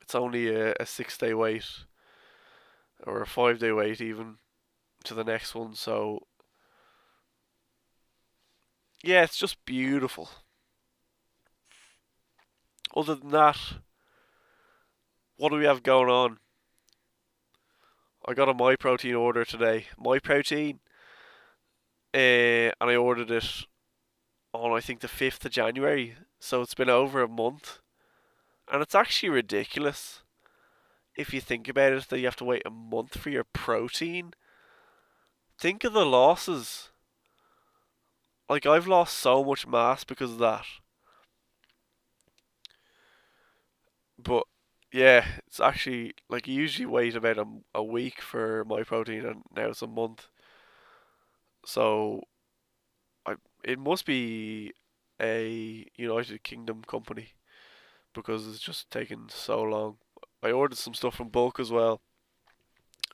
It's 0.00 0.14
only 0.14 0.48
a, 0.54 0.74
a 0.78 0.86
six 0.86 1.18
day 1.18 1.34
wait, 1.34 1.64
or 3.04 3.20
a 3.20 3.26
five 3.26 3.58
day 3.58 3.72
wait 3.72 4.00
even, 4.00 4.36
to 5.06 5.14
the 5.14 5.24
next 5.24 5.54
one, 5.54 5.74
so. 5.74 6.26
Yeah, 9.02 9.22
it's 9.22 9.36
just 9.36 9.64
beautiful. 9.64 10.30
Other 12.94 13.14
than 13.14 13.30
that, 13.30 13.58
what 15.36 15.50
do 15.50 15.56
we 15.56 15.64
have 15.64 15.82
going 15.82 16.08
on? 16.08 16.38
I 18.26 18.34
got 18.34 18.48
a 18.48 18.54
Myprotein 18.54 19.18
order 19.18 19.44
today. 19.44 19.86
Myprotein. 20.02 20.78
Uh, 22.14 22.72
and 22.80 22.90
I 22.90 22.96
ordered 22.96 23.30
it 23.30 23.64
on 24.52 24.76
I 24.76 24.80
think 24.80 25.00
the 25.00 25.08
fifth 25.08 25.44
of 25.44 25.52
January. 25.52 26.16
So 26.40 26.62
it's 26.62 26.74
been 26.74 26.90
over 26.90 27.22
a 27.22 27.28
month. 27.28 27.78
And 28.72 28.82
it's 28.82 28.94
actually 28.94 29.28
ridiculous 29.28 30.22
if 31.14 31.32
you 31.32 31.40
think 31.40 31.68
about 31.68 31.92
it 31.92 32.08
that 32.08 32.18
you 32.18 32.24
have 32.24 32.36
to 32.36 32.44
wait 32.44 32.62
a 32.66 32.70
month 32.70 33.18
for 33.18 33.30
your 33.30 33.44
protein. 33.44 34.32
Think 35.58 35.84
of 35.84 35.92
the 35.92 36.06
losses. 36.06 36.88
Like 38.48 38.66
I've 38.66 38.88
lost 38.88 39.14
so 39.18 39.44
much 39.44 39.68
mass 39.68 40.02
because 40.02 40.32
of 40.32 40.38
that. 40.38 40.66
But 44.18 44.44
yeah, 44.92 45.24
it's 45.46 45.60
actually 45.60 46.14
like 46.28 46.46
usually 46.46 46.86
wait 46.86 47.16
about 47.16 47.38
a, 47.38 47.46
a 47.74 47.82
week 47.82 48.20
for 48.20 48.64
my 48.66 48.82
protein, 48.82 49.24
and 49.26 49.42
now 49.54 49.68
it's 49.70 49.82
a 49.82 49.86
month. 49.86 50.28
So, 51.64 52.22
I 53.26 53.34
it 53.64 53.78
must 53.78 54.06
be 54.06 54.72
a 55.20 55.86
United 55.96 56.42
Kingdom 56.42 56.82
company 56.84 57.34
because 58.14 58.46
it's 58.48 58.60
just 58.60 58.90
taken 58.90 59.28
so 59.30 59.62
long. 59.62 59.98
I 60.42 60.52
ordered 60.52 60.78
some 60.78 60.94
stuff 60.94 61.16
from 61.16 61.30
bulk 61.30 61.60
as 61.60 61.72
well, 61.72 62.00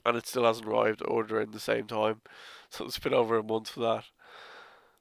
and 0.04 0.16
it 0.16 0.26
still 0.26 0.44
hasn't 0.44 0.66
arrived. 0.66 1.02
Order 1.06 1.40
in 1.40 1.52
the 1.52 1.60
same 1.60 1.86
time, 1.86 2.20
so 2.70 2.84
it's 2.84 2.98
been 2.98 3.14
over 3.14 3.36
a 3.36 3.42
month 3.42 3.70
for 3.70 3.80
that. 3.80 4.04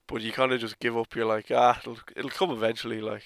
But 0.07 0.21
you 0.21 0.31
kind 0.31 0.51
of 0.51 0.59
just 0.59 0.79
give 0.79 0.97
up. 0.97 1.15
You're 1.15 1.25
like, 1.25 1.51
ah, 1.51 1.79
it'll 1.79 1.99
it'll 2.15 2.29
come 2.29 2.51
eventually. 2.51 3.01
Like, 3.01 3.23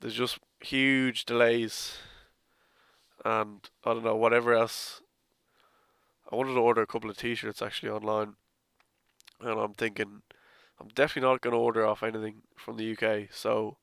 there's 0.00 0.14
just 0.14 0.38
huge 0.60 1.24
delays, 1.24 1.98
and 3.24 3.68
I 3.84 3.94
don't 3.94 4.04
know 4.04 4.16
whatever 4.16 4.54
else. 4.54 5.00
I 6.30 6.36
wanted 6.36 6.54
to 6.54 6.60
order 6.60 6.82
a 6.82 6.86
couple 6.86 7.10
of 7.10 7.18
T-shirts 7.18 7.60
actually 7.60 7.90
online, 7.90 8.34
and 9.40 9.60
I'm 9.60 9.74
thinking 9.74 10.22
I'm 10.80 10.88
definitely 10.88 11.28
not 11.28 11.40
going 11.40 11.52
to 11.52 11.60
order 11.60 11.86
off 11.86 12.02
anything 12.02 12.42
from 12.56 12.76
the 12.76 12.92
UK. 12.92 13.28
So 13.30 13.76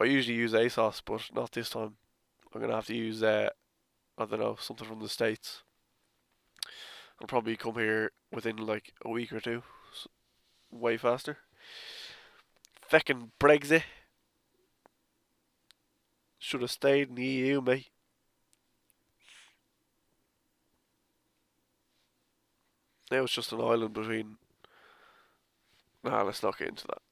I 0.00 0.04
usually 0.04 0.36
use 0.36 0.52
ASOS, 0.52 1.02
but 1.04 1.22
not 1.34 1.52
this 1.52 1.70
time. 1.70 1.96
I'm 2.54 2.60
going 2.60 2.70
to 2.70 2.76
have 2.76 2.86
to 2.86 2.96
use 2.96 3.22
uh, 3.22 3.50
I 4.18 4.24
don't 4.24 4.40
know 4.40 4.56
something 4.58 4.86
from 4.86 5.00
the 5.00 5.08
states. 5.08 5.62
I'll 7.20 7.26
probably 7.26 7.56
come 7.56 7.74
here 7.74 8.12
within 8.32 8.56
like 8.56 8.92
a 9.04 9.10
week 9.10 9.32
or 9.32 9.40
two, 9.40 9.62
so 9.94 10.10
way 10.70 10.96
faster. 10.96 11.38
Feckin' 12.90 13.30
Brexit. 13.40 13.82
Should 16.38 16.60
have 16.60 16.70
stayed 16.70 17.08
in 17.08 17.14
the 17.16 17.24
EU, 17.24 17.60
mate. 17.60 17.88
Now 23.10 23.24
it's 23.24 23.32
just 23.32 23.52
an 23.52 23.60
island 23.60 23.94
between 23.94 24.36
Nah, 26.06 26.22
let's 26.22 26.42
not 26.42 26.56
get 26.56 26.68
into 26.68 26.86
that. 26.86 27.02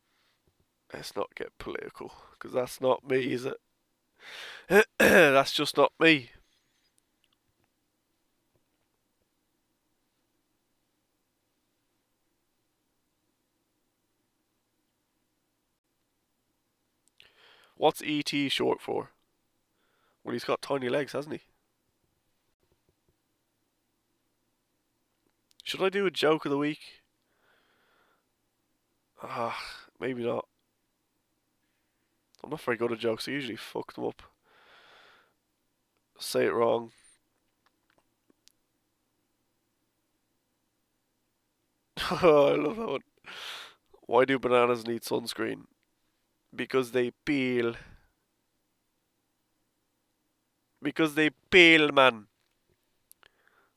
Let's 0.93 1.17
not 1.17 1.35
get 1.35 1.59
political, 1.59 2.13
because 2.33 2.53
that's 2.53 2.81
not 2.81 3.09
me, 3.09 3.33
is 3.33 3.45
it? 3.45 3.57
that's 4.99 5.53
just 5.53 5.77
not 5.77 5.93
me. 5.99 6.31
What's 17.85 18.03
ET 18.03 18.31
short 18.51 18.81
for? 18.81 19.11
Well, 20.25 20.33
he's 20.33 20.45
got 20.45 20.63
tiny 20.63 20.89
legs, 20.89 21.13
hasn't 21.13 21.35
he? 21.35 21.43
Should 25.65 25.83
I 25.83 25.91
do 25.91 26.07
a 26.07 26.11
joke 26.11 26.47
of 26.47 26.51
the 26.51 26.57
week? 26.57 26.79
Ah, 29.23 29.63
maybe 30.01 30.25
not. 30.25 30.47
I'm 32.43 32.49
not 32.49 32.63
very 32.63 32.79
good 32.79 32.91
at 32.91 33.01
jokes. 33.01 33.29
I 33.29 33.33
usually 33.33 33.57
fuck 33.57 33.93
them 33.93 34.07
up. 34.07 34.23
Say 36.19 36.47
it 36.47 36.55
wrong. 36.55 36.91
I 41.99 42.55
love 42.57 42.77
that 42.77 42.89
one. 42.89 43.01
Why 44.07 44.25
do 44.25 44.39
bananas 44.39 44.87
need 44.87 45.03
sunscreen? 45.03 45.65
Because 46.55 46.93
they 46.93 47.11
peel. 47.25 47.75
Because 50.83 51.15
they 51.15 51.31
peel, 51.51 51.91
man. 51.93 52.27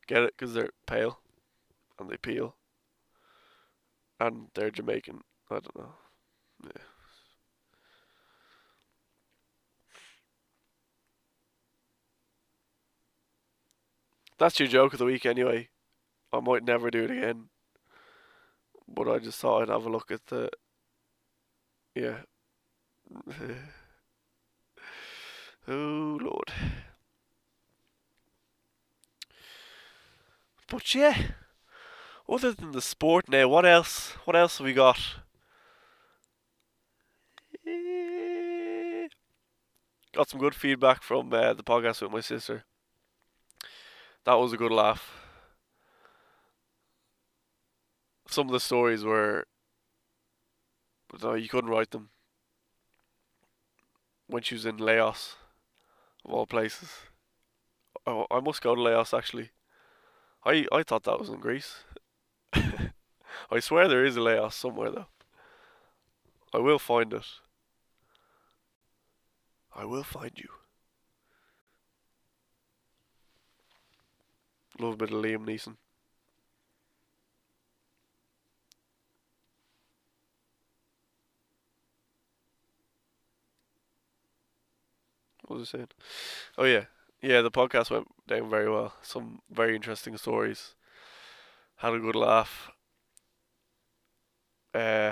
Get 0.07 0.23
it? 0.23 0.33
Because 0.37 0.53
they're 0.53 0.69
pale. 0.85 1.19
And 1.99 2.09
they 2.09 2.17
peel. 2.17 2.55
And 4.19 4.47
they're 4.53 4.71
Jamaican. 4.71 5.21
I 5.49 5.55
don't 5.55 5.75
know. 5.75 5.93
Yeah. 6.63 6.81
That's 14.37 14.59
your 14.59 14.69
joke 14.69 14.93
of 14.93 14.99
the 14.99 15.05
week 15.05 15.25
anyway. 15.25 15.69
I 16.31 16.39
might 16.39 16.63
never 16.63 16.91
do 16.91 17.03
it 17.03 17.11
again. 17.11 17.49
But 18.87 19.07
I 19.07 19.19
just 19.19 19.39
thought 19.39 19.63
I'd 19.63 19.69
have 19.69 19.85
a 19.85 19.89
look 19.89 20.11
at 20.11 20.25
the 20.27 20.49
yeah. 21.95 22.17
oh 25.67 26.17
Lord. 26.21 26.51
But 30.69 30.93
yeah. 30.95 31.17
Other 32.29 32.51
than 32.51 32.71
the 32.71 32.81
sport 32.81 33.29
now, 33.29 33.47
what 33.47 33.65
else 33.65 34.11
what 34.25 34.35
else 34.35 34.57
have 34.57 34.65
we 34.65 34.73
got? 34.73 34.99
got 40.17 40.29
some 40.29 40.39
good 40.39 40.55
feedback 40.55 41.03
from 41.03 41.31
uh, 41.31 41.53
the 41.53 41.63
podcast 41.63 42.01
with 42.01 42.11
my 42.11 42.21
sister. 42.21 42.63
That 44.25 44.33
was 44.33 44.51
a 44.51 44.57
good 44.57 44.71
laugh. 44.71 45.11
Some 48.27 48.47
of 48.47 48.51
the 48.51 48.59
stories 48.59 49.03
were, 49.03 49.45
no, 51.21 51.35
you 51.35 51.47
couldn't 51.47 51.69
write 51.69 51.91
them. 51.91 52.09
When 54.27 54.43
she 54.43 54.55
was 54.55 54.65
in 54.65 54.77
Laos, 54.77 55.35
of 56.25 56.33
all 56.33 56.45
places. 56.45 56.89
Oh, 58.05 58.27
I 58.29 58.39
must 58.39 58.61
go 58.61 58.75
to 58.75 58.81
Laos 58.81 59.13
actually. 59.13 59.51
I 60.45 60.65
I 60.71 60.83
thought 60.83 61.03
that 61.03 61.19
was 61.19 61.29
in 61.29 61.39
Greece. 61.39 61.83
I 62.53 63.59
swear 63.59 63.87
there 63.87 64.05
is 64.05 64.17
a 64.17 64.21
Laos 64.21 64.55
somewhere 64.55 64.91
though. 64.91 65.07
I 66.53 66.59
will 66.59 66.79
find 66.79 67.13
it. 67.13 67.25
I 69.75 69.85
will 69.85 70.03
find 70.03 70.31
you. 70.35 70.49
Love 74.79 74.93
a 74.93 74.97
bit 74.97 75.11
of 75.11 75.23
Liam 75.23 75.45
Neeson. 75.45 75.77
What 85.47 85.59
was 85.59 85.69
I 85.73 85.77
saying? 85.77 85.87
Oh 86.57 86.65
yeah, 86.65 86.85
yeah. 87.21 87.41
The 87.41 87.51
podcast 87.51 87.91
went 87.91 88.07
down 88.27 88.49
very 88.49 88.69
well. 88.71 88.93
Some 89.03 89.41
very 89.51 89.75
interesting 89.75 90.17
stories. 90.17 90.75
Had 91.77 91.93
a 91.93 91.99
good 91.99 92.15
laugh. 92.17 92.71
Uh, 94.73 95.11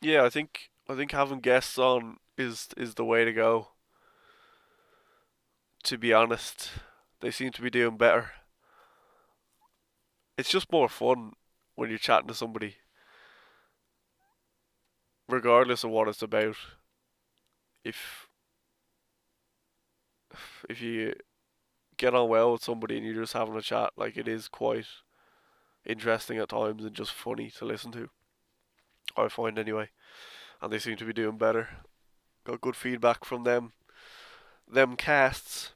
Yeah, 0.00 0.24
I 0.24 0.30
think 0.30 0.70
I 0.88 0.94
think 0.94 1.12
having 1.12 1.40
guests 1.40 1.78
on 1.78 2.18
is 2.38 2.68
is 2.76 2.94
the 2.94 3.04
way 3.04 3.24
to 3.24 3.32
go. 3.32 3.68
To 5.84 5.96
be 5.96 6.12
honest, 6.12 6.68
They 7.20 7.30
seem 7.30 7.50
to 7.52 7.62
be 7.62 7.70
doing 7.70 7.96
better. 7.96 8.32
It's 10.38 10.50
just 10.50 10.70
more 10.70 10.88
fun 10.88 11.32
when 11.74 11.88
you're 11.88 11.98
chatting 11.98 12.28
to 12.28 12.34
somebody, 12.34 12.76
regardless 15.28 15.84
of 15.84 15.90
what 15.90 16.08
it's 16.08 16.22
about. 16.22 16.56
If 17.84 18.28
if 20.68 20.82
you 20.82 21.14
get 21.96 22.14
on 22.14 22.28
well 22.28 22.52
with 22.52 22.62
somebody 22.62 22.96
and 22.96 23.06
you're 23.06 23.22
just 23.22 23.32
having 23.32 23.56
a 23.56 23.62
chat, 23.62 23.92
like 23.96 24.16
it 24.16 24.28
is 24.28 24.48
quite 24.48 24.86
interesting 25.86 26.38
at 26.38 26.48
times 26.48 26.84
and 26.84 26.94
just 26.94 27.12
funny 27.12 27.50
to 27.50 27.64
listen 27.64 27.92
to. 27.92 28.10
I 29.16 29.28
find 29.28 29.58
anyway, 29.58 29.90
and 30.60 30.72
they 30.72 30.78
seem 30.78 30.96
to 30.96 31.04
be 31.04 31.12
doing 31.12 31.38
better. 31.38 31.68
Got 32.44 32.60
good 32.60 32.76
feedback 32.76 33.24
from 33.24 33.44
them. 33.44 33.72
Them 34.68 34.96
casts. 34.96 35.72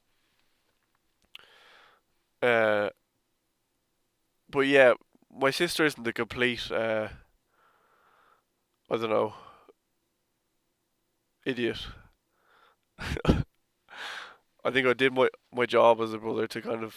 Uh, 2.41 2.89
but 4.51 4.61
yeah, 4.61 4.93
my 5.33 5.51
sister 5.51 5.85
isn't 5.85 6.03
the 6.03 6.13
complete. 6.13 6.71
Uh, 6.71 7.09
I 8.89 8.97
don't 8.97 9.09
know. 9.09 9.33
Idiot. 11.45 11.79
I 14.63 14.69
think 14.69 14.85
I 14.85 14.93
did 14.93 15.13
my 15.13 15.29
my 15.51 15.65
job 15.65 16.01
as 16.01 16.13
a 16.13 16.17
brother 16.17 16.47
to 16.47 16.61
kind 16.61 16.83
of. 16.83 16.95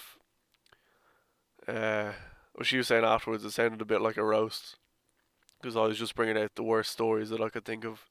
Uh, 1.67 2.13
what 2.53 2.67
she 2.67 2.77
was 2.77 2.87
saying 2.87 3.05
afterwards, 3.05 3.45
it 3.45 3.51
sounded 3.53 3.81
a 3.81 3.87
bit 3.87 4.01
like 4.01 4.17
a 4.17 4.25
roast, 4.25 4.77
because 5.61 5.77
I 5.77 5.87
was 5.87 5.99
just 5.99 6.15
bringing 6.15 6.37
out 6.37 6.55
the 6.55 6.63
worst 6.63 6.93
stories 6.93 7.31
that 7.31 7.41
I 7.41 7.49
could 7.49 7.65
think 7.65 7.85
of, 7.85 8.09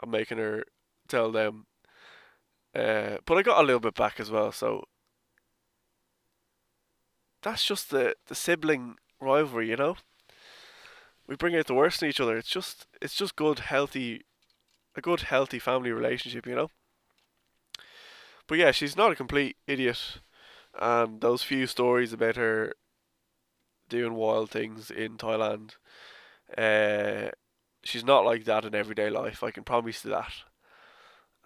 and 0.00 0.10
making 0.10 0.38
her 0.38 0.64
tell 1.08 1.32
them. 1.32 1.66
Uh, 2.74 3.16
but 3.26 3.36
I 3.38 3.42
got 3.42 3.60
a 3.60 3.66
little 3.66 3.80
bit 3.80 3.94
back 3.94 4.20
as 4.20 4.30
well, 4.30 4.52
so 4.52 4.84
that's 7.46 7.64
just 7.64 7.90
the 7.90 8.16
the 8.26 8.34
sibling 8.34 8.96
rivalry, 9.20 9.70
you 9.70 9.76
know. 9.76 9.96
We 11.28 11.36
bring 11.36 11.54
out 11.54 11.68
the 11.68 11.74
worst 11.74 12.02
in 12.02 12.08
each 12.08 12.20
other. 12.20 12.36
It's 12.36 12.50
just 12.50 12.88
it's 13.00 13.14
just 13.14 13.36
good, 13.36 13.60
healthy, 13.60 14.24
a 14.96 15.00
good, 15.00 15.20
healthy 15.20 15.60
family 15.60 15.92
relationship, 15.92 16.44
you 16.44 16.56
know. 16.56 16.70
But 18.48 18.58
yeah, 18.58 18.72
she's 18.72 18.96
not 18.96 19.12
a 19.12 19.16
complete 19.16 19.56
idiot, 19.68 20.18
and 20.76 21.20
those 21.20 21.44
few 21.44 21.68
stories 21.68 22.12
about 22.12 22.34
her 22.34 22.74
doing 23.88 24.14
wild 24.14 24.50
things 24.50 24.90
in 24.90 25.16
Thailand, 25.16 25.76
uh, 26.58 27.30
she's 27.84 28.04
not 28.04 28.24
like 28.24 28.44
that 28.44 28.64
in 28.64 28.74
everyday 28.74 29.08
life. 29.08 29.44
I 29.44 29.52
can 29.52 29.62
promise 29.62 30.04
you 30.04 30.10
that. 30.10 30.32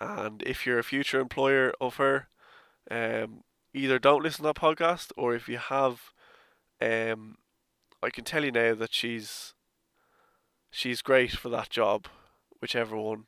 And 0.01 0.43
if 0.47 0.65
you're 0.65 0.79
a 0.79 0.85
future 0.85 1.21
employer 1.21 1.75
of 1.79 1.97
her, 1.97 2.29
um, 2.91 3.45
either 3.75 3.99
don't 3.99 4.23
listen 4.23 4.45
to 4.45 4.49
that 4.49 4.57
podcast, 4.57 5.13
or 5.17 5.35
if 5.35 5.49
you 5.49 5.59
have, 5.59 6.13
um, 6.81 7.37
I 8.03 8.11
can 8.11 8.25
tell 8.25 8.45
you 8.45 8.53
now 8.53 8.75
that 8.75 8.93
she's 8.93 9.55
she's 10.71 11.03
great 11.03 11.33
for 11.33 11.49
that 11.51 11.71
job, 11.71 12.07
whichever 12.61 12.97
one. 12.97 13.25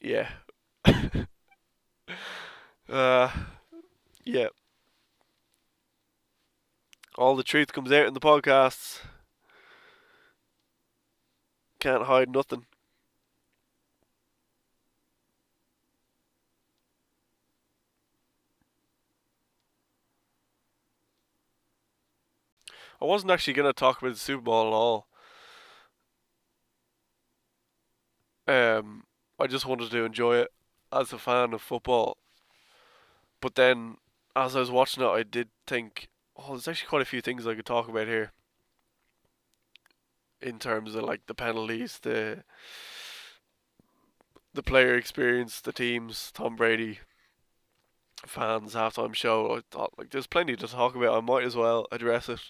Yeah. 0.00 0.28
uh, 2.88 3.30
yeah. 4.24 4.48
All 7.16 7.34
the 7.34 7.42
truth 7.42 7.72
comes 7.72 7.90
out 7.90 8.06
in 8.06 8.14
the 8.14 8.20
podcasts. 8.20 9.00
Can't 11.80 12.04
hide 12.04 12.30
nothing. 12.30 12.66
I 23.00 23.04
wasn't 23.04 23.30
actually 23.30 23.54
going 23.54 23.68
to 23.68 23.72
talk 23.72 24.00
about 24.00 24.14
the 24.14 24.18
Super 24.18 24.42
Bowl 24.42 24.66
at 24.66 24.72
all. 24.72 25.06
Um, 28.46 29.04
I 29.38 29.46
just 29.46 29.66
wanted 29.66 29.90
to 29.90 30.04
enjoy 30.04 30.38
it 30.38 30.48
as 30.92 31.12
a 31.12 31.18
fan 31.18 31.52
of 31.52 31.62
football. 31.62 32.16
But 33.40 33.54
then, 33.54 33.98
as 34.34 34.56
I 34.56 34.60
was 34.60 34.70
watching 34.70 35.02
it, 35.02 35.08
I 35.08 35.22
did 35.22 35.48
think, 35.66 36.08
oh, 36.36 36.50
there's 36.50 36.66
actually 36.66 36.88
quite 36.88 37.02
a 37.02 37.06
few 37.06 37.20
things 37.20 37.46
I 37.46 37.54
could 37.54 37.66
talk 37.66 37.88
about 37.88 38.08
here. 38.08 38.32
In 40.40 40.58
terms 40.58 40.94
of 40.94 41.04
like 41.04 41.26
the 41.26 41.34
penalties, 41.34 41.98
the 42.00 42.44
the 44.54 44.62
player 44.62 44.96
experience, 44.96 45.60
the 45.60 45.72
teams, 45.72 46.32
Tom 46.32 46.56
Brady, 46.56 47.00
fans, 48.24 48.74
halftime 48.74 49.14
show. 49.14 49.56
I 49.56 49.60
thought 49.70 49.94
like 49.98 50.10
there's 50.10 50.26
plenty 50.26 50.56
to 50.56 50.66
talk 50.66 50.94
about. 50.94 51.16
I 51.16 51.20
might 51.20 51.44
as 51.44 51.56
well 51.56 51.86
address 51.92 52.28
it. 52.28 52.40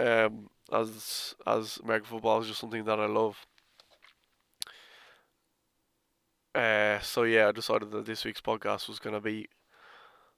Um, 0.00 0.48
as 0.72 1.34
as 1.46 1.78
American 1.82 2.08
football 2.08 2.40
is 2.40 2.48
just 2.48 2.60
something 2.60 2.84
that 2.84 3.00
I 3.00 3.06
love. 3.06 3.46
Uh, 6.54 6.98
so 7.00 7.22
yeah, 7.22 7.48
I 7.48 7.52
decided 7.52 7.90
that 7.92 8.06
this 8.06 8.24
week's 8.24 8.40
podcast 8.40 8.88
was 8.88 8.98
gonna 8.98 9.20
be 9.20 9.48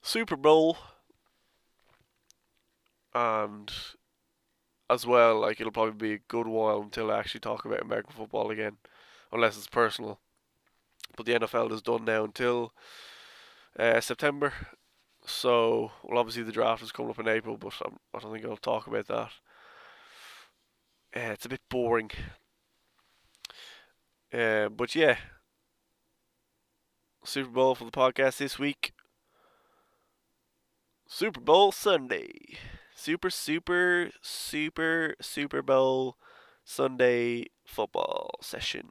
Super 0.03 0.37
Bowl, 0.37 0.79
and 3.15 3.71
as 4.91 5.07
well, 5.07 5.41
like 5.41 5.61
it'll 5.61 5.73
probably 5.73 6.09
be 6.09 6.15
a 6.15 6.19
good 6.29 6.47
while 6.47 6.81
until 6.83 7.11
I 7.11 7.19
actually 7.19 7.41
talk 7.41 7.65
about 7.65 7.83
American 7.83 8.13
football 8.13 8.51
again, 8.51 8.77
unless 9.33 9.57
it's 9.57 9.69
personal. 9.69 10.19
But 11.17 11.27
the 11.27 11.35
NFL 11.35 11.73
is 11.73 11.83
done 11.83 12.05
now 12.05 12.25
until 12.25 12.73
uh, 13.79 14.01
September, 14.01 14.53
so 15.27 15.93
well, 16.03 16.19
obviously 16.19 16.43
the 16.43 16.53
draft 16.53 16.83
is 16.83 16.93
coming 16.93 17.11
up 17.11 17.19
in 17.19 17.29
April, 17.29 17.57
but 17.57 17.75
I'm, 17.85 17.99
I 18.15 18.19
do 18.19 18.27
not 18.27 18.33
think 18.35 18.47
I'll 18.47 18.57
talk 18.57 18.87
about 18.87 19.09
that. 19.09 19.31
Uh, 21.15 21.33
it's 21.33 21.45
a 21.45 21.49
bit 21.49 21.61
boring. 21.69 22.11
Uh, 24.33 24.69
but 24.71 24.95
yeah, 24.95 25.17
Super 27.25 27.51
Bowl 27.51 27.75
for 27.75 27.85
the 27.85 27.91
podcast 27.91 28.39
this 28.39 28.59
week. 28.59 28.93
Super 31.07 31.41
Bowl 31.41 31.71
Sunday. 31.71 32.57
Super, 32.95 33.29
super, 33.29 34.11
super, 34.23 35.15
Super 35.21 35.61
Bowl 35.61 36.17
Sunday 36.65 37.47
football 37.65 38.31
session. 38.41 38.89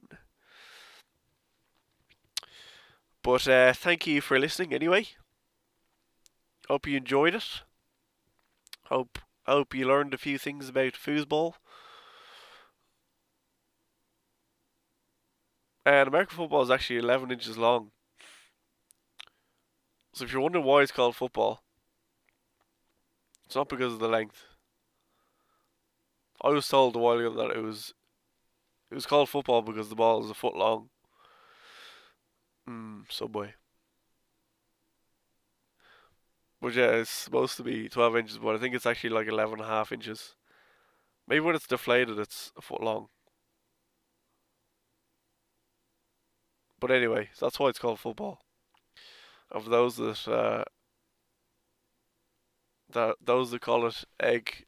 But 3.23 3.47
uh, 3.47 3.73
thank 3.73 4.05
you 4.05 4.21
for 4.21 4.37
listening 4.37 4.73
anyway. 4.73 5.07
Hope 6.67 6.85
you 6.85 6.97
enjoyed 6.97 7.35
it. 7.35 7.61
Hope 8.85 9.19
hope 9.47 9.73
you 9.73 9.87
learned 9.87 10.13
a 10.13 10.17
few 10.19 10.37
things 10.37 10.69
about 10.69 10.93
foosball. 10.93 11.53
And 15.85 16.07
American 16.07 16.37
football 16.37 16.61
is 16.61 16.71
actually 16.71 16.99
11 16.99 17.31
inches 17.31 17.57
long. 17.57 17.91
So 20.13 20.25
if 20.25 20.31
you're 20.31 20.41
wondering 20.41 20.65
why 20.65 20.81
it's 20.81 20.91
called 20.91 21.15
football, 21.15 21.63
it's 23.45 23.55
not 23.55 23.69
because 23.69 23.93
of 23.93 23.99
the 23.99 24.07
length. 24.07 24.43
I 26.41 26.49
was 26.49 26.67
told 26.67 26.95
a 26.95 26.99
while 26.99 27.17
ago 27.17 27.33
that 27.35 27.55
it 27.55 27.61
was 27.61 27.93
it 28.89 28.95
was 28.95 29.05
called 29.05 29.29
football 29.29 29.61
because 29.61 29.89
the 29.89 29.95
ball 29.95 30.23
is 30.23 30.29
a 30.29 30.33
foot 30.33 30.55
long. 30.55 30.89
Hmm, 32.65 33.01
subway. 33.09 33.53
But 36.61 36.75
yeah, 36.75 36.91
it's 36.91 37.09
supposed 37.09 37.57
to 37.57 37.63
be 37.63 37.89
12 37.89 38.17
inches, 38.17 38.37
but 38.37 38.55
I 38.55 38.59
think 38.59 38.75
it's 38.75 38.85
actually 38.85 39.09
like 39.09 39.27
11 39.27 39.59
and 39.59 39.63
a 39.63 39.67
half 39.67 39.91
inches. 39.91 40.35
Maybe 41.27 41.39
when 41.39 41.55
it's 41.55 41.67
deflated, 41.67 42.19
it's 42.19 42.51
a 42.57 42.61
foot 42.61 42.81
long. 42.81 43.09
But 46.81 46.91
anyway, 46.91 47.29
that's 47.39 47.59
why 47.59 47.69
it's 47.69 47.79
called 47.79 47.99
football 47.99 48.41
of 49.51 49.65
those 49.65 49.97
that 49.97 50.27
uh, 50.27 50.63
that 52.91 53.15
those 53.23 53.51
that 53.51 53.61
call 53.61 53.85
it 53.85 54.03
egg. 54.19 54.65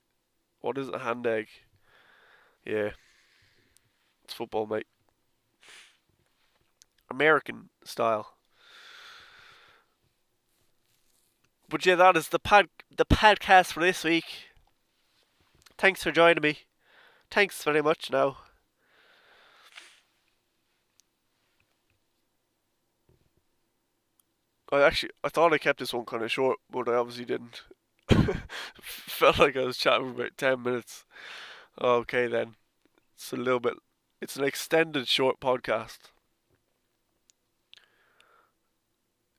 What 0.61 0.77
is 0.77 0.89
it? 0.89 1.01
Hand 1.01 1.25
egg. 1.25 1.47
Yeah, 2.65 2.91
it's 4.23 4.33
football, 4.35 4.67
mate. 4.67 4.85
American 7.09 7.69
style. 7.83 8.37
But 11.67 11.83
yeah, 11.83 11.95
that 11.95 12.15
is 12.15 12.29
the 12.29 12.39
pod 12.39 12.67
the 12.95 13.05
podcast 13.05 13.73
for 13.73 13.79
this 13.79 14.03
week. 14.03 14.51
Thanks 15.79 16.03
for 16.03 16.11
joining 16.11 16.43
me. 16.43 16.59
Thanks 17.31 17.63
very 17.63 17.81
much. 17.81 18.11
Now. 18.11 18.37
I 24.73 24.81
actually 24.81 25.11
I 25.23 25.29
thought 25.29 25.53
I 25.53 25.59
kept 25.59 25.79
this 25.79 25.93
one 25.93 26.05
kind 26.05 26.23
of 26.23 26.31
short, 26.31 26.57
but 26.69 26.89
I 26.89 26.95
obviously 26.95 27.25
didn't. 27.25 27.61
Felt 28.81 29.37
like 29.37 29.55
I 29.55 29.65
was 29.65 29.77
chatting 29.77 30.07
for 30.07 30.21
about 30.21 30.37
ten 30.37 30.63
minutes. 30.63 31.05
Okay 31.79 32.25
then, 32.25 32.55
it's 33.13 33.31
a 33.31 33.37
little 33.37 33.59
bit. 33.59 33.75
It's 34.19 34.35
an 34.35 34.43
extended 34.43 35.07
short 35.07 35.39
podcast. 35.39 35.99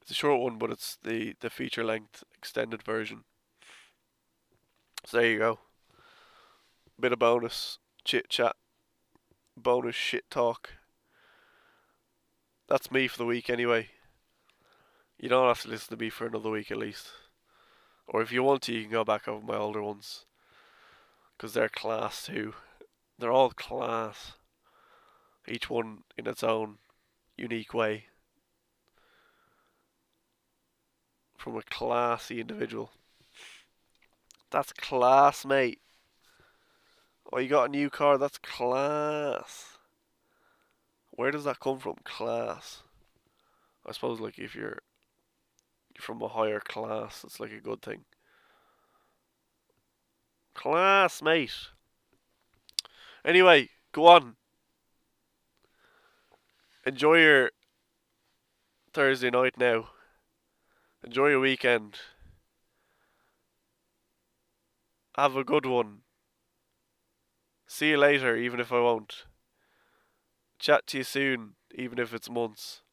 It's 0.02 0.12
a 0.12 0.14
short 0.14 0.40
one, 0.40 0.56
but 0.56 0.70
it's 0.70 0.98
the 1.02 1.34
the 1.40 1.50
feature 1.50 1.82
length 1.82 2.22
extended 2.36 2.84
version. 2.84 3.24
So 5.04 5.16
there 5.16 5.26
you 5.26 5.38
go. 5.38 5.58
Bit 7.00 7.12
of 7.12 7.18
bonus 7.18 7.78
chit 8.04 8.28
chat, 8.28 8.54
bonus 9.56 9.96
shit 9.96 10.30
talk. 10.30 10.74
That's 12.68 12.92
me 12.92 13.08
for 13.08 13.18
the 13.18 13.26
week 13.26 13.50
anyway. 13.50 13.88
You 15.18 15.28
don't 15.28 15.48
have 15.48 15.62
to 15.62 15.68
listen 15.68 15.96
to 15.96 16.02
me 16.02 16.10
for 16.10 16.26
another 16.26 16.50
week 16.50 16.70
at 16.70 16.76
least. 16.76 17.08
Or 18.06 18.20
if 18.20 18.32
you 18.32 18.42
want 18.42 18.62
to, 18.62 18.74
you 18.74 18.82
can 18.82 18.90
go 18.90 19.04
back 19.04 19.26
over 19.26 19.44
my 19.44 19.56
older 19.56 19.82
ones. 19.82 20.24
Because 21.36 21.54
they're 21.54 21.68
class 21.68 22.26
too. 22.26 22.54
They're 23.18 23.32
all 23.32 23.50
class. 23.50 24.32
Each 25.46 25.70
one 25.70 25.98
in 26.16 26.26
its 26.26 26.42
own 26.42 26.78
unique 27.36 27.74
way. 27.74 28.06
From 31.36 31.56
a 31.56 31.62
classy 31.62 32.40
individual. 32.40 32.90
That's 34.50 34.72
class, 34.72 35.44
mate. 35.44 35.80
Oh, 37.32 37.38
you 37.38 37.48
got 37.48 37.68
a 37.68 37.72
new 37.72 37.90
car? 37.90 38.18
That's 38.18 38.38
class. 38.38 39.78
Where 41.10 41.30
does 41.30 41.44
that 41.44 41.60
come 41.60 41.78
from? 41.78 41.96
Class. 42.04 42.82
I 43.86 43.92
suppose, 43.92 44.20
like, 44.20 44.38
if 44.38 44.54
you're 44.54 44.82
from 45.98 46.22
a 46.22 46.28
higher 46.28 46.60
class, 46.60 47.24
it's 47.24 47.40
like 47.40 47.52
a 47.52 47.60
good 47.60 47.82
thing. 47.82 48.04
Class, 50.54 51.22
mate. 51.22 51.52
Anyway, 53.24 53.70
go 53.92 54.06
on. 54.06 54.36
Enjoy 56.86 57.16
your 57.16 57.50
Thursday 58.92 59.30
night 59.30 59.54
now. 59.58 59.88
Enjoy 61.04 61.28
your 61.28 61.40
weekend. 61.40 61.98
Have 65.16 65.36
a 65.36 65.44
good 65.44 65.66
one. 65.66 66.00
See 67.66 67.90
you 67.90 67.96
later, 67.96 68.36
even 68.36 68.60
if 68.60 68.72
I 68.72 68.80
won't. 68.80 69.24
Chat 70.58 70.86
to 70.88 70.98
you 70.98 71.04
soon, 71.04 71.54
even 71.74 71.98
if 71.98 72.14
it's 72.14 72.30
months. 72.30 72.83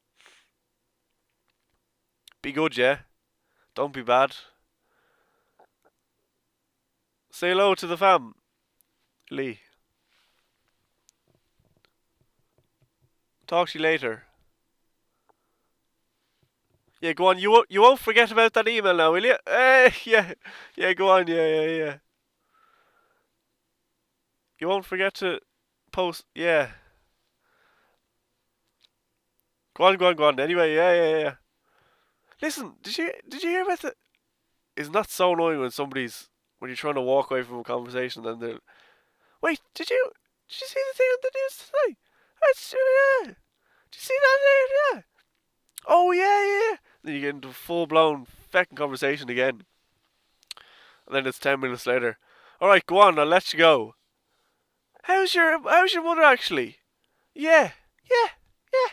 Be 2.42 2.52
good, 2.52 2.76
yeah? 2.78 3.00
Don't 3.76 3.94
be 3.94 4.02
bad. 4.02 4.36
Say 7.32 7.50
hello 7.50 7.76
to 7.76 7.88
the 7.88 7.98
fam. 7.98 8.34
Lee. 9.30 9.60
Talk 13.48 13.70
to 13.70 13.80
you 13.80 13.84
later. 13.84 14.24
Yeah, 17.02 17.14
go 17.14 17.28
on. 17.28 17.40
You 17.40 17.52
won't, 17.52 17.72
you 17.72 17.82
won't 17.82 18.00
forget 18.00 18.32
about 18.32 18.54
that 18.54 18.68
email 18.68 18.96
now, 18.96 19.12
will 19.12 19.26
you? 19.26 19.36
Eh, 19.48 19.92
yeah, 20.06 20.34
yeah. 20.76 20.94
Go 20.94 21.10
on. 21.10 21.28
Yeah, 21.28 21.48
yeah, 21.48 21.68
yeah. 21.84 21.96
You 24.60 24.68
won't 24.68 24.86
forget 24.86 25.14
to 25.16 25.40
post. 25.92 26.26
Yeah. 26.36 26.70
Go 29.74 29.86
on, 29.86 29.98
go 29.98 30.08
on, 30.08 30.16
go 30.16 30.28
on. 30.28 30.40
Anyway, 30.40 30.76
yeah, 30.76 30.94
yeah, 30.94 31.18
yeah. 31.20 31.36
Listen, 32.42 32.74
did 32.82 32.98
you 32.98 33.12
did 33.28 33.44
you 33.44 33.50
hear 33.50 33.64
about 33.64 33.82
the? 33.82 33.94
Isn't 34.76 34.94
that 34.94 35.10
so 35.10 35.34
annoying 35.34 35.60
when 35.60 35.72
somebody's 35.72 36.30
when 36.60 36.70
you're 36.70 36.76
trying 36.76 36.96
to 36.96 37.02
walk 37.02 37.32
away 37.32 37.44
from 37.44 37.60
a 37.60 37.64
conversation 37.64 38.26
and 38.26 38.42
they're, 38.42 38.60
wait, 39.42 39.60
did 39.76 39.90
you 39.90 40.12
did 40.50 40.62
you 40.62 40.68
see 40.68 40.82
the 40.92 40.98
thing 40.98 41.08
on 41.12 41.18
the 41.22 41.32
news 41.36 41.58
today? 41.58 41.98
That's 42.42 42.74
yeah. 42.74 43.28
Did 43.28 43.96
you 43.96 44.00
see 44.00 44.18
that? 44.22 44.94
Yeah. 44.94 45.02
Oh 45.88 46.12
yeah, 46.12 46.72
yeah. 46.72 46.78
Then 47.04 47.16
you 47.16 47.22
get 47.22 47.36
into 47.36 47.50
a 47.50 47.54
full 47.54 47.88
blown 47.88 48.26
fucking 48.50 48.78
conversation 48.78 49.30
again. 49.30 49.64
And 51.06 51.16
then 51.16 51.28
it's 51.28 51.40
ten 51.40 51.60
minutes 51.60 51.86
later. 51.86 52.18
Alright, 52.62 52.86
go 52.86 53.00
on, 53.00 53.20
I'll 53.20 53.26
let 53.26 53.54
you 53.54 53.60
go. 53.60 53.96
How's 55.04 55.34
your 55.36 55.60
how's 55.64 55.94
your 55.94 56.04
mother 56.04 56.24
actually? 56.24 56.78
Yeah, 57.34 57.72
yeah, 58.10 58.28
yeah, 58.74 58.90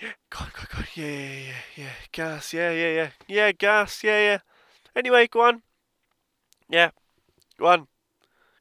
Yeah, 0.00 0.12
God, 0.30 0.52
God, 0.54 0.68
God. 0.74 0.86
Yeah, 0.94 1.04
yeah, 1.06 1.30
yeah, 1.40 1.54
yeah. 1.76 1.90
Gas, 2.12 2.52
yeah, 2.52 2.70
yeah, 2.70 2.90
yeah. 2.92 3.10
Yeah, 3.26 3.52
gas, 3.52 4.04
yeah, 4.04 4.20
yeah. 4.20 4.38
Anyway, 4.94 5.26
go 5.26 5.42
on. 5.42 5.62
Yeah. 6.68 6.90
Go 7.58 7.66
on. 7.66 7.88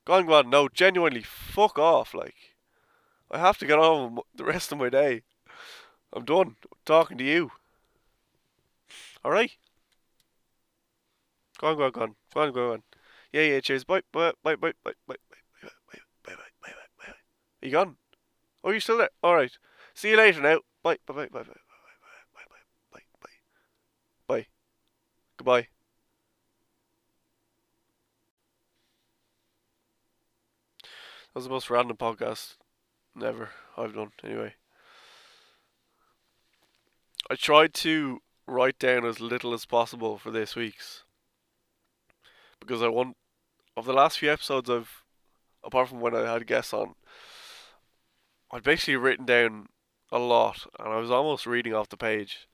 Go 0.06 0.14
on, 0.14 0.26
go 0.26 0.34
on. 0.34 0.50
No, 0.50 0.68
genuinely, 0.70 1.22
fuck 1.24 1.80
off. 1.80 2.14
Like, 2.14 2.36
I 3.32 3.40
have 3.40 3.58
to 3.60 3.66
get 3.66 3.80
on 3.80 4.16
with 4.16 4.26
the 4.36 4.46
rest 4.46 4.72
of 4.72 4.78
my 4.80 4.90
day. 4.90 5.24
I'm 6.14 6.26
done 6.26 6.56
talking 6.86 7.18
to 7.18 7.24
you. 7.24 7.52
Alright? 9.26 9.52
Go 11.60 11.68
on, 11.68 11.78
go 11.78 11.86
on, 11.86 11.92
go 11.92 12.02
on. 12.02 12.16
Go 12.34 12.42
on, 12.42 12.52
go 12.54 12.74
on. 12.74 12.84
Yeah, 13.34 13.42
yeah, 13.42 13.60
cheers. 13.60 13.84
Bye, 13.84 14.02
bye, 14.12 14.34
bye, 14.44 14.56
bye, 14.56 14.74
bye, 14.84 14.94
bye, 15.08 15.16
bye, 15.28 15.38
bye, 15.62 15.70
bye, 15.92 16.00
bye, 16.24 16.34
bye, 16.62 16.72
bye. 16.98 17.06
Are 17.08 17.66
you 17.66 17.72
gone? 17.72 17.98
Oh, 18.64 18.72
you 18.72 18.80
still 18.80 18.98
there? 18.98 19.10
Alright. 19.24 19.58
See 19.94 20.12
you 20.12 20.18
later 20.18 20.42
now. 20.42 20.60
Bye, 20.84 20.98
bye, 21.06 21.14
bye, 21.14 21.28
bye, 21.28 21.44
bye, 21.44 21.44
bye, 21.44 21.54
bye, 22.34 22.44
bye, 22.50 22.52
bye, 22.92 23.00
bye, 23.22 23.30
bye. 24.28 24.46
Goodbye. 25.38 25.68
That 30.82 31.36
was 31.36 31.44
the 31.46 31.50
most 31.50 31.70
random 31.70 31.98
podcast 31.98 32.56
ever 33.24 33.50
I've 33.78 33.94
done, 33.94 34.12
anyway. 34.24 34.54
I 37.30 37.36
tried 37.36 37.74
to 37.76 38.22
write 38.48 38.80
down 38.80 39.06
as 39.06 39.20
little 39.20 39.54
as 39.54 39.66
possible 39.66 40.18
for 40.18 40.32
this 40.32 40.56
week's 40.56 41.04
because 42.60 42.82
I 42.82 42.88
want 42.88 43.18
of 43.76 43.86
the 43.86 43.94
last 43.94 44.20
few 44.20 44.32
episodes 44.32 44.70
I've 44.70 45.04
apart 45.64 45.90
from 45.90 46.00
when 46.00 46.16
I 46.16 46.32
had 46.32 46.48
guests 46.48 46.74
on 46.74 46.96
I'd 48.52 48.64
basically 48.64 48.96
written 48.96 49.26
down 49.26 49.68
a 50.12 50.20
lot 50.20 50.66
and 50.80 50.94
I 50.94 50.98
was 50.98 51.12
almost 51.12 51.46
reading 51.46 51.74
off 51.74 51.90
the 51.90 51.98
page 51.98 52.48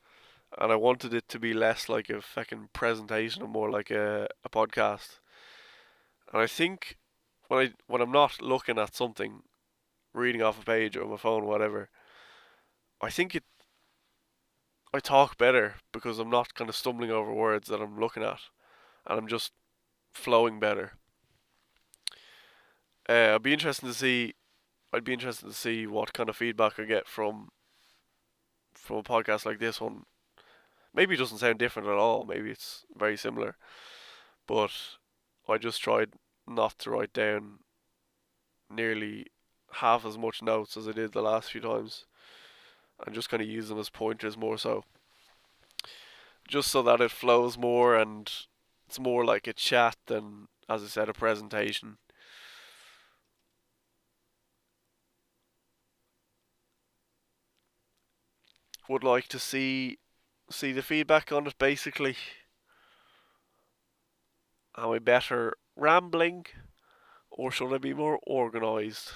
and 0.57 0.71
I 0.71 0.75
wanted 0.75 1.13
it 1.13 1.27
to 1.29 1.39
be 1.39 1.53
less 1.53 1.89
like 1.89 2.09
a 2.09 2.21
fucking 2.21 2.69
presentation 2.73 3.43
and 3.43 3.51
more 3.51 3.69
like 3.69 3.91
a, 3.91 4.27
a 4.43 4.49
podcast. 4.49 5.19
And 6.31 6.41
I 6.41 6.47
think 6.47 6.97
when 7.47 7.59
I 7.59 7.71
when 7.87 8.01
I'm 8.01 8.11
not 8.11 8.41
looking 8.41 8.77
at 8.77 8.95
something, 8.95 9.41
reading 10.13 10.41
off 10.41 10.61
a 10.61 10.65
page 10.65 10.95
or 10.95 11.05
my 11.05 11.17
phone, 11.17 11.45
whatever, 11.45 11.89
I 13.01 13.09
think 13.09 13.35
it 13.35 13.43
I 14.93 14.99
talk 14.99 15.37
better 15.37 15.75
because 15.91 16.19
I'm 16.19 16.29
not 16.29 16.53
kind 16.53 16.69
of 16.69 16.75
stumbling 16.75 17.09
over 17.09 17.33
words 17.33 17.67
that 17.69 17.81
I'm 17.81 17.99
looking 17.99 18.23
at, 18.23 18.39
and 19.07 19.17
I'm 19.17 19.27
just 19.27 19.51
flowing 20.13 20.59
better. 20.59 20.93
Uh, 23.09 23.33
I'd 23.35 23.43
be 23.43 23.53
interested 23.53 23.87
to 23.87 23.93
see. 23.93 24.35
I'd 24.93 25.03
be 25.03 25.13
interested 25.13 25.47
to 25.47 25.53
see 25.53 25.87
what 25.87 26.13
kind 26.13 26.29
of 26.29 26.37
feedback 26.37 26.79
I 26.79 26.83
get 26.83 27.07
from 27.07 27.49
from 28.75 28.97
a 28.97 29.03
podcast 29.03 29.45
like 29.45 29.59
this 29.59 29.81
one. 29.81 30.03
Maybe 30.93 31.15
it 31.15 31.17
doesn't 31.17 31.39
sound 31.39 31.57
different 31.57 31.87
at 31.87 31.95
all. 31.95 32.25
Maybe 32.25 32.51
it's 32.51 32.85
very 32.95 33.17
similar, 33.17 33.57
but 34.47 34.71
I 35.49 35.57
just 35.57 35.81
tried 35.81 36.11
not 36.47 36.77
to 36.79 36.91
write 36.91 37.13
down 37.13 37.59
nearly 38.69 39.27
half 39.71 40.05
as 40.05 40.19
much 40.19 40.43
notes 40.43 40.77
as 40.77 40.87
I 40.87 40.91
did 40.91 41.13
the 41.13 41.21
last 41.23 41.51
few 41.51 41.61
times 41.61 42.05
and 43.05 43.15
just 43.15 43.29
kind 43.29 43.41
of 43.41 43.49
use 43.49 43.69
them 43.69 43.79
as 43.79 43.89
pointers 43.89 44.37
more 44.37 44.57
so. 44.57 44.83
Just 46.47 46.71
so 46.71 46.81
that 46.83 47.01
it 47.01 47.11
flows 47.11 47.57
more 47.57 47.95
and 47.95 48.31
it's 48.87 48.99
more 48.99 49.25
like 49.25 49.47
a 49.47 49.53
chat 49.53 49.95
than, 50.07 50.47
as 50.69 50.83
I 50.83 50.87
said, 50.87 51.09
a 51.09 51.13
presentation. 51.13 51.97
Would 58.89 59.03
like 59.03 59.27
to 59.29 59.39
see 59.39 59.97
see 60.49 60.73
the 60.73 60.81
feedback 60.81 61.31
on 61.31 61.47
it 61.47 61.57
basically. 61.57 62.17
Am 64.77 64.91
I 64.91 64.99
better 64.99 65.53
rambling 65.75 66.45
or 67.31 67.49
should 67.49 67.73
I 67.73 67.77
be 67.77 67.93
more 67.93 68.19
organised? 68.27 69.13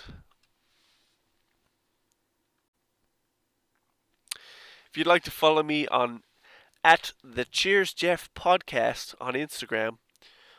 If 4.97 5.01
you'd 5.01 5.05
like 5.05 5.25
to 5.25 5.31
follow 5.31 5.61
me 5.61 5.85
on 5.89 6.23
at 6.83 7.13
the 7.23 7.45
Cheers 7.45 7.93
Jeff 7.93 8.31
podcast 8.33 9.13
on 9.21 9.35
Instagram 9.35 9.99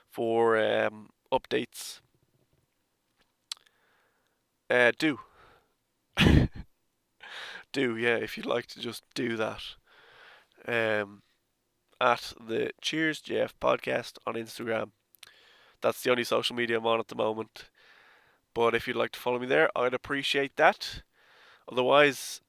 for 0.08 0.56
um, 0.56 1.08
updates, 1.32 1.98
uh, 4.70 4.92
do. 4.96 5.18
do, 7.72 7.96
yeah, 7.96 8.14
if 8.14 8.36
you'd 8.36 8.46
like 8.46 8.66
to 8.66 8.78
just 8.78 9.02
do 9.16 9.36
that. 9.36 9.60
Um, 10.68 11.22
at 12.00 12.32
the 12.40 12.70
Cheers 12.80 13.20
Jeff 13.20 13.58
podcast 13.58 14.18
on 14.24 14.34
Instagram. 14.34 14.90
That's 15.80 16.00
the 16.04 16.12
only 16.12 16.22
social 16.22 16.54
media 16.54 16.78
I'm 16.78 16.86
on 16.86 17.00
at 17.00 17.08
the 17.08 17.16
moment. 17.16 17.70
But 18.54 18.76
if 18.76 18.86
you'd 18.86 18.94
like 18.94 19.10
to 19.10 19.18
follow 19.18 19.40
me 19.40 19.48
there, 19.48 19.68
I'd 19.76 19.94
appreciate 19.94 20.54
that. 20.54 21.02
Otherwise, 21.68 22.40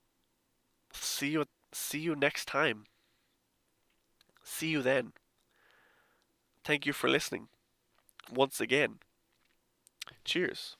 see 0.94 1.30
you 1.30 1.42
at 1.42 1.48
see 1.72 2.00
you 2.00 2.16
next 2.16 2.48
time. 2.48 2.86
See 4.44 4.70
you 4.70 4.82
then. 4.82 5.14
Thank 6.64 6.86
you 6.86 6.94
for 6.94 7.10
listening. 7.10 7.48
Once 8.32 8.62
again, 8.62 9.00
cheers. 10.24 10.76